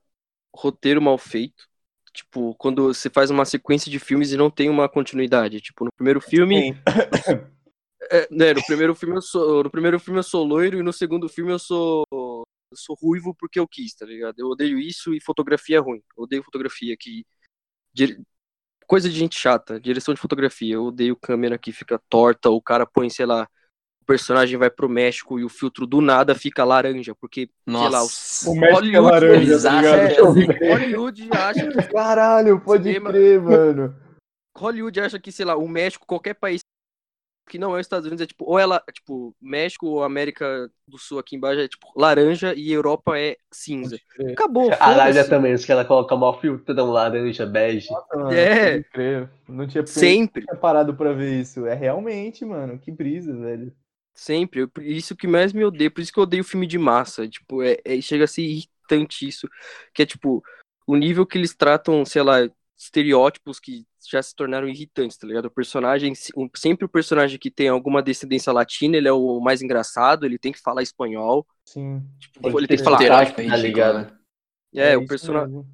roteiro 0.55 1.01
mal 1.01 1.17
feito. 1.17 1.67
Tipo, 2.13 2.55
quando 2.55 2.93
você 2.93 3.09
faz 3.09 3.29
uma 3.29 3.45
sequência 3.45 3.89
de 3.91 3.99
filmes 3.99 4.31
e 4.31 4.37
não 4.37 4.49
tem 4.49 4.69
uma 4.69 4.89
continuidade. 4.89 5.61
Tipo, 5.61 5.85
no 5.85 5.91
primeiro 5.95 6.21
filme. 6.21 6.73
É, 8.11 8.27
né, 8.31 8.53
no 8.53 8.65
primeiro 8.65 8.95
filme 8.95 9.17
eu 9.17 9.21
sou. 9.21 9.63
No 9.63 9.69
primeiro 9.69 9.99
filme 9.99 10.19
eu 10.19 10.23
sou 10.23 10.43
loiro 10.43 10.79
e 10.79 10.81
no 10.81 10.91
segundo 10.91 11.27
filme 11.29 11.51
eu 11.51 11.59
sou. 11.59 12.03
Eu 12.11 12.77
sou 12.77 12.95
ruivo 12.95 13.35
porque 13.35 13.59
eu 13.59 13.67
quis, 13.67 13.93
tá 13.93 14.05
ligado? 14.05 14.39
Eu 14.39 14.47
odeio 14.47 14.79
isso 14.79 15.13
e 15.13 15.19
fotografia 15.21 15.77
é 15.77 15.79
ruim. 15.79 16.01
Eu 16.17 16.23
odeio 16.23 16.41
fotografia 16.43 16.95
que. 16.97 17.25
dire- 17.93 18.23
Coisa 18.87 19.09
de 19.09 19.15
gente 19.15 19.37
chata, 19.37 19.79
direção 19.79 20.13
de 20.13 20.19
fotografia. 20.19 20.75
Eu 20.75 20.85
odeio 20.85 21.15
câmera 21.15 21.57
que 21.59 21.71
fica 21.71 22.01
torta, 22.09 22.49
o 22.49 22.61
cara 22.61 22.85
põe, 22.87 23.09
sei 23.09 23.25
lá, 23.25 23.47
personagem 24.09 24.57
vai 24.57 24.71
pro 24.71 24.89
México 24.89 25.39
e 25.39 25.43
o 25.45 25.49
filtro 25.49 25.85
do 25.85 26.01
nada 26.01 26.33
fica 26.33 26.63
laranja, 26.63 27.13
porque, 27.13 27.41
sei 27.67 27.73
lá, 27.75 27.89
Nossa. 27.91 28.49
O 28.49 28.55
México 28.55 28.75
é 28.87 28.97
Hollywood, 28.97 29.11
laranja, 29.11 29.61
tá 29.61 30.67
Hollywood 30.67 31.29
acha 31.31 31.67
que 31.67 31.87
Caralho, 31.93 32.59
pode 32.59 32.83
Cinema. 32.85 33.11
crer, 33.11 33.39
mano. 33.39 33.95
Hollywood 34.57 34.99
acha 34.99 35.19
que, 35.19 35.31
sei 35.31 35.45
lá, 35.45 35.55
o 35.55 35.67
México, 35.67 36.05
qualquer 36.07 36.33
país 36.33 36.61
que 37.47 37.57
não 37.57 37.75
é 37.75 37.79
os 37.79 37.85
Estados 37.85 38.05
Unidos, 38.05 38.21
é 38.21 38.27
tipo, 38.27 38.45
ou 38.45 38.59
ela, 38.59 38.79
tipo, 38.93 39.35
México 39.41 39.87
ou 39.87 40.03
América 40.03 40.69
do 40.87 40.99
Sul 40.99 41.17
aqui 41.17 41.35
embaixo 41.35 41.59
é 41.61 41.67
tipo 41.67 41.87
laranja 41.95 42.53
e 42.55 42.71
Europa 42.71 43.17
é 43.17 43.37
cinza. 43.51 43.97
Acabou, 44.31 44.71
A 44.79 44.85
Arábia 44.85 45.13
foda-se. 45.13 45.29
também, 45.31 45.53
os 45.55 45.65
caras 45.65 45.87
colocam 45.87 46.15
mal 46.15 46.39
filtrão 46.39 46.91
laranja, 46.91 47.47
bege. 47.47 47.89
Nossa, 47.91 48.17
mano, 48.17 48.31
É. 48.33 48.71
pode 48.73 48.83
crer. 48.91 49.29
Não 49.47 49.65
tinha, 49.65 49.83
Sempre, 49.87 50.43
tinha 50.45 50.55
parado 50.57 50.93
pra 50.93 51.11
ver 51.11 51.41
isso. 51.41 51.65
É 51.65 51.73
realmente, 51.73 52.45
mano, 52.45 52.77
que 52.77 52.91
brisa, 52.91 53.35
velho. 53.35 53.73
Sempre. 54.19 54.61
Eu- 54.61 54.71
Isso 54.81 55.15
que 55.15 55.27
mais 55.27 55.53
me 55.53 55.63
odeia, 55.63 55.89
por 55.91 56.01
isso 56.01 56.11
que 56.13 56.19
eu 56.19 56.23
odeio 56.23 56.43
filme 56.43 56.67
de 56.67 56.77
massa. 56.77 57.27
Tipo, 57.27 57.63
é, 57.63 57.77
é- 57.85 58.01
chega 58.01 58.23
a 58.25 58.27
ser 58.27 58.41
irritante 58.43 59.27
isso. 59.27 59.47
Que 59.93 60.03
é 60.03 60.05
tipo, 60.05 60.43
o 60.87 60.95
nível 60.95 61.25
que 61.25 61.37
eles 61.37 61.55
tratam, 61.55 62.03
sei 62.05 62.21
lá, 62.23 62.37
estereótipos 62.77 63.59
que 63.59 63.85
já 64.09 64.23
se 64.23 64.33
tornaram 64.33 64.67
irritantes, 64.67 65.17
tá 65.17 65.27
ligado? 65.27 65.45
O 65.45 65.51
personagem, 65.51 66.13
sempre 66.55 66.85
o 66.85 66.89
personagem 66.89 67.37
que 67.37 67.51
tem 67.51 67.67
alguma 67.67 68.01
descendência 68.01 68.51
latina, 68.53 68.95
ele 68.97 69.07
é 69.07 69.11
o 69.11 69.39
mais 69.41 69.61
engraçado, 69.61 70.25
ele 70.25 70.37
tem 70.39 70.51
que 70.53 70.59
falar 70.61 70.81
espanhol. 70.81 71.45
Sim. 71.65 72.01
Tipo, 72.17 72.41
Tem 72.41 72.57
ele 72.57 72.67
tem 72.67 72.77
que 72.77 72.83
falar 72.83 73.03
é 73.03 73.31
tá 73.31 73.55
ligado? 73.57 73.99
né? 73.99 74.17
É, 74.73 74.97
o, 74.97 75.01
isso 75.01 75.07
persona- 75.09 75.41
mesmo. 75.41 75.59
o 75.59 75.65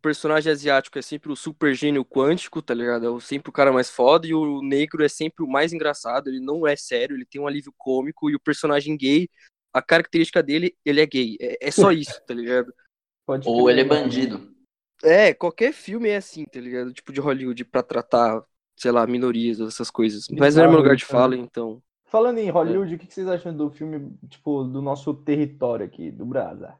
personagem 0.00 0.52
asiático 0.52 0.98
é 0.98 1.02
sempre 1.02 1.32
o 1.32 1.36
super 1.36 1.74
gênio 1.74 2.04
quântico, 2.04 2.62
tá 2.62 2.74
ligado? 2.74 3.06
É 3.06 3.10
o- 3.10 3.20
sempre 3.20 3.50
o 3.50 3.52
cara 3.52 3.72
mais 3.72 3.90
foda, 3.90 4.26
e 4.26 4.34
o 4.34 4.62
negro 4.62 5.04
é 5.04 5.08
sempre 5.08 5.44
o 5.44 5.48
mais 5.48 5.72
engraçado, 5.72 6.28
ele 6.28 6.40
não 6.40 6.66
é 6.66 6.76
sério, 6.76 7.16
ele 7.16 7.26
tem 7.26 7.40
um 7.40 7.46
alívio 7.46 7.74
cômico, 7.78 8.30
e 8.30 8.34
o 8.34 8.40
personagem 8.40 8.96
gay, 8.96 9.28
a 9.72 9.82
característica 9.82 10.42
dele, 10.42 10.76
ele 10.84 11.00
é 11.00 11.06
gay. 11.06 11.36
É, 11.40 11.68
é 11.68 11.70
só 11.70 11.92
isso, 11.92 12.20
tá 12.26 12.34
ligado? 12.34 12.72
Pode 13.26 13.48
Ou 13.48 13.70
ele 13.70 13.80
é 13.82 13.84
bandido. 13.84 14.54
É, 15.02 15.32
qualquer 15.32 15.72
filme 15.72 16.08
é 16.10 16.16
assim, 16.16 16.44
tá 16.44 16.60
ligado? 16.60 16.92
Tipo 16.92 17.12
de 17.12 17.20
Hollywood, 17.20 17.64
pra 17.64 17.82
tratar, 17.82 18.42
sei 18.76 18.90
lá, 18.90 19.06
minorias, 19.06 19.60
essas 19.60 19.90
coisas. 19.90 20.26
Mas 20.30 20.56
não 20.56 20.64
é 20.64 20.68
meu 20.68 20.76
lugar 20.76 20.96
de 20.96 21.04
fala, 21.04 21.36
então. 21.36 21.82
Falando 22.04 22.36
em 22.38 22.50
Hollywood, 22.50 22.94
o 22.94 22.98
que 22.98 23.06
que 23.06 23.14
vocês 23.14 23.26
acham 23.26 23.56
do 23.56 23.70
filme, 23.70 24.14
tipo, 24.28 24.64
do 24.64 24.82
nosso 24.82 25.14
território 25.14 25.86
aqui, 25.86 26.10
do 26.10 26.26
Brasa? 26.26 26.78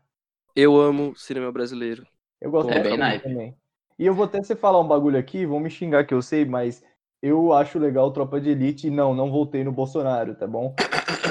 Eu 0.55 0.81
amo 0.81 1.17
cinema 1.17 1.51
brasileiro. 1.51 2.07
Eu 2.41 2.51
gosto 2.51 2.71
É 2.71 2.75
muito 2.75 2.89
bem 2.89 2.99
naipe. 2.99 3.25
também. 3.29 3.55
E 3.99 4.07
eu 4.07 4.15
vou 4.15 4.25
até 4.25 4.43
você 4.43 4.57
falar 4.57 4.81
um 4.81 4.89
bagulho 4.89 5.19
aqui, 5.19 5.45
vão 5.45 5.61
me 5.61 5.69
xingar 5.69 6.05
que 6.05 6.15
eu 6.15 6.23
sei, 6.23 6.45
mas 6.45 6.83
eu 7.23 7.53
acho 7.53 7.79
legal 7.79 8.11
Tropa 8.13 8.41
de 8.41 8.49
Elite 8.49 8.87
e 8.87 8.91
não, 8.91 9.15
não 9.15 9.31
voltei 9.31 9.63
no 9.63 9.71
Bolsonaro, 9.71 10.35
tá 10.35 10.47
bom? 10.47 10.75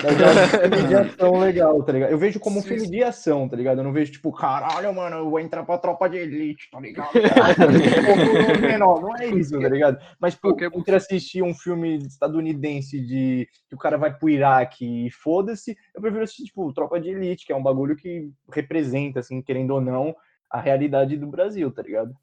Mas 0.03 0.19
eu 0.19 0.27
acho 0.27 0.55
um 0.55 0.59
filme 0.59 0.87
de 0.87 0.95
ação 0.95 1.39
legal, 1.39 1.83
tá 1.83 1.91
ligado? 1.91 2.11
Eu 2.11 2.17
vejo 2.19 2.39
como 2.39 2.59
um 2.59 2.61
filme 2.61 2.87
de 2.87 3.03
ação, 3.03 3.49
tá 3.49 3.55
ligado? 3.55 3.79
Eu 3.79 3.83
não 3.83 3.91
vejo 3.91 4.11
tipo, 4.11 4.31
caralho, 4.31 4.93
mano, 4.93 5.17
eu 5.17 5.29
vou 5.31 5.39
entrar 5.39 5.63
pra 5.63 5.79
Tropa 5.79 6.07
de 6.07 6.17
Elite, 6.17 6.69
tá 6.71 6.79
ligado? 6.79 7.09
não, 8.79 9.01
não 9.01 9.17
é 9.17 9.25
isso, 9.27 9.59
tá 9.59 9.67
ligado? 9.67 9.97
Mas, 10.19 10.35
pô, 10.35 10.55
entre 10.61 10.95
assistir 10.95 11.41
um 11.41 11.55
filme 11.55 11.97
estadunidense 11.97 12.99
de 13.01 13.47
que 13.67 13.75
o 13.75 13.79
cara 13.79 13.97
vai 13.97 14.15
pro 14.15 14.29
Iraque 14.29 15.07
e 15.07 15.11
foda-se, 15.11 15.75
eu 15.95 16.01
prefiro 16.01 16.23
assistir, 16.23 16.43
tipo, 16.43 16.71
Tropa 16.71 16.99
de 16.99 17.09
Elite, 17.09 17.47
que 17.47 17.51
é 17.51 17.55
um 17.55 17.63
bagulho 17.63 17.95
que 17.95 18.29
representa, 18.53 19.21
assim, 19.21 19.41
querendo 19.41 19.71
ou 19.71 19.81
não, 19.81 20.15
a 20.49 20.59
realidade 20.59 21.17
do 21.17 21.27
Brasil, 21.27 21.71
tá 21.71 21.81
ligado? 21.81 22.13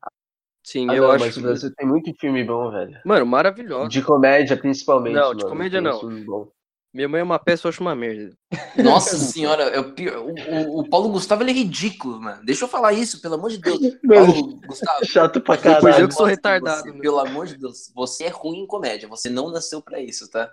Sim, 0.65 0.89
Ah, 0.91 0.97
eu 0.97 1.05
não, 1.05 1.11
acho. 1.13 1.25
mas 1.25 1.37
o 1.37 1.43
Brasil 1.43 1.75
tem 1.77 1.87
muito 1.87 2.13
filme 2.19 2.43
bom, 2.45 2.71
velho. 2.71 3.01
Mano, 3.05 3.25
maravilhoso. 3.27 3.89
De 3.89 4.03
comédia, 4.03 4.57
principalmente. 4.57 5.15
Não, 5.15 5.31
de 5.35 5.45
mano, 5.45 5.49
comédia 5.51 5.81
tem 5.81 5.91
não. 5.91 6.01
filme 6.01 6.25
bom. 6.25 6.49
Minha 6.93 7.09
mãe 7.09 7.21
é 7.21 7.25
uma 7.25 7.39
peça, 7.39 7.67
eu 7.67 7.69
acho 7.69 7.83
uma 7.83 7.95
merda. 7.95 8.35
Nossa 8.83 9.17
senhora, 9.19 9.65
é 9.65 9.79
o, 9.79 10.81
o, 10.81 10.89
Paulo 10.89 11.11
Gustavo 11.11 11.43
ele 11.43 11.51
é 11.51 11.55
ridículo, 11.55 12.21
mano. 12.21 12.43
Deixa 12.45 12.65
eu 12.65 12.69
falar 12.69 12.95
isso, 12.95 13.21
pelo 13.21 13.35
amor 13.35 13.51
de 13.51 13.59
Deus. 13.59 13.79
Paulo 14.09 14.57
Gustavo, 14.67 15.05
Chato 15.05 15.41
pra 15.41 15.57
Depois 15.57 15.83
caralho. 15.83 16.05
eu 16.05 16.09
que 16.09 16.15
sou 16.15 16.27
retardado, 16.27 16.83
você- 16.83 16.93
né? 16.93 17.01
pelo 17.01 17.19
amor 17.21 17.47
de 17.47 17.59
Deus, 17.59 17.93
você 17.95 18.25
é 18.25 18.29
ruim 18.29 18.61
em 18.61 18.67
comédia. 18.67 19.09
Você 19.09 19.29
não 19.29 19.51
nasceu 19.51 19.83
pra 19.83 20.01
isso, 20.01 20.31
tá? 20.31 20.51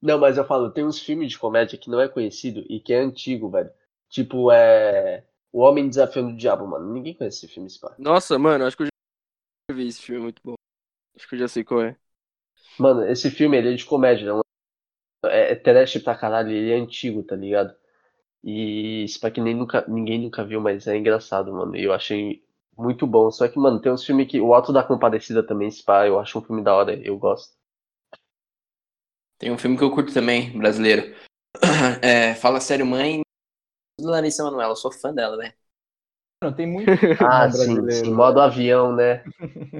Não, 0.00 0.18
mas 0.18 0.36
eu 0.36 0.44
falo, 0.44 0.70
tem 0.70 0.84
uns 0.84 0.98
filmes 0.98 1.30
de 1.30 1.38
comédia 1.38 1.78
que 1.78 1.90
não 1.90 2.00
é 2.00 2.08
conhecido 2.08 2.64
e 2.68 2.80
que 2.80 2.92
é 2.92 2.98
antigo, 3.00 3.50
velho. 3.50 3.70
Tipo, 4.08 4.50
é. 4.50 5.24
O 5.54 5.60
Homem 5.60 5.88
Desafiando 5.88 6.30
o 6.30 6.36
Diabo, 6.36 6.66
mano. 6.66 6.92
Ninguém 6.92 7.14
conhece 7.14 7.46
esse 7.46 7.54
filme, 7.54 7.68
esse 7.68 7.78
pá. 7.78 7.94
Nossa, 7.96 8.36
mano, 8.36 8.64
acho 8.66 8.76
que 8.76 8.82
eu 8.82 8.86
já 9.70 9.76
vi 9.76 9.86
esse 9.86 10.02
filme, 10.02 10.20
é 10.20 10.24
muito 10.24 10.42
bom. 10.44 10.54
Acho 11.14 11.28
que 11.28 11.36
eu 11.36 11.38
já 11.38 11.46
sei 11.46 11.62
qual 11.62 11.80
é. 11.80 11.96
Mano, 12.76 13.06
esse 13.06 13.30
filme 13.30 13.56
ele 13.56 13.72
é 13.72 13.76
de 13.76 13.84
comédia, 13.84 14.26
não 14.26 14.42
é, 15.26 15.52
é 15.52 15.54
trash 15.54 15.98
pra 15.98 16.16
caralho, 16.16 16.50
ele 16.50 16.72
é 16.72 16.76
antigo, 16.76 17.22
tá 17.22 17.36
ligado? 17.36 17.72
E 18.44 19.04
isso 19.04 19.20
pra 19.20 19.30
que 19.30 19.40
nem 19.40 19.54
nunca, 19.54 19.84
ninguém 19.88 20.20
nunca 20.20 20.44
viu, 20.44 20.60
mas 20.60 20.86
é 20.86 20.96
engraçado, 20.96 21.52
mano. 21.52 21.76
E 21.76 21.84
eu 21.84 21.92
achei 21.92 22.44
muito 22.76 23.06
bom. 23.06 23.30
Só 23.30 23.48
que, 23.48 23.58
mano, 23.58 23.80
tem 23.80 23.92
uns 23.92 24.04
filmes 24.04 24.28
que. 24.28 24.40
O 24.40 24.54
Alto 24.54 24.72
da 24.72 24.82
Compadecida 24.84 25.42
também, 25.42 25.68
esse 25.68 25.84
pá, 25.84 26.06
eu 26.06 26.18
acho 26.20 26.38
um 26.38 26.42
filme 26.42 26.62
da 26.62 26.74
hora, 26.74 26.94
eu 26.94 27.18
gosto. 27.18 27.54
Tem 29.38 29.50
um 29.50 29.58
filme 29.58 29.76
que 29.76 29.84
eu 29.84 29.90
curto 29.90 30.12
também, 30.12 30.56
brasileiro. 30.58 31.14
É, 32.02 32.34
Fala 32.34 32.60
Sério 32.60 32.84
Mãe, 32.86 33.22
Larissa 34.00 34.44
Manoela. 34.44 34.72
Eu 34.72 34.76
sou 34.76 34.92
fã 34.92 35.12
dela, 35.14 35.36
né? 35.36 35.54
Mano, 36.42 36.56
tem 36.56 36.66
muito 36.66 36.86
Ah, 37.20 37.48
filme 37.48 37.52
sim, 37.52 37.74
brasileiro, 37.74 38.06
sim. 38.06 38.14
Modo 38.14 38.40
avião, 38.40 38.94
né? 38.94 39.24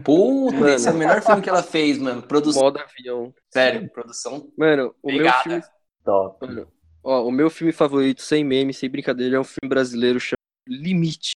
Puta, 0.05 0.57
Mano. 0.57 0.68
esse 0.68 0.88
é 0.88 0.92
o 0.92 0.94
melhor 0.94 1.22
filme 1.22 1.42
que 1.42 1.48
ela 1.48 1.62
fez, 1.62 1.98
mano. 1.98 2.22
Produção. 2.22 2.62
Modo 2.62 2.79
avião. 2.79 3.35
Sério, 3.50 3.90
produção. 3.90 4.53
Mano, 4.57 4.94
o 5.03 5.09
meu 5.09 5.16
Obrigada. 5.16 5.42
filme. 5.42 5.62
Top. 6.05 6.46
Mano, 6.46 6.72
ó, 7.03 7.24
o 7.27 7.31
meu 7.33 7.50
filme 7.50 7.72
favorito, 7.72 8.22
sem 8.22 8.44
meme, 8.44 8.72
sem 8.74 8.88
brincadeira, 8.90 9.37
é 9.37 9.40
um 9.40 9.44
filme 9.44 9.68
brasileiro 9.68 10.20
chamado 10.20 10.38
Limite. 10.66 11.33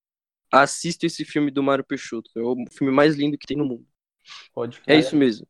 Assista 0.52 1.06
esse 1.06 1.24
filme 1.24 1.50
do 1.50 1.62
Mário 1.62 1.84
Peixoto. 1.84 2.30
É 2.36 2.40
o 2.42 2.56
filme 2.70 2.92
mais 2.92 3.16
lindo 3.16 3.38
que 3.38 3.46
tem 3.46 3.56
no 3.56 3.64
mundo. 3.66 3.86
Pode 4.54 4.80
É 4.86 4.96
isso 4.96 5.16
mesmo. 5.16 5.46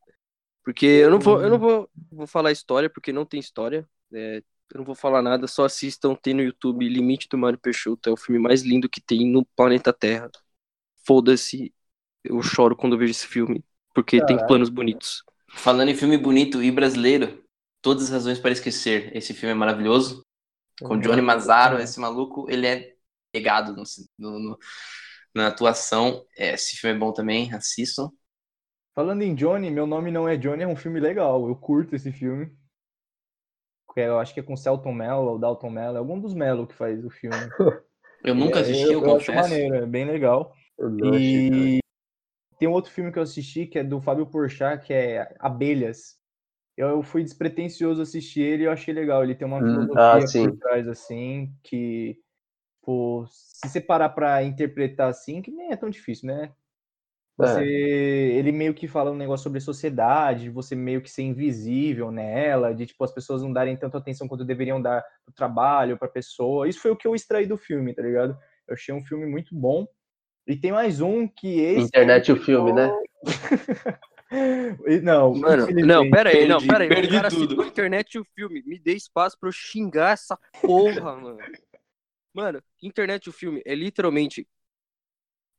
Porque 0.65 0.87
eu 0.87 1.11
não 1.11 1.19
vou, 1.19 1.43
eu 1.43 1.51
não 1.51 1.59
vou, 1.59 1.91
vou 2.11 2.27
falar 2.27 2.53
história, 2.53 2.91
porque 2.91 3.13
não 3.13 3.25
tem 3.25 3.41
história. 3.41 3.89
É, 4.13 4.43
eu 4.73 4.79
não 4.79 4.85
vou 4.85 4.95
falar 4.95 5.23
nada, 5.23 5.47
só 5.47 5.65
assistam, 5.65 6.15
tem 6.15 6.35
no 6.35 6.43
YouTube 6.43 6.89
Limite 6.89 7.29
do 7.29 7.39
Mário 7.39 7.59
Peixoto. 7.59 8.09
É 8.09 8.13
o 8.13 8.17
filme 8.17 8.41
mais 8.41 8.63
lindo 8.63 8.89
que 8.89 9.01
tem 9.01 9.27
no 9.31 9.45
planeta 9.57 9.93
Terra. 9.93 10.31
Foda-se, 11.07 11.75
eu 12.25 12.43
choro 12.43 12.77
quando 12.77 12.95
eu 12.95 12.99
vejo 12.99 13.13
esse 13.13 13.27
filme, 13.27 13.65
porque 13.95 14.21
tem 14.23 14.39
planos 14.39 14.69
bonitos. 14.69 15.25
Falando 15.55 15.91
em 15.91 15.95
filme 15.97 16.19
bonito 16.19 16.63
e 16.63 16.71
brasileiro, 16.71 17.43
Todas 17.81 18.05
as 18.05 18.11
Razões 18.11 18.39
para 18.41 18.51
Esquecer. 18.53 19.17
Esse 19.17 19.33
filme 19.33 19.53
é 19.53 19.55
maravilhoso. 19.55 20.25
Com 20.83 20.99
Johnny 21.01 21.23
Mazzaro, 21.23 21.79
esse 21.81 22.01
maluco, 22.01 22.47
ele 22.51 22.67
é 22.67 22.95
pegado 23.33 23.75
no, 23.75 23.85
no- 24.19 24.39
no- 24.41 24.59
na 25.35 25.49
atuação. 25.49 26.25
É, 26.37 26.55
esse 26.55 26.77
filme 26.77 26.97
é 26.97 26.99
bom 26.99 27.13
também, 27.13 27.53
assistam. 27.55 28.11
Falando 28.95 29.23
em 29.23 29.35
Johnny, 29.35 29.71
meu 29.71 29.87
nome 29.87 30.11
não 30.11 30.29
é 30.29 30.37
Johnny, 30.37 30.63
é 30.63 30.67
um 30.69 30.77
filme 30.77 31.01
legal. 31.01 31.49
Eu 31.49 31.57
curto 31.57 31.97
esse 31.97 32.13
filme. 32.13 32.55
Que 33.99 34.03
eu 34.03 34.21
acho 34.21 34.33
que 34.33 34.39
é 34.39 34.43
com 34.45 34.57
Celton 34.57 34.93
Mello 34.93 35.33
ou 35.33 35.39
Dalton 35.41 35.71
Mello, 35.71 35.97
é 35.97 35.99
algum 35.99 36.21
dos 36.21 36.33
Mello 36.33 36.69
que 36.69 36.75
faz 36.75 37.05
o 37.05 37.11
filme. 37.11 37.41
Eu 38.23 38.33
nunca 38.33 38.61
É, 38.61 38.63
assisti, 38.63 38.93
eu, 38.93 39.03
eu 39.03 39.17
acho 39.17 39.33
confesso. 39.33 39.51
maneiro, 39.51 39.75
é 39.77 39.87
bem 39.87 40.05
legal. 40.05 40.53
Eu. 40.79 41.15
E 41.15 41.79
tem 42.59 42.69
um 42.69 42.73
outro 42.73 42.93
filme 42.93 43.11
que 43.11 43.19
eu 43.19 43.23
assisti 43.23 43.67
que 43.67 43.79
é 43.79 43.85
do 43.85 44.01
Fábio 44.01 44.27
Porchat, 44.27 44.85
que 44.87 44.93
é 44.93 45.35
Abelhas. 45.41 46.17
Eu 46.77 47.03
fui 47.03 47.25
despretensioso 47.25 48.03
assistir 48.03 48.41
ele 48.43 48.63
e 48.63 48.67
eu 48.67 48.73
achei 48.73 48.95
legal. 48.95 49.25
Ele 49.25 49.35
tem 49.35 49.47
uma 49.49 49.61
Hum, 49.63 49.89
filosofia 49.89 49.99
ah, 50.01 50.27
sim. 50.27 50.49
por 50.51 50.59
trás, 50.59 50.89
assim, 50.89 51.53
que, 51.65 52.21
pô, 52.83 53.27
se 53.29 53.69
você 53.69 53.81
parar 53.81 54.11
pra 54.11 54.43
interpretar 54.45 55.09
assim, 55.09 55.43
que 55.43 55.51
nem 55.51 55.73
é 55.73 55.77
tão 55.77 55.91
difícil, 55.91 56.29
né? 56.29 56.53
Você, 57.39 57.65
ele 57.65 58.51
meio 58.51 58.75
que 58.75 58.89
fala 58.89 59.13
um 59.13 59.17
negócio 59.17 59.45
sobre 59.45 59.61
sociedade, 59.61 60.45
de 60.45 60.51
você 60.51 60.75
meio 60.75 61.01
que 61.01 61.09
ser 61.09 61.23
invisível 61.23 62.11
nela, 62.11 62.75
de 62.75 62.85
tipo 62.85 63.05
as 63.05 63.13
pessoas 63.13 63.43
não 63.43 63.53
darem 63.53 63.77
tanta 63.77 63.97
atenção 63.97 64.27
quanto 64.27 64.45
deveriam 64.45 64.83
dar 64.83 65.05
pro 65.25 65.33
trabalho, 65.33 65.97
pra 65.97 66.09
pessoa. 66.09 66.69
Isso 66.69 66.81
foi 66.81 66.91
o 66.91 66.97
que 66.97 67.07
eu 67.07 67.15
extraí 67.15 67.47
do 67.47 67.57
filme, 67.57 67.95
tá 67.95 68.03
ligado? 68.03 68.37
Eu 68.67 68.75
achei 68.75 68.93
um 68.93 69.05
filme 69.05 69.25
muito 69.25 69.55
bom. 69.55 69.87
E 70.49 70.57
tem 70.57 70.73
mais 70.73 71.01
um 71.01 71.29
que 71.29 71.61
esse 71.61 71.87
Internet 71.87 72.33
o 72.33 72.37
filme, 72.37 72.73
né? 72.73 72.91
Não, 75.03 75.35
Mano, 75.35 75.67
não, 75.87 76.11
pera 76.11 76.29
aí, 76.29 76.47
não, 76.47 76.61
pera 76.61 76.85
aí. 76.85 76.89
perdi 76.91 77.09
o 77.09 77.17
cara 77.17 77.31
tudo. 77.31 77.65
internet 77.65 78.15
e 78.15 78.19
o 78.19 78.25
filme. 78.35 78.63
Me 78.67 78.79
dê 78.79 78.93
espaço 78.93 79.39
pra 79.41 79.49
eu 79.49 79.53
xingar 79.53 80.13
essa 80.13 80.39
porra, 80.61 81.17
mano. 81.17 81.39
Mano, 82.35 82.63
internet 82.83 83.25
e 83.25 83.31
o 83.31 83.33
filme 83.33 83.63
é 83.65 83.75
literalmente. 83.75 84.47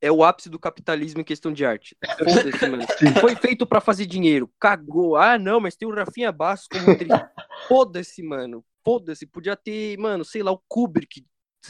É 0.02 0.12
o 0.12 0.24
ápice 0.24 0.50
do 0.50 0.58
capitalismo 0.58 1.22
em 1.22 1.26
questão 1.26 1.52
de 1.52 1.66
arte. 1.66 1.95
Foda-se, 2.18 2.68
mano. 2.68 2.84
Foi 3.20 3.36
feito 3.36 3.66
pra 3.66 3.82
fazer 3.82 4.06
dinheiro. 4.06 4.50
Cagou. 4.60 5.18
Ah, 5.18 5.38
não, 5.38 5.60
mas 5.60 5.76
tem 5.76 5.88
o 5.88 5.93
Rafinha 5.93 6.32
Bastos 6.32 6.68
como. 6.70 6.86
Foda-se, 7.68 8.24
mano. 8.24 8.64
Foda-se. 8.84 9.26
Podia 9.26 9.56
ter, 9.58 9.97
mano, 9.97 10.24
sei 10.24 10.41
lá, 10.41 10.52
o 10.52 10.62
Kubrick 10.68 11.26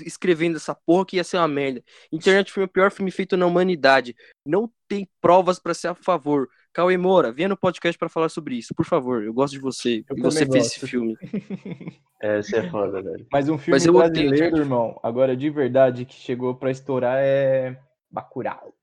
escrevendo 0.06 0.58
essa 0.58 0.76
porra 0.76 1.06
que 1.06 1.16
ia 1.16 1.24
ser 1.24 1.38
uma 1.38 1.48
merda. 1.48 1.84
Internet 2.12 2.52
foi 2.52 2.64
o 2.64 2.68
pior 2.68 2.92
filme 2.92 3.12
feito 3.12 3.36
na 3.36 3.46
humanidade. 3.46 4.16
Não 4.46 4.72
tem 4.88 5.10
provas 5.20 5.60
pra 5.60 5.74
ser 5.74 5.88
a 5.88 5.96
favor. 5.96 6.48
Cauê 6.72 6.98
Moura, 6.98 7.32
venha 7.32 7.50
no 7.50 7.58
podcast 7.58 7.98
pra 7.98 8.10
falar 8.10 8.30
sobre 8.30 8.56
isso, 8.56 8.74
por 8.76 8.86
favor. 8.86 9.24
Eu 9.24 9.34
gosto 9.34 9.54
de 9.54 9.60
você. 9.60 10.04
Eu 10.08 10.18
e 10.18 10.22
você 10.22 10.46
também 10.46 10.54
fez 10.54 10.66
gosto. 10.66 10.78
esse 10.78 10.88
filme. 10.88 11.18
É, 12.22 12.42
você 12.42 12.58
é 12.58 12.70
foda, 12.70 13.02
velho. 13.02 13.26
Mas 13.32 13.48
um 13.48 13.58
filme 13.58 13.80
Mas 13.80 13.88
odeio 13.88 14.28
brasileiro, 14.28 14.58
irmão, 14.58 15.00
agora 15.02 15.38
de 15.38 15.50
verdade, 15.50 16.04
que 16.04 16.16
chegou 16.16 16.54
pra 16.54 16.70
estourar 16.70 17.18
é 17.18 17.80
Bacurau. 18.10 18.74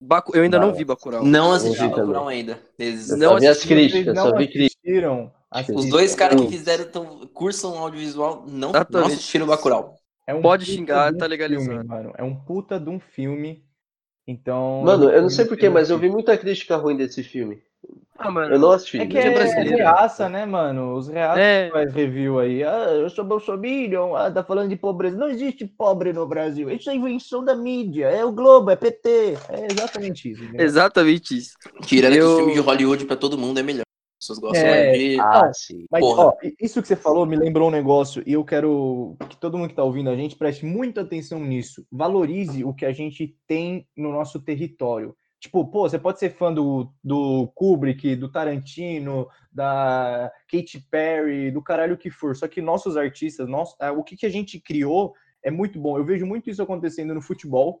Bacu- 0.00 0.36
Eu 0.36 0.42
ainda 0.42 0.58
não 0.58 0.68
Nossa. 0.68 0.78
vi 0.78 0.84
Bacurau. 0.84 1.24
Não 1.24 1.52
assisti 1.52 1.78
também. 1.78 1.96
Bacurau 1.96 2.28
ainda. 2.28 2.60
Eles- 2.78 3.10
Eu 3.10 3.16
Não 3.16 3.28
só 3.30 3.38
vi 3.38 3.46
as 3.46 3.64
críticas, 3.64 4.16
só 4.18 4.30
não 4.30 4.38
vi 4.38 4.46
críticas. 4.48 4.76
assistiram? 4.84 5.32
Os 5.74 5.88
dois 5.88 6.14
caras 6.14 6.40
que 6.40 6.48
fizeram 6.48 6.84
tão, 6.90 7.26
cursam 7.28 7.78
audiovisual 7.78 8.44
não, 8.46 8.72
não 8.90 9.06
assistiram 9.06 9.46
Bacurau. 9.46 9.96
É 10.26 10.34
um 10.34 10.42
Pode 10.42 10.64
puta 10.66 10.76
xingar, 10.76 11.10
de 11.10 11.16
um 11.16 11.18
tá 11.18 11.26
legalizado. 11.26 11.70
Filme, 11.70 11.84
mano. 11.88 12.12
É 12.18 12.22
um 12.22 12.34
puta 12.34 12.78
de 12.80 12.90
um 12.90 12.98
filme. 13.00 13.64
Então. 14.26 14.82
Mano, 14.84 15.08
eu 15.08 15.22
não 15.22 15.30
sei 15.30 15.44
porquê, 15.44 15.68
mas 15.68 15.88
eu 15.88 15.98
vi 15.98 16.08
vi 16.08 16.12
muita 16.12 16.36
crítica 16.36 16.76
ruim 16.76 16.96
desse 16.96 17.22
filme. 17.22 17.62
Ah, 18.18 18.30
mano. 18.30 18.54
Eu 18.54 18.58
não 18.58 18.70
assisti. 18.72 18.98
É 18.98 19.06
que 19.06 19.18
é, 19.18 19.28
reaça, 19.62 20.26
né, 20.28 20.46
mano? 20.46 20.94
Os 20.94 21.06
reaças 21.08 21.38
É. 21.38 21.66
que 21.66 21.72
faz 21.72 21.92
review 21.92 22.38
aí. 22.38 22.64
Ah, 22.64 22.86
eu 22.92 23.10
sou 23.10 23.24
bolsominion, 23.24 24.14
ah, 24.14 24.30
tá 24.30 24.42
falando 24.42 24.70
de 24.70 24.76
pobreza. 24.76 25.16
Não 25.18 25.28
existe 25.28 25.66
pobre 25.66 26.12
no 26.14 26.26
Brasil. 26.26 26.70
Isso 26.70 26.88
é 26.88 26.94
invenção 26.94 27.44
da 27.44 27.54
mídia. 27.54 28.06
É 28.06 28.24
o 28.24 28.32
Globo, 28.32 28.70
é 28.70 28.76
PT. 28.76 29.36
É 29.50 29.66
exatamente 29.70 30.30
isso. 30.32 30.42
entendeu? 30.44 30.64
Exatamente 30.64 31.36
isso. 31.36 31.50
Tirando 31.82 32.12
que 32.14 32.18
Eu- 32.18 32.32
o 32.32 32.36
filme 32.38 32.54
de 32.54 32.60
Hollywood 32.60 33.04
pra 33.04 33.16
todo 33.16 33.36
mundo 33.36 33.60
é 33.60 33.62
melhor. 33.62 33.82
As 34.18 34.26
pessoas 34.28 34.38
gostam 34.38 34.62
É. 34.66 34.86
mais 34.86 34.98
de. 34.98 35.20
Ah, 35.20 35.50
sim. 35.52 35.84
Mas, 35.90 36.00
Porra. 36.00 36.24
ó, 36.24 36.32
isso 36.58 36.80
que 36.80 36.88
você 36.88 36.96
falou 36.96 37.26
me 37.26 37.36
lembrou 37.36 37.68
um 37.68 37.70
negócio 37.70 38.22
e 38.26 38.32
eu 38.32 38.42
quero 38.44 39.14
que 39.28 39.36
todo 39.36 39.58
mundo 39.58 39.68
que 39.68 39.74
tá 39.76 39.84
ouvindo 39.84 40.08
a 40.08 40.16
gente 40.16 40.36
preste 40.36 40.64
muita 40.64 41.02
atenção 41.02 41.38
nisso. 41.38 41.84
Valorize 41.92 42.64
o 42.64 42.72
que 42.72 42.86
a 42.86 42.92
gente 42.92 43.36
tem 43.46 43.86
no 43.94 44.10
nosso 44.10 44.40
território. 44.40 45.14
Tipo, 45.46 45.64
pô, 45.64 45.88
você 45.88 45.96
pode 45.96 46.18
ser 46.18 46.30
fã 46.30 46.52
do, 46.52 46.92
do 47.04 47.46
Kubrick, 47.54 48.16
do 48.16 48.28
Tarantino, 48.28 49.28
da 49.52 50.28
Katy 50.50 50.80
Perry, 50.90 51.52
do 51.52 51.62
caralho 51.62 51.96
que 51.96 52.10
for. 52.10 52.34
Só 52.34 52.48
que 52.48 52.60
nossos 52.60 52.96
artistas, 52.96 53.48
nosso, 53.48 53.76
ah, 53.78 53.92
o 53.92 54.02
que, 54.02 54.16
que 54.16 54.26
a 54.26 54.28
gente 54.28 54.58
criou 54.58 55.14
é 55.44 55.48
muito 55.48 55.78
bom. 55.78 55.96
Eu 55.96 56.04
vejo 56.04 56.26
muito 56.26 56.50
isso 56.50 56.60
acontecendo 56.60 57.14
no 57.14 57.22
futebol. 57.22 57.80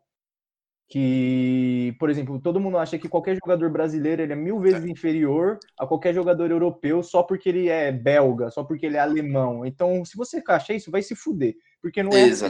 Que, 0.88 1.96
por 1.98 2.08
exemplo, 2.08 2.40
todo 2.40 2.60
mundo 2.60 2.78
acha 2.78 2.96
que 2.96 3.08
qualquer 3.08 3.34
jogador 3.34 3.68
brasileiro 3.68 4.22
ele 4.22 4.32
é 4.32 4.36
mil 4.36 4.60
vezes 4.60 4.84
inferior 4.84 5.58
a 5.76 5.84
qualquer 5.84 6.14
jogador 6.14 6.48
europeu 6.52 7.02
só 7.02 7.24
porque 7.24 7.48
ele 7.48 7.68
é 7.68 7.90
belga, 7.90 8.48
só 8.48 8.62
porque 8.62 8.86
ele 8.86 8.96
é 8.96 9.00
alemão. 9.00 9.66
Então, 9.66 10.04
se 10.04 10.16
você 10.16 10.40
acha 10.46 10.72
isso, 10.72 10.88
vai 10.88 11.02
se 11.02 11.16
fuder. 11.16 11.56
Porque 11.82 12.04
não 12.04 12.12
é 12.12 12.22
assim. 12.26 12.44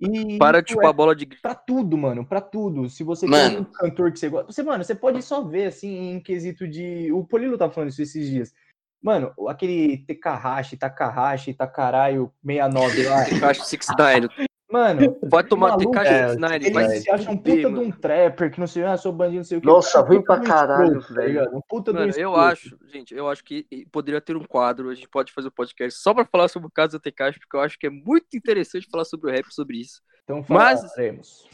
E 0.00 0.38
Para 0.38 0.62
chupar 0.66 0.86
é 0.86 0.88
a 0.88 0.92
bola 0.92 1.14
de 1.14 1.26
pra 1.26 1.54
tudo, 1.54 1.96
mano, 1.96 2.26
pra 2.26 2.40
tudo. 2.40 2.88
Se 2.90 3.04
você 3.04 3.26
Mano. 3.26 3.60
um 3.60 3.64
cantor 3.64 4.12
que 4.12 4.18
você 4.18 4.28
gosta, 4.28 4.52
você, 4.52 4.62
mano, 4.62 4.82
você 4.82 4.94
pode 4.94 5.22
só 5.22 5.42
ver 5.42 5.66
assim 5.66 6.10
em 6.10 6.20
quesito 6.20 6.66
de, 6.66 7.12
o 7.12 7.24
Polilo 7.24 7.56
tá 7.56 7.70
falando 7.70 7.90
isso 7.90 8.02
esses 8.02 8.28
dias. 8.28 8.52
Mano, 9.00 9.32
aquele 9.48 9.98
Tekahashi, 9.98 10.76
Takahashi, 10.76 11.54
Takaraio 11.54 12.32
69 12.44 13.02
lá. 13.04 13.24
Tekashi 13.24 13.66
69. 13.66 14.28
Mano, 14.74 15.14
Pode 15.30 15.48
tomar 15.48 15.68
Maluco, 15.68 15.92
Tekashi 15.92 16.12
é, 16.12 16.28
69. 16.30 16.56
ele 16.56 16.70
Vai 16.74 16.88
se 16.88 17.08
acha 17.08 17.30
um 17.30 17.36
puta 17.36 17.54
de 17.54 17.66
um 17.66 17.90
trapper 17.92 18.50
que 18.50 18.58
não 18.58 18.66
sei, 18.66 18.82
ah, 18.82 18.96
sou 18.96 19.12
bandido, 19.12 19.36
não 19.36 19.44
sei 19.44 19.58
o 19.58 19.60
que. 19.60 19.66
Nossa, 19.68 20.00
é 20.00 20.02
puta 20.02 20.22
pra 20.22 20.40
caralho, 20.40 21.00
tá 21.00 21.14
velho. 21.14 21.56
Um 21.56 21.60
puta 21.60 21.92
de 21.92 21.98
um 21.98 22.00
Mano, 22.00 22.12
eu 22.16 22.34
acho, 22.34 22.76
gente, 22.92 23.14
eu 23.14 23.28
acho 23.28 23.44
que 23.44 23.64
poderia 23.92 24.20
ter 24.20 24.36
um 24.36 24.44
quadro, 24.44 24.90
a 24.90 24.94
gente 24.96 25.08
pode 25.08 25.32
fazer 25.32 25.46
um 25.46 25.52
podcast 25.52 26.00
só 26.00 26.12
pra 26.12 26.24
falar 26.24 26.48
sobre 26.48 26.66
o 26.66 26.72
caso 26.72 26.94
da 26.94 26.98
Tekashi, 26.98 27.38
porque 27.38 27.56
eu 27.56 27.60
acho 27.60 27.78
que 27.78 27.86
é 27.86 27.90
muito 27.90 28.36
interessante 28.36 28.88
falar 28.90 29.04
sobre 29.04 29.30
o 29.30 29.32
rap 29.32 29.46
sobre 29.54 29.78
isso. 29.78 30.02
Então 30.24 30.44
Mas- 30.48 30.80
falaremos. 30.80 31.48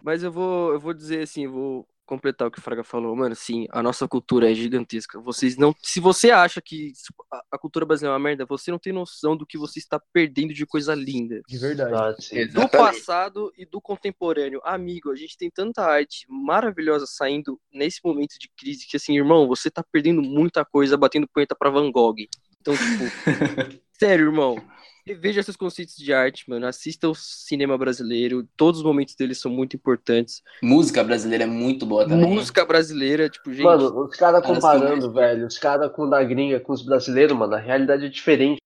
Mas 0.00 0.22
eu 0.22 0.30
vou, 0.30 0.72
eu 0.72 0.78
vou 0.78 0.94
dizer 0.94 1.22
assim, 1.22 1.46
eu 1.46 1.50
vou 1.52 1.88
completar 2.12 2.46
o 2.46 2.50
que 2.50 2.58
o 2.58 2.62
Fraga 2.62 2.84
falou. 2.84 3.16
Mano, 3.16 3.34
sim, 3.34 3.66
a 3.70 3.82
nossa 3.82 4.06
cultura 4.06 4.50
é 4.50 4.54
gigantesca. 4.54 5.18
Vocês 5.20 5.56
não. 5.56 5.74
Se 5.82 5.98
você 5.98 6.30
acha 6.30 6.60
que 6.60 6.92
a- 7.32 7.42
a 7.52 7.58
cultura 7.58 7.86
brasileira 7.86 8.12
é 8.14 8.18
uma 8.18 8.22
merda, 8.22 8.44
você 8.44 8.70
não 8.70 8.78
tem 8.78 8.92
noção 8.92 9.34
do 9.36 9.46
que 9.46 9.56
você 9.56 9.78
está 9.78 9.98
perdendo 10.12 10.52
de 10.52 10.66
coisa 10.66 10.94
linda. 10.94 11.40
De 11.48 11.56
verdade. 11.56 11.94
Ah, 11.94 12.14
sim. 12.20 12.46
Do 12.48 12.68
passado 12.68 13.50
e 13.56 13.64
do 13.64 13.80
contemporâneo. 13.80 14.60
Amigo, 14.64 15.10
a 15.10 15.16
gente 15.16 15.36
tem 15.38 15.50
tanta 15.50 15.82
arte 15.84 16.26
maravilhosa 16.28 17.06
saindo 17.06 17.58
nesse 17.72 18.00
momento 18.04 18.38
de 18.38 18.50
crise 18.56 18.86
que, 18.86 18.96
assim, 18.96 19.16
irmão, 19.16 19.46
você 19.48 19.70
tá 19.70 19.82
perdendo 19.82 20.20
muita 20.20 20.64
coisa 20.64 20.96
batendo 20.96 21.26
punheta 21.26 21.54
pra 21.54 21.70
Van 21.70 21.90
Gogh. 21.90 22.16
Então, 22.60 22.74
tipo, 22.74 23.04
sério, 23.98 24.26
irmão. 24.26 24.62
Reveja 25.06 25.42
seus 25.42 25.56
conceitos 25.56 25.96
de 25.96 26.12
arte, 26.12 26.48
mano. 26.48 26.66
Assista 26.66 27.08
o 27.08 27.14
cinema 27.14 27.76
brasileiro. 27.76 28.46
Todos 28.56 28.80
os 28.80 28.86
momentos 28.86 29.14
dele 29.16 29.34
são 29.34 29.50
muito 29.50 29.74
importantes. 29.74 30.42
Música 30.62 31.02
brasileira 31.02 31.44
é 31.44 31.46
muito 31.46 31.84
boa 31.84 32.06
também. 32.08 32.28
Música 32.28 32.64
brasileira, 32.64 33.28
tipo, 33.28 33.52
gente. 33.52 33.64
Mano, 33.64 34.04
os 34.04 34.16
caras 34.16 34.40
Cara, 34.42 34.54
comparando, 34.54 35.06
assim, 35.06 35.14
velho, 35.14 35.46
os 35.46 35.58
caras 35.58 35.90
com 35.92 36.08
da 36.08 36.22
gringa 36.22 36.60
com 36.60 36.72
os 36.72 36.82
brasileiros, 36.82 37.36
mano, 37.36 37.54
a 37.54 37.58
realidade 37.58 38.06
é 38.06 38.08
diferente. 38.08 38.58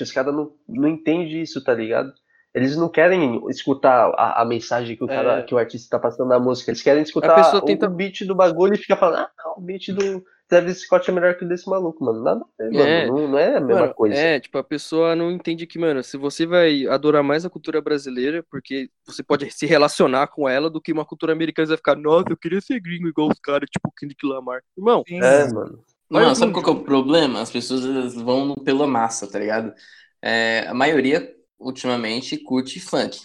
Os 0.00 0.12
caras 0.12 0.34
não, 0.34 0.52
não 0.68 0.88
entendem 0.88 1.40
isso, 1.42 1.62
tá 1.62 1.74
ligado? 1.74 2.12
Eles 2.54 2.76
não 2.76 2.88
querem 2.90 3.42
escutar 3.48 4.10
a, 4.14 4.42
a 4.42 4.44
mensagem 4.44 4.94
que 4.94 5.02
o 5.02 5.06
cara, 5.06 5.38
É. 5.38 5.42
que 5.42 5.54
o 5.54 5.58
artista 5.58 5.96
tá 5.96 5.98
passando 5.98 6.28
na 6.28 6.38
música. 6.38 6.70
Eles 6.70 6.82
querem 6.82 7.02
escutar 7.02 7.34
pessoa 7.34 7.62
o, 7.62 7.64
tenta- 7.64 7.86
o 7.86 7.90
beat 7.90 8.26
do 8.26 8.34
bagulho 8.34 8.74
e 8.74 8.78
fica 8.78 8.94
falando, 8.96 9.20
ah, 9.20 9.30
não, 9.42 9.54
o 9.56 9.60
beat 9.62 9.88
do 9.88 10.22
Travis 10.52 10.80
Scott 10.82 11.08
é 11.10 11.12
melhor 11.14 11.36
que 11.36 11.44
o 11.44 11.48
desse 11.48 11.68
maluco, 11.68 12.04
mano. 12.04 12.22
Nada 12.22 12.44
a 12.44 12.62
ver, 12.64 12.70
É. 12.74 13.06
mano. 13.06 13.06
Não, 13.06 13.28
não 13.28 13.38
é 13.38 13.56
a 13.56 13.60
mesma 13.60 13.88
Mano, 13.88 13.94
coisa. 13.94 14.16
É, 14.16 14.40
tipo, 14.40 14.58
a 14.58 14.64
pessoa 14.64 15.14
não 15.14 15.30
entende 15.30 15.66
que, 15.66 15.78
mano, 15.78 16.02
se 16.02 16.16
você 16.16 16.46
vai 16.46 16.86
adorar 16.86 17.22
mais 17.22 17.44
a 17.44 17.50
cultura 17.50 17.80
brasileira, 17.80 18.42
porque 18.50 18.90
você 19.06 19.22
pode 19.22 19.50
se 19.50 19.66
relacionar 19.66 20.26
com 20.28 20.48
ela 20.48 20.68
do 20.70 20.80
que 20.80 20.92
uma 20.92 21.04
cultura 21.04 21.32
americana, 21.32 21.66
você 21.66 21.70
vai 21.70 21.76
ficar, 21.78 21.96
nossa, 21.96 22.26
eu 22.30 22.36
queria 22.36 22.60
ser 22.60 22.80
gringo 22.80 23.08
igual 23.08 23.28
os 23.30 23.38
caras, 23.40 23.68
tipo 23.70 23.92
Kendrick 23.96 24.26
Lamar. 24.26 24.62
Irmão, 24.76 25.06
Sim, 25.06 25.20
É, 25.20 25.46
mano. 25.52 25.84
mano. 26.10 26.34
Sabe 26.36 26.52
qual 26.52 26.64
que 26.64 26.70
é 26.70 26.72
o 26.72 26.84
problema? 26.84 27.40
As 27.42 27.50
pessoas 27.50 27.84
elas 27.84 28.14
vão 28.14 28.54
pela 28.56 28.86
massa, 28.86 29.30
tá 29.30 29.38
ligado? 29.38 29.74
É, 30.20 30.66
a 30.68 30.74
maioria, 30.74 31.34
ultimamente, 31.58 32.36
curte 32.38 32.80
funk. 32.80 33.20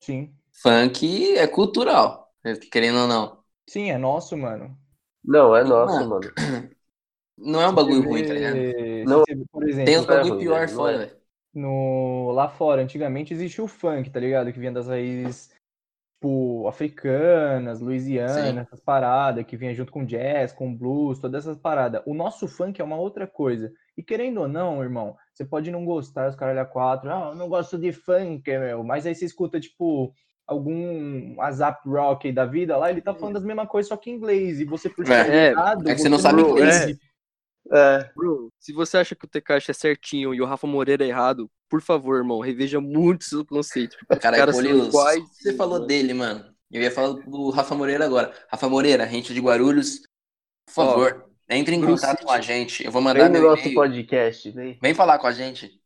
Sim. 0.00 0.34
Funk 0.62 1.36
é 1.36 1.46
cultural, 1.46 2.32
querendo 2.72 3.00
ou 3.02 3.06
não. 3.08 3.44
Sim, 3.68 3.90
é 3.90 3.98
nosso, 3.98 4.36
mano. 4.38 4.78
Não, 5.24 5.56
é 5.56 5.64
nosso, 5.64 5.94
Mano, 5.94 6.08
mano. 6.10 6.32
Não 7.36 7.60
é 7.60 7.68
um 7.68 7.74
bagulho 7.74 8.02
Você 8.02 8.08
ruim, 8.08 8.26
tá 8.26 8.32
ligado? 8.32 8.56
Não. 9.06 9.24
vê, 9.26 9.44
por 9.50 9.68
exemplo, 9.68 9.86
Tem 9.86 9.98
uns 9.98 10.04
é 10.04 10.06
bagulho 10.06 10.38
pior 10.38 10.60
velho, 10.60 10.70
não 10.70 10.76
fora, 10.76 10.94
é. 10.94 10.98
velho. 10.98 11.16
no 11.52 12.30
lá 12.30 12.48
fora, 12.48 12.80
antigamente 12.82 13.34
existia 13.34 13.64
o 13.64 13.66
funk, 13.66 14.08
tá 14.08 14.20
ligado? 14.20 14.52
Que 14.52 14.58
vinha 14.60 14.70
das 14.70 14.86
raízes 14.86 15.50
tipo, 16.24 16.66
africanas, 16.66 17.80
Louisiana, 17.80 18.62
essas 18.62 18.80
paradas 18.80 19.44
que 19.44 19.56
vinha 19.56 19.74
junto 19.74 19.92
com 19.92 20.06
jazz, 20.06 20.52
com 20.52 20.74
blues, 20.74 21.18
todas 21.18 21.44
essas 21.44 21.58
paradas. 21.58 22.02
O 22.06 22.14
nosso 22.14 22.48
funk 22.48 22.80
é 22.80 22.84
uma 22.84 22.96
outra 22.96 23.26
coisa. 23.26 23.70
E 23.96 24.02
querendo 24.02 24.40
ou 24.40 24.48
não, 24.48 24.82
irmão, 24.82 25.16
você 25.32 25.44
pode 25.44 25.70
não 25.70 25.84
gostar, 25.84 26.28
os 26.28 26.34
caralho 26.34 26.60
a 26.60 26.64
quatro, 26.64 27.10
ah, 27.10 27.30
eu 27.30 27.34
não 27.34 27.48
gosto 27.48 27.78
de 27.78 27.92
funk, 27.92 28.50
meu, 28.58 28.82
mas 28.82 29.06
aí 29.06 29.14
você 29.14 29.26
escuta, 29.26 29.60
tipo, 29.60 30.14
algum 30.46 31.40
azap 31.40 31.88
rock 31.88 32.30
da 32.32 32.44
vida 32.46 32.76
lá, 32.76 32.90
ele 32.90 33.00
tá 33.02 33.14
falando 33.14 33.36
as 33.38 33.44
mesmas 33.44 33.68
coisas, 33.68 33.88
só 33.88 33.96
que 33.96 34.10
em 34.10 34.14
inglês, 34.14 34.60
e 34.60 34.64
você 34.64 34.88
por 34.90 35.04
É, 35.10 35.24
ser 35.24 35.32
é, 35.32 35.50
errado, 35.50 35.88
é 35.88 35.94
que 35.94 36.00
você 36.00 36.08
não 36.08 36.18
sabe 36.18 36.42
inglês. 36.42 36.76
entende. 36.76 37.00
É, 37.72 38.10
Bro, 38.14 38.52
se 38.60 38.72
você 38.72 38.98
acha 38.98 39.14
que 39.14 39.24
o 39.24 39.28
Tekashi 39.28 39.70
é 39.70 39.74
certinho 39.74 40.34
e 40.34 40.40
o 40.40 40.44
Rafa 40.44 40.66
Moreira 40.66 41.04
é 41.04 41.08
errado, 41.08 41.50
por 41.68 41.80
favor, 41.80 42.16
irmão, 42.18 42.40
reveja 42.40 42.80
muito 42.80 43.24
seu 43.24 43.44
conceito. 43.44 43.96
Caralho, 44.20 44.36
caras 44.40 44.56
são 44.56 44.64
Polilos, 44.64 44.88
iguais. 44.88 45.24
você 45.32 45.54
falou 45.56 45.86
dele, 45.86 46.14
mano. 46.14 46.54
Eu 46.70 46.82
ia 46.82 46.90
falar 46.90 47.14
do 47.14 47.50
Rafa 47.50 47.74
Moreira 47.74 48.04
agora. 48.04 48.34
Rafa 48.48 48.68
Moreira, 48.68 49.06
gente 49.08 49.32
de 49.32 49.40
Guarulhos, 49.40 50.00
por 50.66 50.72
favor, 50.74 51.30
entre 51.48 51.74
em 51.74 51.80
contato 51.80 52.24
com 52.24 52.30
a 52.32 52.40
gente. 52.40 52.84
Eu 52.84 52.92
vou 52.92 53.00
mandar 53.02 53.30
meu 53.30 53.42
nosso 53.42 53.72
podcast, 53.74 54.50
vem. 54.50 54.78
Vem 54.80 54.94
falar 54.94 55.18
com 55.18 55.26
a 55.26 55.32
gente. 55.32 55.80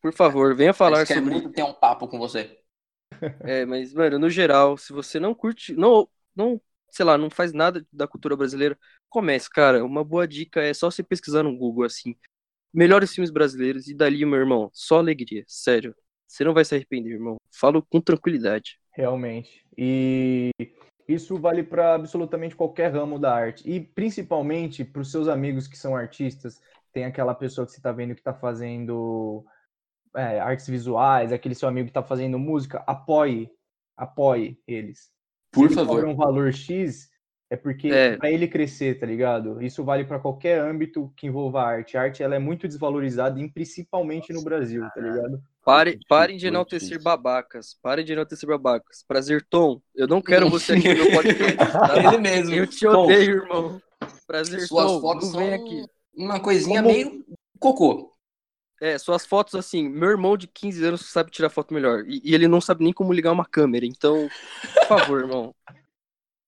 Por 0.00 0.12
favor, 0.12 0.54
venha 0.54 0.70
A 0.70 0.74
falar 0.74 0.98
gente 1.00 1.08
quer 1.08 1.14
sobre 1.14 1.30
muito 1.32 1.50
ter 1.52 1.62
um 1.62 1.72
papo 1.72 2.08
com 2.08 2.18
você. 2.18 2.58
É, 3.44 3.64
mas, 3.64 3.92
mano, 3.92 4.18
no 4.18 4.30
geral, 4.30 4.76
se 4.76 4.92
você 4.92 5.20
não 5.20 5.34
curte, 5.34 5.74
não, 5.74 6.08
não, 6.34 6.60
sei 6.90 7.04
lá, 7.04 7.16
não 7.16 7.30
faz 7.30 7.52
nada 7.52 7.86
da 7.92 8.06
cultura 8.06 8.36
brasileira, 8.36 8.78
comece, 9.08 9.48
cara. 9.50 9.84
Uma 9.84 10.04
boa 10.04 10.26
dica 10.26 10.60
é 10.60 10.74
só 10.74 10.90
você 10.90 11.02
pesquisar 11.02 11.42
no 11.42 11.56
Google, 11.56 11.84
assim, 11.84 12.16
melhores 12.72 13.14
filmes 13.14 13.30
brasileiros, 13.30 13.88
e 13.88 13.94
dali, 13.94 14.24
meu 14.24 14.38
irmão, 14.38 14.70
só 14.72 14.98
alegria, 14.98 15.44
sério. 15.46 15.94
Você 16.26 16.44
não 16.44 16.54
vai 16.54 16.64
se 16.64 16.74
arrepender, 16.74 17.10
irmão. 17.10 17.36
Falo 17.50 17.82
com 17.82 18.00
tranquilidade. 18.00 18.80
Realmente. 18.94 19.64
E 19.76 20.50
isso 21.06 21.36
vale 21.38 21.62
para 21.62 21.94
absolutamente 21.94 22.56
qualquer 22.56 22.90
ramo 22.92 23.18
da 23.18 23.34
arte. 23.34 23.68
E 23.68 23.80
principalmente 23.80 24.82
para 24.82 25.02
os 25.02 25.10
seus 25.10 25.28
amigos 25.28 25.68
que 25.68 25.76
são 25.76 25.94
artistas. 25.94 26.60
Tem 26.92 27.04
aquela 27.04 27.34
pessoa 27.34 27.66
que 27.66 27.72
você 27.72 27.78
está 27.78 27.92
vendo 27.92 28.14
que 28.14 28.20
está 28.20 28.32
fazendo 28.32 29.44
é, 30.16 30.40
artes 30.40 30.66
visuais, 30.66 31.32
aquele 31.32 31.54
seu 31.54 31.68
amigo 31.68 31.86
que 31.86 31.90
está 31.90 32.02
fazendo 32.02 32.38
música. 32.38 32.82
Apoie. 32.86 33.50
Apoie 33.96 34.58
eles. 34.66 35.10
Por 35.52 35.68
Se 35.68 35.78
ele 35.78 35.86
favor. 35.86 36.04
um 36.06 36.16
valor 36.16 36.52
X, 36.52 37.10
é 37.50 37.56
porque 37.56 37.88
É. 37.88 38.16
para 38.16 38.30
ele 38.30 38.48
crescer, 38.48 38.98
tá 38.98 39.04
ligado? 39.06 39.62
Isso 39.62 39.84
vale 39.84 40.04
para 40.04 40.18
qualquer 40.18 40.58
âmbito 40.60 41.12
que 41.16 41.26
envolva 41.26 41.60
a 41.62 41.66
arte. 41.68 41.96
A 41.96 42.02
arte 42.02 42.22
ela 42.22 42.34
é 42.34 42.38
muito 42.38 42.66
desvalorizada, 42.66 43.38
e 43.40 43.48
principalmente 43.50 44.32
no 44.32 44.42
Brasil, 44.42 44.82
tá 44.94 45.00
ligado? 45.00 45.42
Pare, 45.64 45.98
parem 46.08 46.36
de 46.38 46.46
enaltecer 46.48 46.88
difícil. 46.88 47.04
babacas. 47.04 47.76
Parem 47.82 48.04
de 48.04 48.12
enaltecer 48.14 48.48
babacas. 48.48 49.04
Prazer, 49.06 49.46
Tom. 49.48 49.80
Eu 49.94 50.08
não 50.08 50.20
quero 50.22 50.48
você 50.50 50.72
aqui 50.72 50.88
no 50.88 50.94
meu 51.04 51.12
podcast. 51.12 51.56
tá? 51.56 51.96
Ele 52.14 52.18
mesmo. 52.18 52.54
Eu 52.54 52.66
te 52.66 52.80
Tom, 52.86 53.04
odeio, 53.04 53.42
irmão. 53.42 53.80
Prazer, 54.26 54.60
Suas 54.62 54.86
Tom. 54.90 55.00
fotos 55.00 55.32
Não 55.32 55.38
vem 55.38 55.50
são 55.56 55.64
aqui. 55.66 55.84
uma 56.16 56.40
coisinha 56.40 56.82
Como- 56.82 56.92
meio 56.94 57.24
cocô. 57.60 58.11
É, 58.82 58.98
suas 58.98 59.24
fotos, 59.24 59.54
assim, 59.54 59.88
meu 59.88 60.10
irmão 60.10 60.36
de 60.36 60.48
15 60.48 60.84
anos 60.84 61.06
sabe 61.06 61.30
tirar 61.30 61.48
foto 61.50 61.72
melhor. 61.72 62.04
E, 62.04 62.20
e 62.24 62.34
ele 62.34 62.48
não 62.48 62.60
sabe 62.60 62.82
nem 62.82 62.92
como 62.92 63.12
ligar 63.12 63.30
uma 63.30 63.44
câmera. 63.44 63.86
Então, 63.86 64.28
por 64.74 64.86
favor, 64.88 65.20
irmão. 65.20 65.54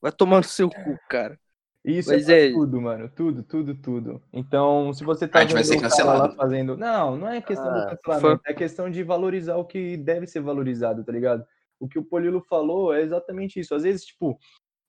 Vai 0.03 0.11
tomar 0.11 0.39
no 0.39 0.43
seu 0.43 0.69
cu, 0.69 0.99
cara. 1.09 1.39
Isso 1.85 2.11
Mas 2.11 2.29
é, 2.29 2.49
é- 2.49 2.53
tudo, 2.53 2.81
mano. 2.81 3.09
Tudo, 3.15 3.45
tudo, 3.45 3.77
tudo. 3.77 4.21
Então, 4.33 4.93
se 4.93 5.05
você 5.05 5.29
tá 5.29 5.39
A 5.39 5.43
gente 5.43 5.53
vai 5.55 5.63
ser 5.63 5.77
cara 5.77 5.83
lá 5.83 5.91
cancelado. 5.91 6.37
fazendo. 6.37 6.77
Não, 6.77 7.17
não 7.17 7.29
é 7.29 7.41
questão 7.41 7.73
do 7.73 7.79
Ah, 7.79 7.97
cancelamento, 7.97 8.43
é 8.47 8.53
questão 8.53 8.91
de 8.91 9.05
valorizar 9.05 9.55
o 9.55 9.65
que 9.65 9.97
deve 9.97 10.27
ser 10.27 10.41
valorizado, 10.41 11.05
tá 11.05 11.13
ligado? 11.13 11.47
O 11.79 11.87
que 11.87 12.01
o 12.01 12.05
Polilo 12.05 12.41
falou 12.41 12.93
é 12.93 13.01
exatamente 13.03 13.61
isso. 13.61 13.77
Às 13.77 13.85
vezes, 13.85 14.07
tipo, 14.07 14.37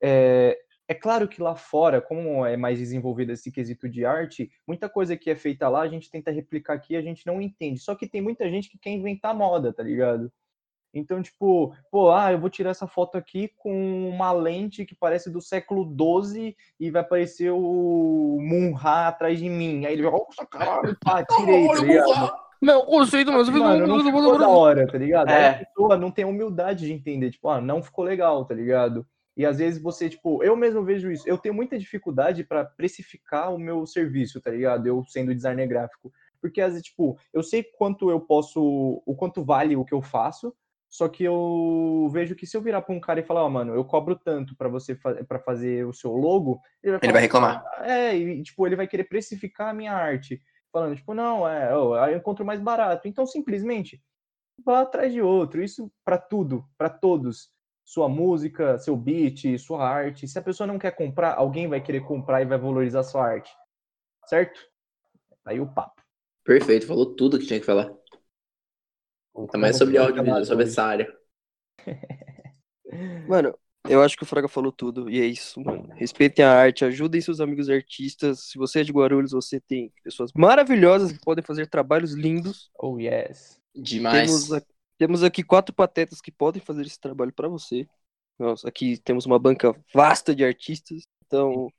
é, 0.01 0.57
é 0.87 0.93
claro 0.93 1.27
que 1.27 1.41
lá 1.41 1.55
fora, 1.55 1.99
como 2.01 2.45
é 2.45 2.55
mais 2.55 2.77
desenvolvido 2.77 3.31
esse 3.31 3.51
quesito 3.51 3.89
de 3.89 4.05
arte, 4.05 4.51
muita 4.67 4.87
coisa 4.87 5.17
que 5.17 5.29
é 5.29 5.35
feita 5.35 5.67
lá 5.67 5.81
a 5.81 5.87
gente 5.87 6.11
tenta 6.11 6.31
replicar 6.31 6.73
aqui 6.73 6.93
e 6.93 6.97
a 6.97 7.01
gente 7.01 7.25
não 7.25 7.41
entende. 7.41 7.79
Só 7.79 7.95
que 7.95 8.07
tem 8.07 8.21
muita 8.21 8.49
gente 8.49 8.69
que 8.69 8.77
quer 8.77 8.91
inventar 8.91 9.33
moda, 9.33 9.73
tá 9.73 9.81
ligado? 9.81 10.31
Então, 10.93 11.21
tipo, 11.21 11.75
pô, 11.91 12.09
ah, 12.11 12.31
eu 12.31 12.39
vou 12.39 12.49
tirar 12.49 12.69
essa 12.69 12.87
foto 12.87 13.17
aqui 13.17 13.51
com 13.57 14.09
uma 14.09 14.31
lente 14.31 14.85
que 14.85 14.95
parece 14.95 15.29
do 15.29 15.41
século 15.41 15.85
XII 16.23 16.55
e 16.79 16.89
vai 16.89 17.01
aparecer 17.01 17.51
o 17.51 18.37
Munra 18.39 19.07
atrás 19.07 19.37
de 19.37 19.49
mim. 19.49 19.85
Aí 19.85 19.93
ele 19.93 20.03
vai, 20.03 20.11
nossa, 20.11 20.45
caralho, 20.45 20.95
pá, 21.03 21.25
tirei, 21.35 21.67
tá 21.67 21.81
ligado? 21.81 22.45
Não, 22.61 22.85
conceito, 22.85 23.31
mas 23.31 23.49
Mano, 23.49 23.85
não 23.85 24.03
ficou 24.03 24.39
da 24.39 24.47
hora, 24.47 24.87
tá 24.87 24.97
ligado? 24.97 25.29
Aí 25.29 25.43
É. 25.43 25.49
a 25.49 25.65
pessoa 25.65 25.97
não 25.97 26.09
tem 26.09 26.23
humildade 26.23 26.85
de 26.85 26.93
entender, 26.93 27.31
tipo, 27.31 27.49
ah, 27.49 27.59
não 27.59 27.83
ficou 27.83 28.05
legal, 28.05 28.45
tá 28.45 28.55
ligado? 28.55 29.05
E 29.37 29.45
às 29.45 29.57
vezes 29.57 29.81
você, 29.81 30.09
tipo, 30.09 30.43
eu 30.43 30.55
mesmo 30.55 30.83
vejo 30.83 31.11
isso. 31.11 31.27
Eu 31.27 31.37
tenho 31.37 31.53
muita 31.53 31.77
dificuldade 31.77 32.43
pra 32.43 32.63
precificar 32.63 33.53
o 33.53 33.57
meu 33.59 33.85
serviço, 33.85 34.39
tá 34.41 34.49
ligado? 34.51 34.87
Eu 34.87 35.03
sendo 35.05 35.33
designer 35.35 35.67
gráfico. 35.67 36.11
Porque 36.41 36.61
às 36.61 36.73
vezes, 36.73 36.85
tipo, 36.87 37.17
eu 37.33 37.43
sei 37.43 37.63
quanto 37.63 38.09
eu 38.09 38.19
posso, 38.21 38.61
o 39.05 39.15
quanto 39.15 39.43
vale 39.43 39.75
o 39.75 39.83
que 39.83 39.93
eu 39.93 40.01
faço, 40.01 40.55
só 40.87 41.09
que 41.09 41.23
eu 41.23 42.07
vejo 42.11 42.35
que 42.35 42.45
se 42.47 42.55
eu 42.55 42.61
virar 42.61 42.81
pra 42.81 42.95
um 42.95 42.99
cara 43.01 43.19
e 43.19 43.23
falar, 43.23 43.43
ó, 43.43 43.49
mano, 43.49 43.73
eu 43.73 43.83
cobro 43.83 44.15
tanto 44.15 44.55
pra 44.55 44.69
você 44.69 44.95
para 44.95 45.39
fazer 45.39 45.85
o 45.85 45.91
seu 45.91 46.11
logo, 46.13 46.61
ele 46.81 46.91
vai, 46.93 46.99
Ele 46.99 46.99
falar, 47.01 47.13
vai 47.13 47.21
reclamar. 47.21 47.65
é, 47.81 48.15
e 48.15 48.43
tipo, 48.43 48.65
ele 48.65 48.75
vai 48.77 48.87
querer 48.87 49.03
precificar 49.05 49.69
a 49.69 49.73
minha 49.73 49.91
arte. 49.91 50.41
Falando, 50.71 50.95
tipo, 50.95 51.13
não, 51.13 51.47
é, 51.47 51.71
eu 51.73 52.15
encontro 52.17 52.45
mais 52.45 52.61
barato. 52.61 53.07
Então, 53.07 53.25
simplesmente, 53.25 54.01
vá 54.63 54.81
atrás 54.81 55.11
de 55.11 55.21
outro. 55.21 55.63
Isso 55.63 55.91
pra 56.03 56.17
tudo, 56.17 56.63
pra 56.77 56.89
todos. 56.89 57.49
Sua 57.85 58.09
música, 58.09 58.77
seu 58.79 58.97
beat, 58.97 59.57
sua 59.59 59.87
arte. 59.87 60.27
Se 60.27 60.39
a 60.39 60.41
pessoa 60.41 60.65
não 60.65 60.79
quer 60.79 60.91
comprar, 60.91 61.35
alguém 61.35 61.67
vai 61.67 61.79
querer 61.79 62.01
comprar 62.01 62.41
e 62.41 62.45
vai 62.45 62.57
valorizar 62.57 63.03
sua 63.03 63.23
arte. 63.25 63.51
Certo? 64.25 64.59
Aí 65.45 65.59
o 65.59 65.67
papo. 65.67 66.01
Perfeito, 66.43 66.87
falou 66.87 67.15
tudo 67.15 67.39
que 67.39 67.45
tinha 67.45 67.59
que 67.59 67.65
falar. 67.65 67.93
Também 69.51 69.69
é 69.69 69.73
sobre 69.73 69.97
audiovisual, 69.97 70.45
sobre 70.45 70.63
essa 70.65 70.83
área. 70.83 71.13
Mano, 73.27 73.57
eu 73.87 74.01
acho 74.01 74.17
que 74.17 74.23
o 74.23 74.25
Fraga 74.25 74.47
falou 74.47 74.71
tudo. 74.71 75.09
E 75.09 75.19
é 75.19 75.25
isso, 75.25 75.59
mano. 75.61 75.87
Respeitem 75.95 76.43
a 76.43 76.51
arte, 76.51 76.85
ajudem 76.85 77.21
seus 77.21 77.39
amigos 77.39 77.69
artistas. 77.69 78.39
Se 78.39 78.57
você 78.57 78.81
é 78.81 78.83
de 78.83 78.91
Guarulhos, 78.91 79.31
você 79.31 79.59
tem 79.59 79.91
pessoas 80.03 80.31
maravilhosas 80.33 81.11
que 81.11 81.19
podem 81.19 81.43
fazer 81.43 81.67
trabalhos 81.67 82.13
lindos. 82.13 82.71
Oh, 82.79 82.99
yes. 82.99 83.59
Demais. 83.75 84.27
Temos, 84.27 84.53
a- 84.53 84.61
temos 84.97 85.23
aqui 85.23 85.43
quatro 85.43 85.73
patetas 85.73 86.21
que 86.21 86.31
podem 86.31 86.61
fazer 86.61 86.83
esse 86.85 86.99
trabalho 86.99 87.33
pra 87.33 87.47
você. 87.47 87.87
Nós 88.39 88.63
aqui 88.65 88.97
temos 88.97 89.25
uma 89.25 89.39
banca 89.39 89.75
vasta 89.93 90.35
de 90.35 90.43
artistas. 90.43 91.03
Então, 91.25 91.69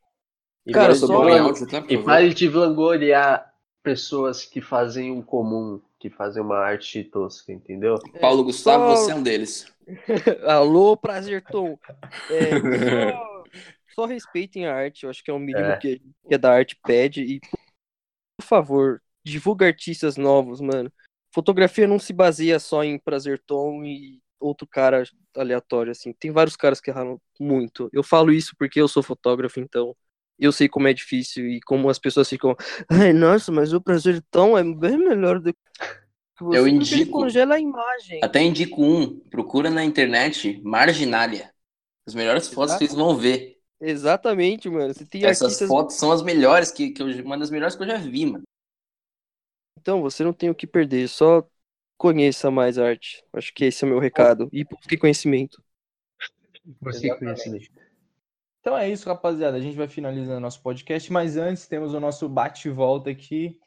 E 0.66 0.72
Cara, 0.72 0.86
pare 0.86 0.94
eu 0.94 0.98
sou 0.98 1.08
só- 1.08 1.18
bom 1.18 1.28
em 1.28 1.32
de- 1.32 1.38
áudio, 1.38 1.66
tá? 1.68 1.84
E 1.88 2.02
pare 2.02 2.34
de 2.34 2.48
vangloriar 2.48 3.54
pessoas 3.82 4.44
que 4.44 4.60
fazem 4.60 5.16
o 5.16 5.22
comum, 5.22 5.80
que 6.00 6.10
fazem 6.10 6.42
uma 6.42 6.56
arte 6.58 7.04
tosca, 7.04 7.52
entendeu? 7.52 7.94
Paulo 8.20 8.42
Gustavo, 8.42 8.84
só- 8.84 8.96
você 8.96 9.12
é 9.12 9.14
um 9.14 9.22
deles. 9.22 9.72
alô, 10.44 10.96
prazer, 10.96 11.44
Tom. 11.44 11.78
É, 12.30 13.12
só, 13.12 13.44
só 13.94 14.04
respeitem 14.06 14.66
a 14.66 14.74
arte. 14.74 15.04
Eu 15.04 15.10
acho 15.10 15.22
que 15.22 15.30
é 15.30 15.34
o 15.34 15.38
mínimo 15.38 15.66
É. 15.66 15.76
que 15.78 15.98
que 16.00 16.34
é 16.34 16.38
da 16.38 16.52
arte 16.52 16.76
pede. 16.84 17.22
E, 17.22 17.40
por 18.40 18.44
favor, 18.46 19.00
divulga 19.24 19.66
artistas 19.66 20.16
novos, 20.16 20.60
mano. 20.60 20.92
Fotografia 21.36 21.86
não 21.86 21.98
se 21.98 22.14
baseia 22.14 22.58
só 22.58 22.82
em 22.82 22.98
Prazer 22.98 23.38
Tom 23.46 23.84
e 23.84 24.22
outro 24.40 24.66
cara 24.66 25.02
aleatório, 25.36 25.92
assim. 25.92 26.10
Tem 26.14 26.30
vários 26.30 26.56
caras 26.56 26.80
que 26.80 26.88
erraram 26.88 27.20
muito. 27.38 27.90
Eu 27.92 28.02
falo 28.02 28.32
isso 28.32 28.54
porque 28.58 28.80
eu 28.80 28.88
sou 28.88 29.02
fotógrafo, 29.02 29.60
então 29.60 29.94
eu 30.38 30.50
sei 30.50 30.66
como 30.66 30.88
é 30.88 30.94
difícil 30.94 31.46
e 31.46 31.60
como 31.60 31.90
as 31.90 31.98
pessoas 31.98 32.26
ficam. 32.26 32.56
Ai, 32.88 33.12
nossa, 33.12 33.52
mas 33.52 33.74
o 33.74 33.82
Prazer 33.82 34.24
Tom 34.30 34.56
é 34.56 34.64
bem 34.64 34.96
melhor 34.96 35.38
do 35.38 35.52
que 35.52 36.42
você. 36.42 36.58
Eu 36.58 36.66
indico- 36.66 37.20
congela 37.20 37.56
a 37.56 37.60
imagem. 37.60 38.20
Até 38.24 38.40
indico 38.40 38.82
um. 38.82 39.20
Procura 39.28 39.68
na 39.68 39.84
internet 39.84 40.58
Marginália. 40.64 41.52
As 42.06 42.14
melhores 42.14 42.48
fotos 42.48 42.76
que 42.76 42.86
vocês 42.86 42.94
vão 42.94 43.14
ver. 43.14 43.58
Exatamente, 43.78 44.70
mano. 44.70 44.94
Essas 45.20 45.58
fotos 45.68 45.96
são 45.96 46.10
as 46.10 46.22
melhores, 46.22 46.70
que, 46.70 46.92
que 46.92 47.02
eu, 47.02 47.08
uma 47.22 47.36
das 47.36 47.50
melhores 47.50 47.76
que 47.76 47.82
eu 47.82 47.86
já 47.86 47.98
vi, 47.98 48.24
mano. 48.24 48.44
Então, 49.86 50.02
você 50.02 50.24
não 50.24 50.32
tem 50.32 50.50
o 50.50 50.54
que 50.54 50.66
perder. 50.66 51.06
Só 51.06 51.48
conheça 51.96 52.50
mais 52.50 52.76
arte. 52.76 53.24
Acho 53.32 53.54
que 53.54 53.66
esse 53.66 53.84
é 53.84 53.86
o 53.86 53.90
meu 53.90 54.00
recado. 54.00 54.48
E 54.52 54.64
busque 54.64 54.96
conhecimento. 54.96 55.62
Exatamente. 56.84 57.18
conhece 57.20 57.70
Então 58.58 58.76
é 58.76 58.90
isso, 58.90 59.08
rapaziada. 59.08 59.56
A 59.56 59.60
gente 59.60 59.76
vai 59.76 59.86
finalizando 59.86 60.40
nosso 60.40 60.60
podcast, 60.60 61.12
mas 61.12 61.36
antes 61.36 61.68
temos 61.68 61.94
o 61.94 62.00
nosso 62.00 62.28
bate-volta 62.28 63.10
aqui. 63.10 63.60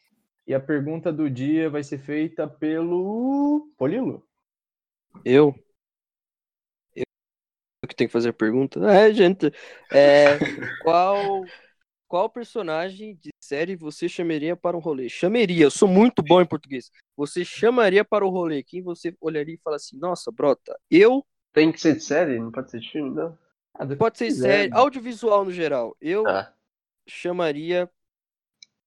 E 0.45 0.53
a 0.53 0.59
pergunta 0.59 1.09
do 1.09 1.29
dia 1.29 1.69
vai 1.69 1.83
ser 1.83 1.99
feita 1.99 2.45
pelo 2.45 3.71
Polilo. 3.77 4.27
Eu. 5.23 5.55
Eu 6.93 7.05
que 7.87 7.95
tenho 7.95 8.09
que 8.09 8.13
fazer 8.13 8.31
a 8.31 8.33
pergunta. 8.33 8.77
É, 8.91 9.13
gente. 9.13 9.53
É, 9.89 10.37
qual, 10.83 11.45
qual 12.09 12.29
personagem 12.29 13.15
de 13.15 13.29
série 13.49 13.75
você 13.75 14.07
chamaria 14.07 14.55
para 14.55 14.77
um 14.77 14.79
rolê? 14.79 15.09
Chamaria. 15.09 15.63
Eu 15.63 15.71
sou 15.71 15.87
muito 15.87 16.21
bom 16.21 16.39
em 16.39 16.45
português. 16.45 16.91
Você 17.17 17.43
chamaria 17.43 18.05
para 18.05 18.23
o 18.23 18.29
rolê. 18.29 18.61
Quem 18.61 18.83
você 18.83 19.15
olharia 19.19 19.55
e 19.55 19.61
fala 19.63 19.77
assim: 19.77 19.97
Nossa, 19.97 20.31
brota, 20.31 20.77
eu 20.89 21.25
Tem 21.51 21.71
que 21.71 21.81
ser 21.81 21.95
de 21.95 22.03
série? 22.03 22.39
Não 22.39 22.51
pode 22.51 22.69
ser 22.69 22.79
de 22.79 22.91
filme, 22.91 23.09
não? 23.09 23.35
Ah, 23.73 23.87
Pode 23.87 24.19
ser 24.19 24.27
quiser, 24.27 24.47
série, 24.47 24.69
mano. 24.69 24.83
audiovisual 24.83 25.43
no 25.45 25.51
geral. 25.51 25.97
Eu 25.99 26.23
Tá. 26.25 26.53
chamaria. 27.07 27.89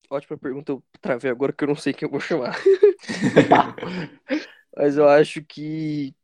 Ótima 0.08 0.38
pergunta, 0.38 0.72
eu 0.72 0.82
travei 1.00 1.30
agora 1.30 1.52
que 1.52 1.64
eu 1.64 1.68
não 1.68 1.76
sei 1.76 1.92
quem 1.92 2.06
eu 2.06 2.10
vou 2.10 2.20
chamar. 2.20 2.56
Mas 4.76 4.96
eu 4.96 5.08
acho 5.08 5.42
que. 5.42 6.14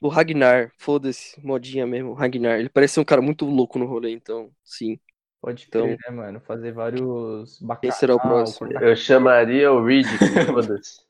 O 0.00 0.08
Ragnar, 0.08 0.72
foda-se, 0.78 1.40
modinha 1.44 1.86
mesmo, 1.86 2.10
o 2.10 2.14
Ragnar. 2.14 2.58
Ele 2.60 2.68
parece 2.68 2.94
ser 2.94 3.00
um 3.00 3.04
cara 3.04 3.22
muito 3.22 3.46
louco 3.46 3.78
no 3.78 3.86
rolê, 3.86 4.12
então, 4.12 4.50
sim. 4.62 4.98
Pode 5.46 5.64
Então- 5.68 5.82
crer, 5.86 5.98
né, 6.04 6.10
mano? 6.10 6.40
Fazer 6.40 6.72
vários 6.72 7.60
bacanal. 7.60 7.80
Quem 7.82 7.90
será 7.92 8.16
o 8.16 8.20
próximo? 8.20 8.72
Eu 8.82 8.96
chamaria 8.96 9.70
o 9.72 9.84
Riddick, 9.86 10.18
foda-se. 10.52 11.00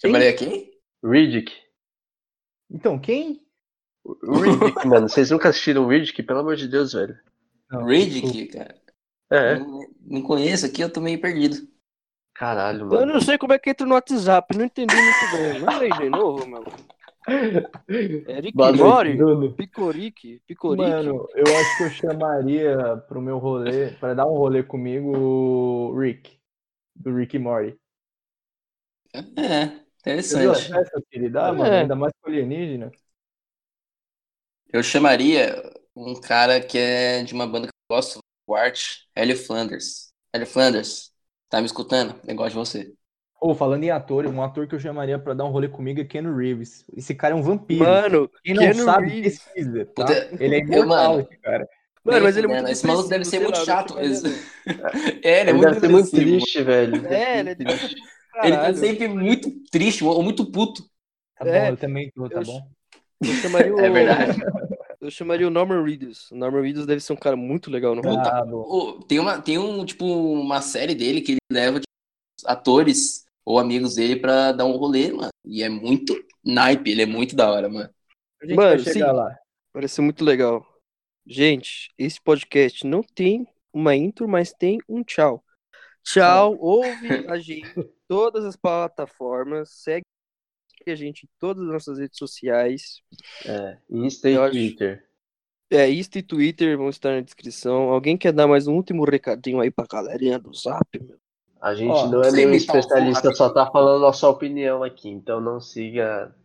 Chamaria 0.00 0.32
quem? 0.34 0.70
Riddick. 1.04 1.52
Então, 2.70 2.98
quem? 2.98 3.42
O 4.02 4.38
Riddick, 4.38 4.86
mano. 4.88 5.10
Vocês 5.10 5.30
nunca 5.30 5.50
assistiram 5.50 5.84
o 5.84 5.88
Riddick? 5.88 6.22
Pelo 6.22 6.38
amor 6.40 6.56
de 6.56 6.66
Deus, 6.66 6.94
velho. 6.94 7.18
Não, 7.70 7.84
Riddick, 7.84 8.46
cara. 8.46 8.74
É. 9.30 9.58
Não, 9.58 9.80
não 10.00 10.22
conheço 10.22 10.64
aqui, 10.64 10.80
eu 10.80 10.90
tô 10.90 11.02
meio 11.02 11.20
perdido. 11.20 11.68
Caralho, 12.34 12.80
Eu 12.80 12.86
mano. 12.86 13.12
não 13.12 13.20
sei 13.20 13.36
como 13.36 13.52
é 13.52 13.58
que 13.58 13.68
entra 13.68 13.86
no 13.86 13.92
WhatsApp, 13.94 14.56
não 14.56 14.64
entendi 14.64 14.94
muito 14.96 15.36
bem. 15.36 15.60
Manda 15.60 15.80
aí 15.84 15.90
de 15.90 16.08
novo, 16.08 16.46
mano. 16.48 16.64
É 18.26 18.40
Rick 18.40 18.56
Boa 18.56 18.72
noite, 18.72 19.02
Mori. 19.02 19.18
Picorique, 19.56 20.40
Picorique. 20.46 21.08
Mano, 21.08 21.28
eu 21.34 21.56
acho 21.56 21.76
que 21.76 21.82
eu 21.82 21.90
chamaria 21.90 22.96
pro 23.08 23.20
meu 23.20 23.38
rolê, 23.38 23.90
pra 23.92 24.14
dar 24.14 24.26
um 24.26 24.36
rolê 24.36 24.62
comigo, 24.62 25.10
o 25.16 25.98
Rick. 25.98 26.38
Do 26.96 27.14
Rick 27.16 27.36
e 27.36 27.40
Morty. 27.40 27.78
É, 29.36 30.44
as 30.50 30.62
interessante. 30.62 30.68
festas 30.68 31.02
que 31.10 31.18
ele 31.18 31.30
dá, 31.30 31.48
É. 31.48 31.52
mano? 31.52 31.76
Ainda 31.76 31.94
mais 31.96 32.12
com 32.20 32.28
alienígena. 32.28 32.90
Eu 34.72 34.82
chamaria 34.82 35.62
um 35.94 36.20
cara 36.20 36.60
que 36.64 36.78
é 36.78 37.22
de 37.22 37.32
uma 37.34 37.46
banda 37.46 37.68
que 37.68 37.72
eu 37.72 37.96
gosto, 37.96 38.18
o 38.46 38.54
Art, 38.54 39.02
Hélio 39.14 39.36
Flanders. 39.36 40.12
Hélio 40.32 40.46
Flanders, 40.46 41.12
tá 41.48 41.60
me 41.60 41.66
escutando? 41.66 42.20
Negócio 42.24 42.50
de 42.50 42.56
você. 42.56 42.94
Ou 43.46 43.54
falando 43.54 43.84
em 43.84 43.90
ator, 43.90 44.26
um 44.26 44.42
ator 44.42 44.66
que 44.66 44.74
eu 44.74 44.80
chamaria 44.80 45.18
pra 45.18 45.34
dar 45.34 45.44
um 45.44 45.50
rolê 45.50 45.68
comigo 45.68 46.00
é 46.00 46.04
Ken 46.04 46.22
Reeves. 46.34 46.82
Esse 46.96 47.14
cara 47.14 47.34
é 47.34 47.36
um 47.36 47.42
vampiro. 47.42 47.84
Mano, 47.84 48.30
Quem 48.42 48.54
não 48.54 48.62
Keanu 48.62 48.84
sabe, 48.84 49.08
Reeves. 49.10 49.38
pesquisa, 49.38 49.84
tá? 49.84 50.06
Puta, 50.06 50.28
Ele 50.40 50.54
é 50.54 50.58
imortal, 50.60 50.86
mano, 50.86 51.20
esse 51.30 51.40
cara. 51.42 51.68
mano, 52.02 52.24
mas 52.24 52.36
ele 52.38 52.46
é 52.46 52.48
muito 52.48 52.68
Esse 52.70 52.86
maluco 52.86 53.08
deve 53.10 53.24
ser 53.26 53.40
muito 53.40 53.58
lá, 53.58 53.64
chato. 53.66 54.00
Esse- 54.00 54.26
É, 55.22 55.40
ele 55.42 55.50
é 55.50 55.50
Ele 55.50 55.52
muito 55.52 55.68
deve 55.68 55.80
ser 55.80 55.88
muito 55.90 56.10
triste, 56.10 56.62
velho. 56.62 57.06
É, 57.06 57.40
ele 57.40 57.50
é 57.50 57.54
triste. 57.54 57.96
Ele 58.42 58.56
tá 58.56 58.74
sempre 58.74 59.08
muito 59.08 59.50
triste 59.70 60.02
ou 60.02 60.22
muito 60.22 60.50
puto. 60.50 60.82
Tá 61.38 61.46
É, 61.46 61.60
bom, 61.66 61.68
eu 61.72 61.76
também 61.76 62.10
tô, 62.14 62.26
tá 62.30 62.40
eu- 62.40 62.44
bom? 62.44 62.60
Eu 63.20 63.34
chamaria 63.34 63.74
o... 63.74 63.78
É 63.80 63.90
verdade. 63.90 64.38
Eu 65.02 65.10
chamaria 65.10 65.46
o 65.46 65.50
Norman 65.50 65.84
Reedus. 65.84 66.30
O 66.30 66.34
Norman 66.36 66.62
Reedus 66.62 66.86
deve 66.86 67.00
ser 67.02 67.12
um 67.12 67.16
cara 67.16 67.36
muito 67.36 67.70
legal 67.70 67.94
no. 67.94 68.00
Puta, 68.00 68.30
Ah, 68.30 68.42
tem 69.06 69.18
uma, 69.18 69.38
tem 69.42 69.58
um, 69.58 69.84
tipo, 69.84 70.06
uma 70.06 70.62
série 70.62 70.94
dele 70.94 71.20
que 71.20 71.32
ele 71.32 71.38
leva 71.52 71.78
tipo, 71.78 71.84
atores 72.46 73.23
ou 73.44 73.58
amigos 73.58 73.96
dele 73.96 74.16
pra 74.16 74.52
dar 74.52 74.64
um 74.64 74.76
rolê, 74.76 75.12
mano. 75.12 75.30
E 75.44 75.62
é 75.62 75.68
muito 75.68 76.14
naipe, 76.44 76.90
ele 76.90 77.02
é 77.02 77.06
muito 77.06 77.36
da 77.36 77.50
hora, 77.50 77.68
mano. 77.68 77.90
A 78.42 78.46
gente 78.46 78.56
Mano, 78.56 78.68
vai 78.82 78.92
chegar 78.92 79.10
sim. 79.10 79.16
lá. 79.16 79.38
Parece 79.72 80.00
muito 80.00 80.24
legal. 80.24 80.66
Gente, 81.26 81.92
esse 81.98 82.20
podcast 82.20 82.86
não 82.86 83.02
tem 83.02 83.46
uma 83.72 83.96
intro, 83.96 84.28
mas 84.28 84.52
tem 84.52 84.78
um 84.88 85.02
tchau. 85.02 85.42
Tchau, 86.02 86.56
ouve 86.60 86.86
a 87.28 87.38
gente 87.38 87.66
em 87.78 87.90
todas 88.06 88.44
as 88.44 88.56
plataformas, 88.56 89.70
segue 89.70 90.04
a 90.86 90.94
gente 90.94 91.24
em 91.24 91.28
todas 91.38 91.62
as 91.64 91.72
nossas 91.72 91.98
redes 91.98 92.18
sociais. 92.18 93.00
É, 93.46 93.78
Insta 93.88 94.28
e 94.28 94.36
acho- 94.36 94.50
Twitter. 94.52 95.08
É, 95.70 95.90
Insta 95.90 96.18
e 96.18 96.22
Twitter 96.22 96.76
vão 96.76 96.90
estar 96.90 97.12
na 97.12 97.20
descrição. 97.22 97.88
Alguém 97.88 98.18
quer 98.18 98.32
dar 98.32 98.46
mais 98.46 98.66
um 98.66 98.74
último 98.74 99.02
recadinho 99.04 99.60
aí 99.60 99.70
pra 99.70 99.86
galerinha 99.90 100.38
do 100.38 100.52
Zap? 100.54 100.86
Meu? 101.00 101.18
A 101.64 101.74
gente 101.74 101.90
Ó, 101.90 102.06
não 102.08 102.22
é 102.22 102.30
nenhum 102.30 102.52
especialista, 102.52 103.32
só 103.32 103.48
tá 103.48 103.70
falando 103.70 104.02
nossa 104.02 104.28
opinião 104.28 104.82
aqui. 104.82 105.08
Então 105.08 105.40
não 105.40 105.62
siga 105.62 106.36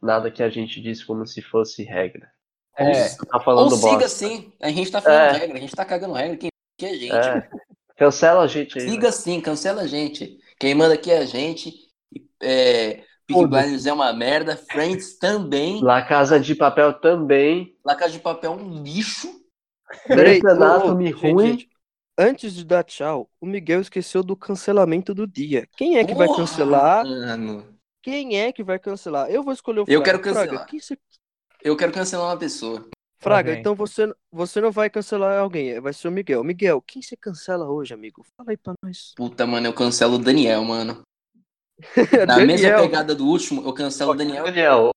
nada 0.00 0.30
que 0.30 0.42
a 0.42 0.48
gente 0.48 0.80
diz 0.80 1.04
como 1.04 1.26
se 1.26 1.42
fosse 1.42 1.82
regra. 1.82 2.32
É, 2.78 3.10
tá 3.30 3.38
falando 3.40 3.72
Ou 3.72 3.76
siga 3.76 4.08
bosta. 4.08 4.08
sim, 4.08 4.50
a 4.62 4.70
gente 4.70 4.90
tá 4.90 5.02
falando 5.02 5.20
É. 5.20 5.32
regra, 5.32 5.58
a 5.58 5.60
gente 5.60 5.76
tá 5.76 5.84
cagando 5.84 6.14
regra, 6.14 6.38
quem 6.38 6.48
que 6.78 6.86
é 6.86 6.90
a 6.90 6.94
gente. 6.94 7.14
É. 7.14 7.48
Cancela 7.98 8.42
a 8.42 8.46
gente 8.46 8.78
aí. 8.78 8.88
Siga 8.88 9.12
sim, 9.12 9.38
cancela 9.38 9.82
a 9.82 9.86
gente. 9.86 10.38
Quem 10.58 10.74
manda 10.74 10.94
aqui 10.94 11.10
é 11.10 11.18
a 11.18 11.26
gente. 11.26 11.74
É, 12.42 13.04
Peaky. 13.26 13.46
Blinders 13.46 13.84
é 13.86 13.92
uma 13.92 14.14
merda, 14.14 14.56
Friends 14.56 15.18
também. 15.18 15.82
La 15.82 16.00
Casa 16.02 16.40
de 16.40 16.54
Papel 16.54 16.94
também. 16.94 17.76
La 17.84 17.94
Casa 17.94 18.12
de 18.12 18.18
Papel 18.18 18.54
é 18.54 18.56
um 18.56 18.82
lixo. 18.82 19.28
Grey's 20.08 20.42
Anatomy 20.44 21.12
gente, 21.12 21.20
ruim. 21.22 21.46
gente, 21.48 21.68
Antes 22.18 22.54
de 22.54 22.64
dar 22.64 22.84
tchau, 22.84 23.30
o 23.40 23.46
Miguel 23.46 23.80
esqueceu 23.80 24.22
do 24.22 24.36
cancelamento 24.36 25.14
do 25.14 25.26
dia. 25.26 25.66
Quem 25.76 25.96
é 25.96 26.04
que 26.04 26.14
vai 26.14 26.26
Porra, 26.26 26.40
cancelar? 26.40 27.04
Mano. 27.06 27.66
Quem 28.02 28.38
é 28.38 28.52
que 28.52 28.62
vai 28.62 28.78
cancelar? 28.78 29.30
Eu 29.30 29.42
vou 29.42 29.52
escolher 29.52 29.80
o 29.80 29.84
Eu 29.88 30.02
Fraga. 30.02 30.04
quero 30.04 30.18
Fraga, 30.22 30.38
cancelar. 30.46 30.66
quem 30.66 30.80
você 30.80 30.98
Eu 31.62 31.76
quero 31.76 31.92
cancelar 31.92 32.26
uma 32.26 32.36
pessoa. 32.38 32.86
Fraga, 33.18 33.52
vem. 33.52 33.60
então 33.60 33.74
você, 33.74 34.12
você 34.32 34.60
não 34.60 34.72
vai 34.72 34.90
cancelar 34.90 35.38
alguém, 35.38 35.80
vai 35.80 35.92
ser 35.92 36.08
o 36.08 36.12
Miguel. 36.12 36.42
Miguel, 36.42 36.82
quem 36.82 37.00
você 37.00 37.16
cancela 37.16 37.68
hoje, 37.70 37.94
amigo? 37.94 38.24
Fala 38.36 38.50
aí 38.50 38.56
pra 38.56 38.74
nós. 38.82 39.12
Puta, 39.16 39.46
mano, 39.46 39.68
eu 39.68 39.72
cancelo 39.72 40.14
o 40.16 40.18
Daniel, 40.18 40.64
mano. 40.64 41.02
Na 42.26 42.36
mesma 42.38 42.68
Daniel, 42.68 42.80
pegada 42.82 43.14
do 43.14 43.24
último, 43.26 43.62
eu 43.66 43.72
cancelo 43.72 44.10
o 44.10 44.14
Daniel. 44.14 44.44
Daniel. 44.44 44.90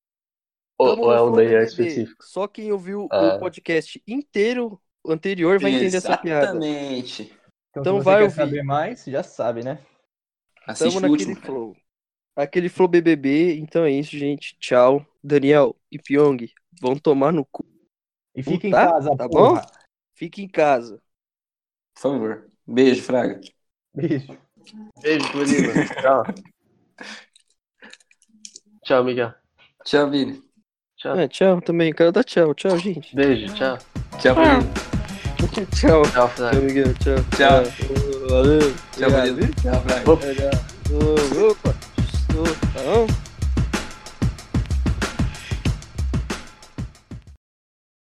Ou, 0.78 0.88
ou 0.98 1.12
é 1.12 1.16
Flow 1.16 1.30
Daniel 1.36 1.50
BBB. 1.60 1.64
específico? 1.66 2.24
Só 2.24 2.46
quem 2.48 2.70
ouviu 2.72 3.08
Ah. 3.10 3.36
o 3.36 3.38
podcast 3.38 4.02
inteiro 4.06 4.78
anterior 5.12 5.58
vai 5.60 5.72
entender 5.72 5.96
essa 5.96 6.16
piada. 6.16 6.44
Exatamente. 6.46 7.22
então, 7.70 7.82
então 7.82 7.98
se 7.98 8.00
você 8.00 8.04
vai 8.04 8.16
quer 8.18 8.22
ouvir. 8.24 8.34
saber 8.36 8.62
mais, 8.62 9.04
já 9.04 9.22
sabe, 9.22 9.62
né? 9.64 9.78
Assiste 10.66 10.96
o 10.96 11.00
naquele 11.00 11.10
último. 11.12 11.34
cara. 11.36 11.46
flow. 11.46 11.76
Aquele 12.36 12.68
flow 12.68 12.88
BBB, 12.88 13.56
então 13.58 13.84
é 13.84 13.90
isso, 13.90 14.16
gente. 14.16 14.56
Tchau. 14.58 15.06
Daniel 15.22 15.74
e 15.90 15.98
Pyong 15.98 16.36
vão 16.80 16.96
tomar 16.98 17.32
no 17.32 17.44
cu. 17.44 17.64
E 18.34 18.42
fica 18.42 18.66
em 18.66 18.70
Tá? 18.70 18.92
casa, 18.92 19.16
Tá 19.16 19.28
porra. 19.28 19.66
Fique 20.14 20.42
em 20.42 20.48
casa. 20.48 21.00
Por 21.94 22.00
favor. 22.02 22.50
Beijo, 22.66 23.02
Fraga. 23.02 23.40
Beijo. 23.94 24.36
Beijo, 25.00 25.32
Turina. 25.32 25.72
Tchau. 26.00 26.22
Tchau, 28.84 29.04
Miguel. 29.04 29.32
Tchau, 29.84 30.10
Vini. 30.10 30.42
Tchau. 30.96 31.16
É, 31.16 31.28
tchau 31.28 31.60
também. 31.60 31.92
Quero 31.92 32.12
dar 32.12 32.24
tchau. 32.24 32.54
Tchau, 32.54 32.76
gente. 32.78 33.14
Beijo, 33.14 33.54
tchau. 33.54 33.78
Tchau, 34.20 34.34
Ah. 34.38 34.58
Vini. 34.60 34.95
Tchau. 35.36 36.02
Tchau, 36.04 36.28
Fraga. 36.28 36.50
Tchau, 36.50 36.62
Miguel. 36.62 36.94
Tchau. 37.00 37.16
Tchau. 37.36 37.62
Valeu. 38.30 38.72
Tchau. 38.92 39.10
Vini. 39.10 39.48
Tchau, 39.62 39.82
Fraga. 39.86 40.10
Opa. 40.12 40.26
Opa. 41.40 41.70
Opa. 42.86 43.25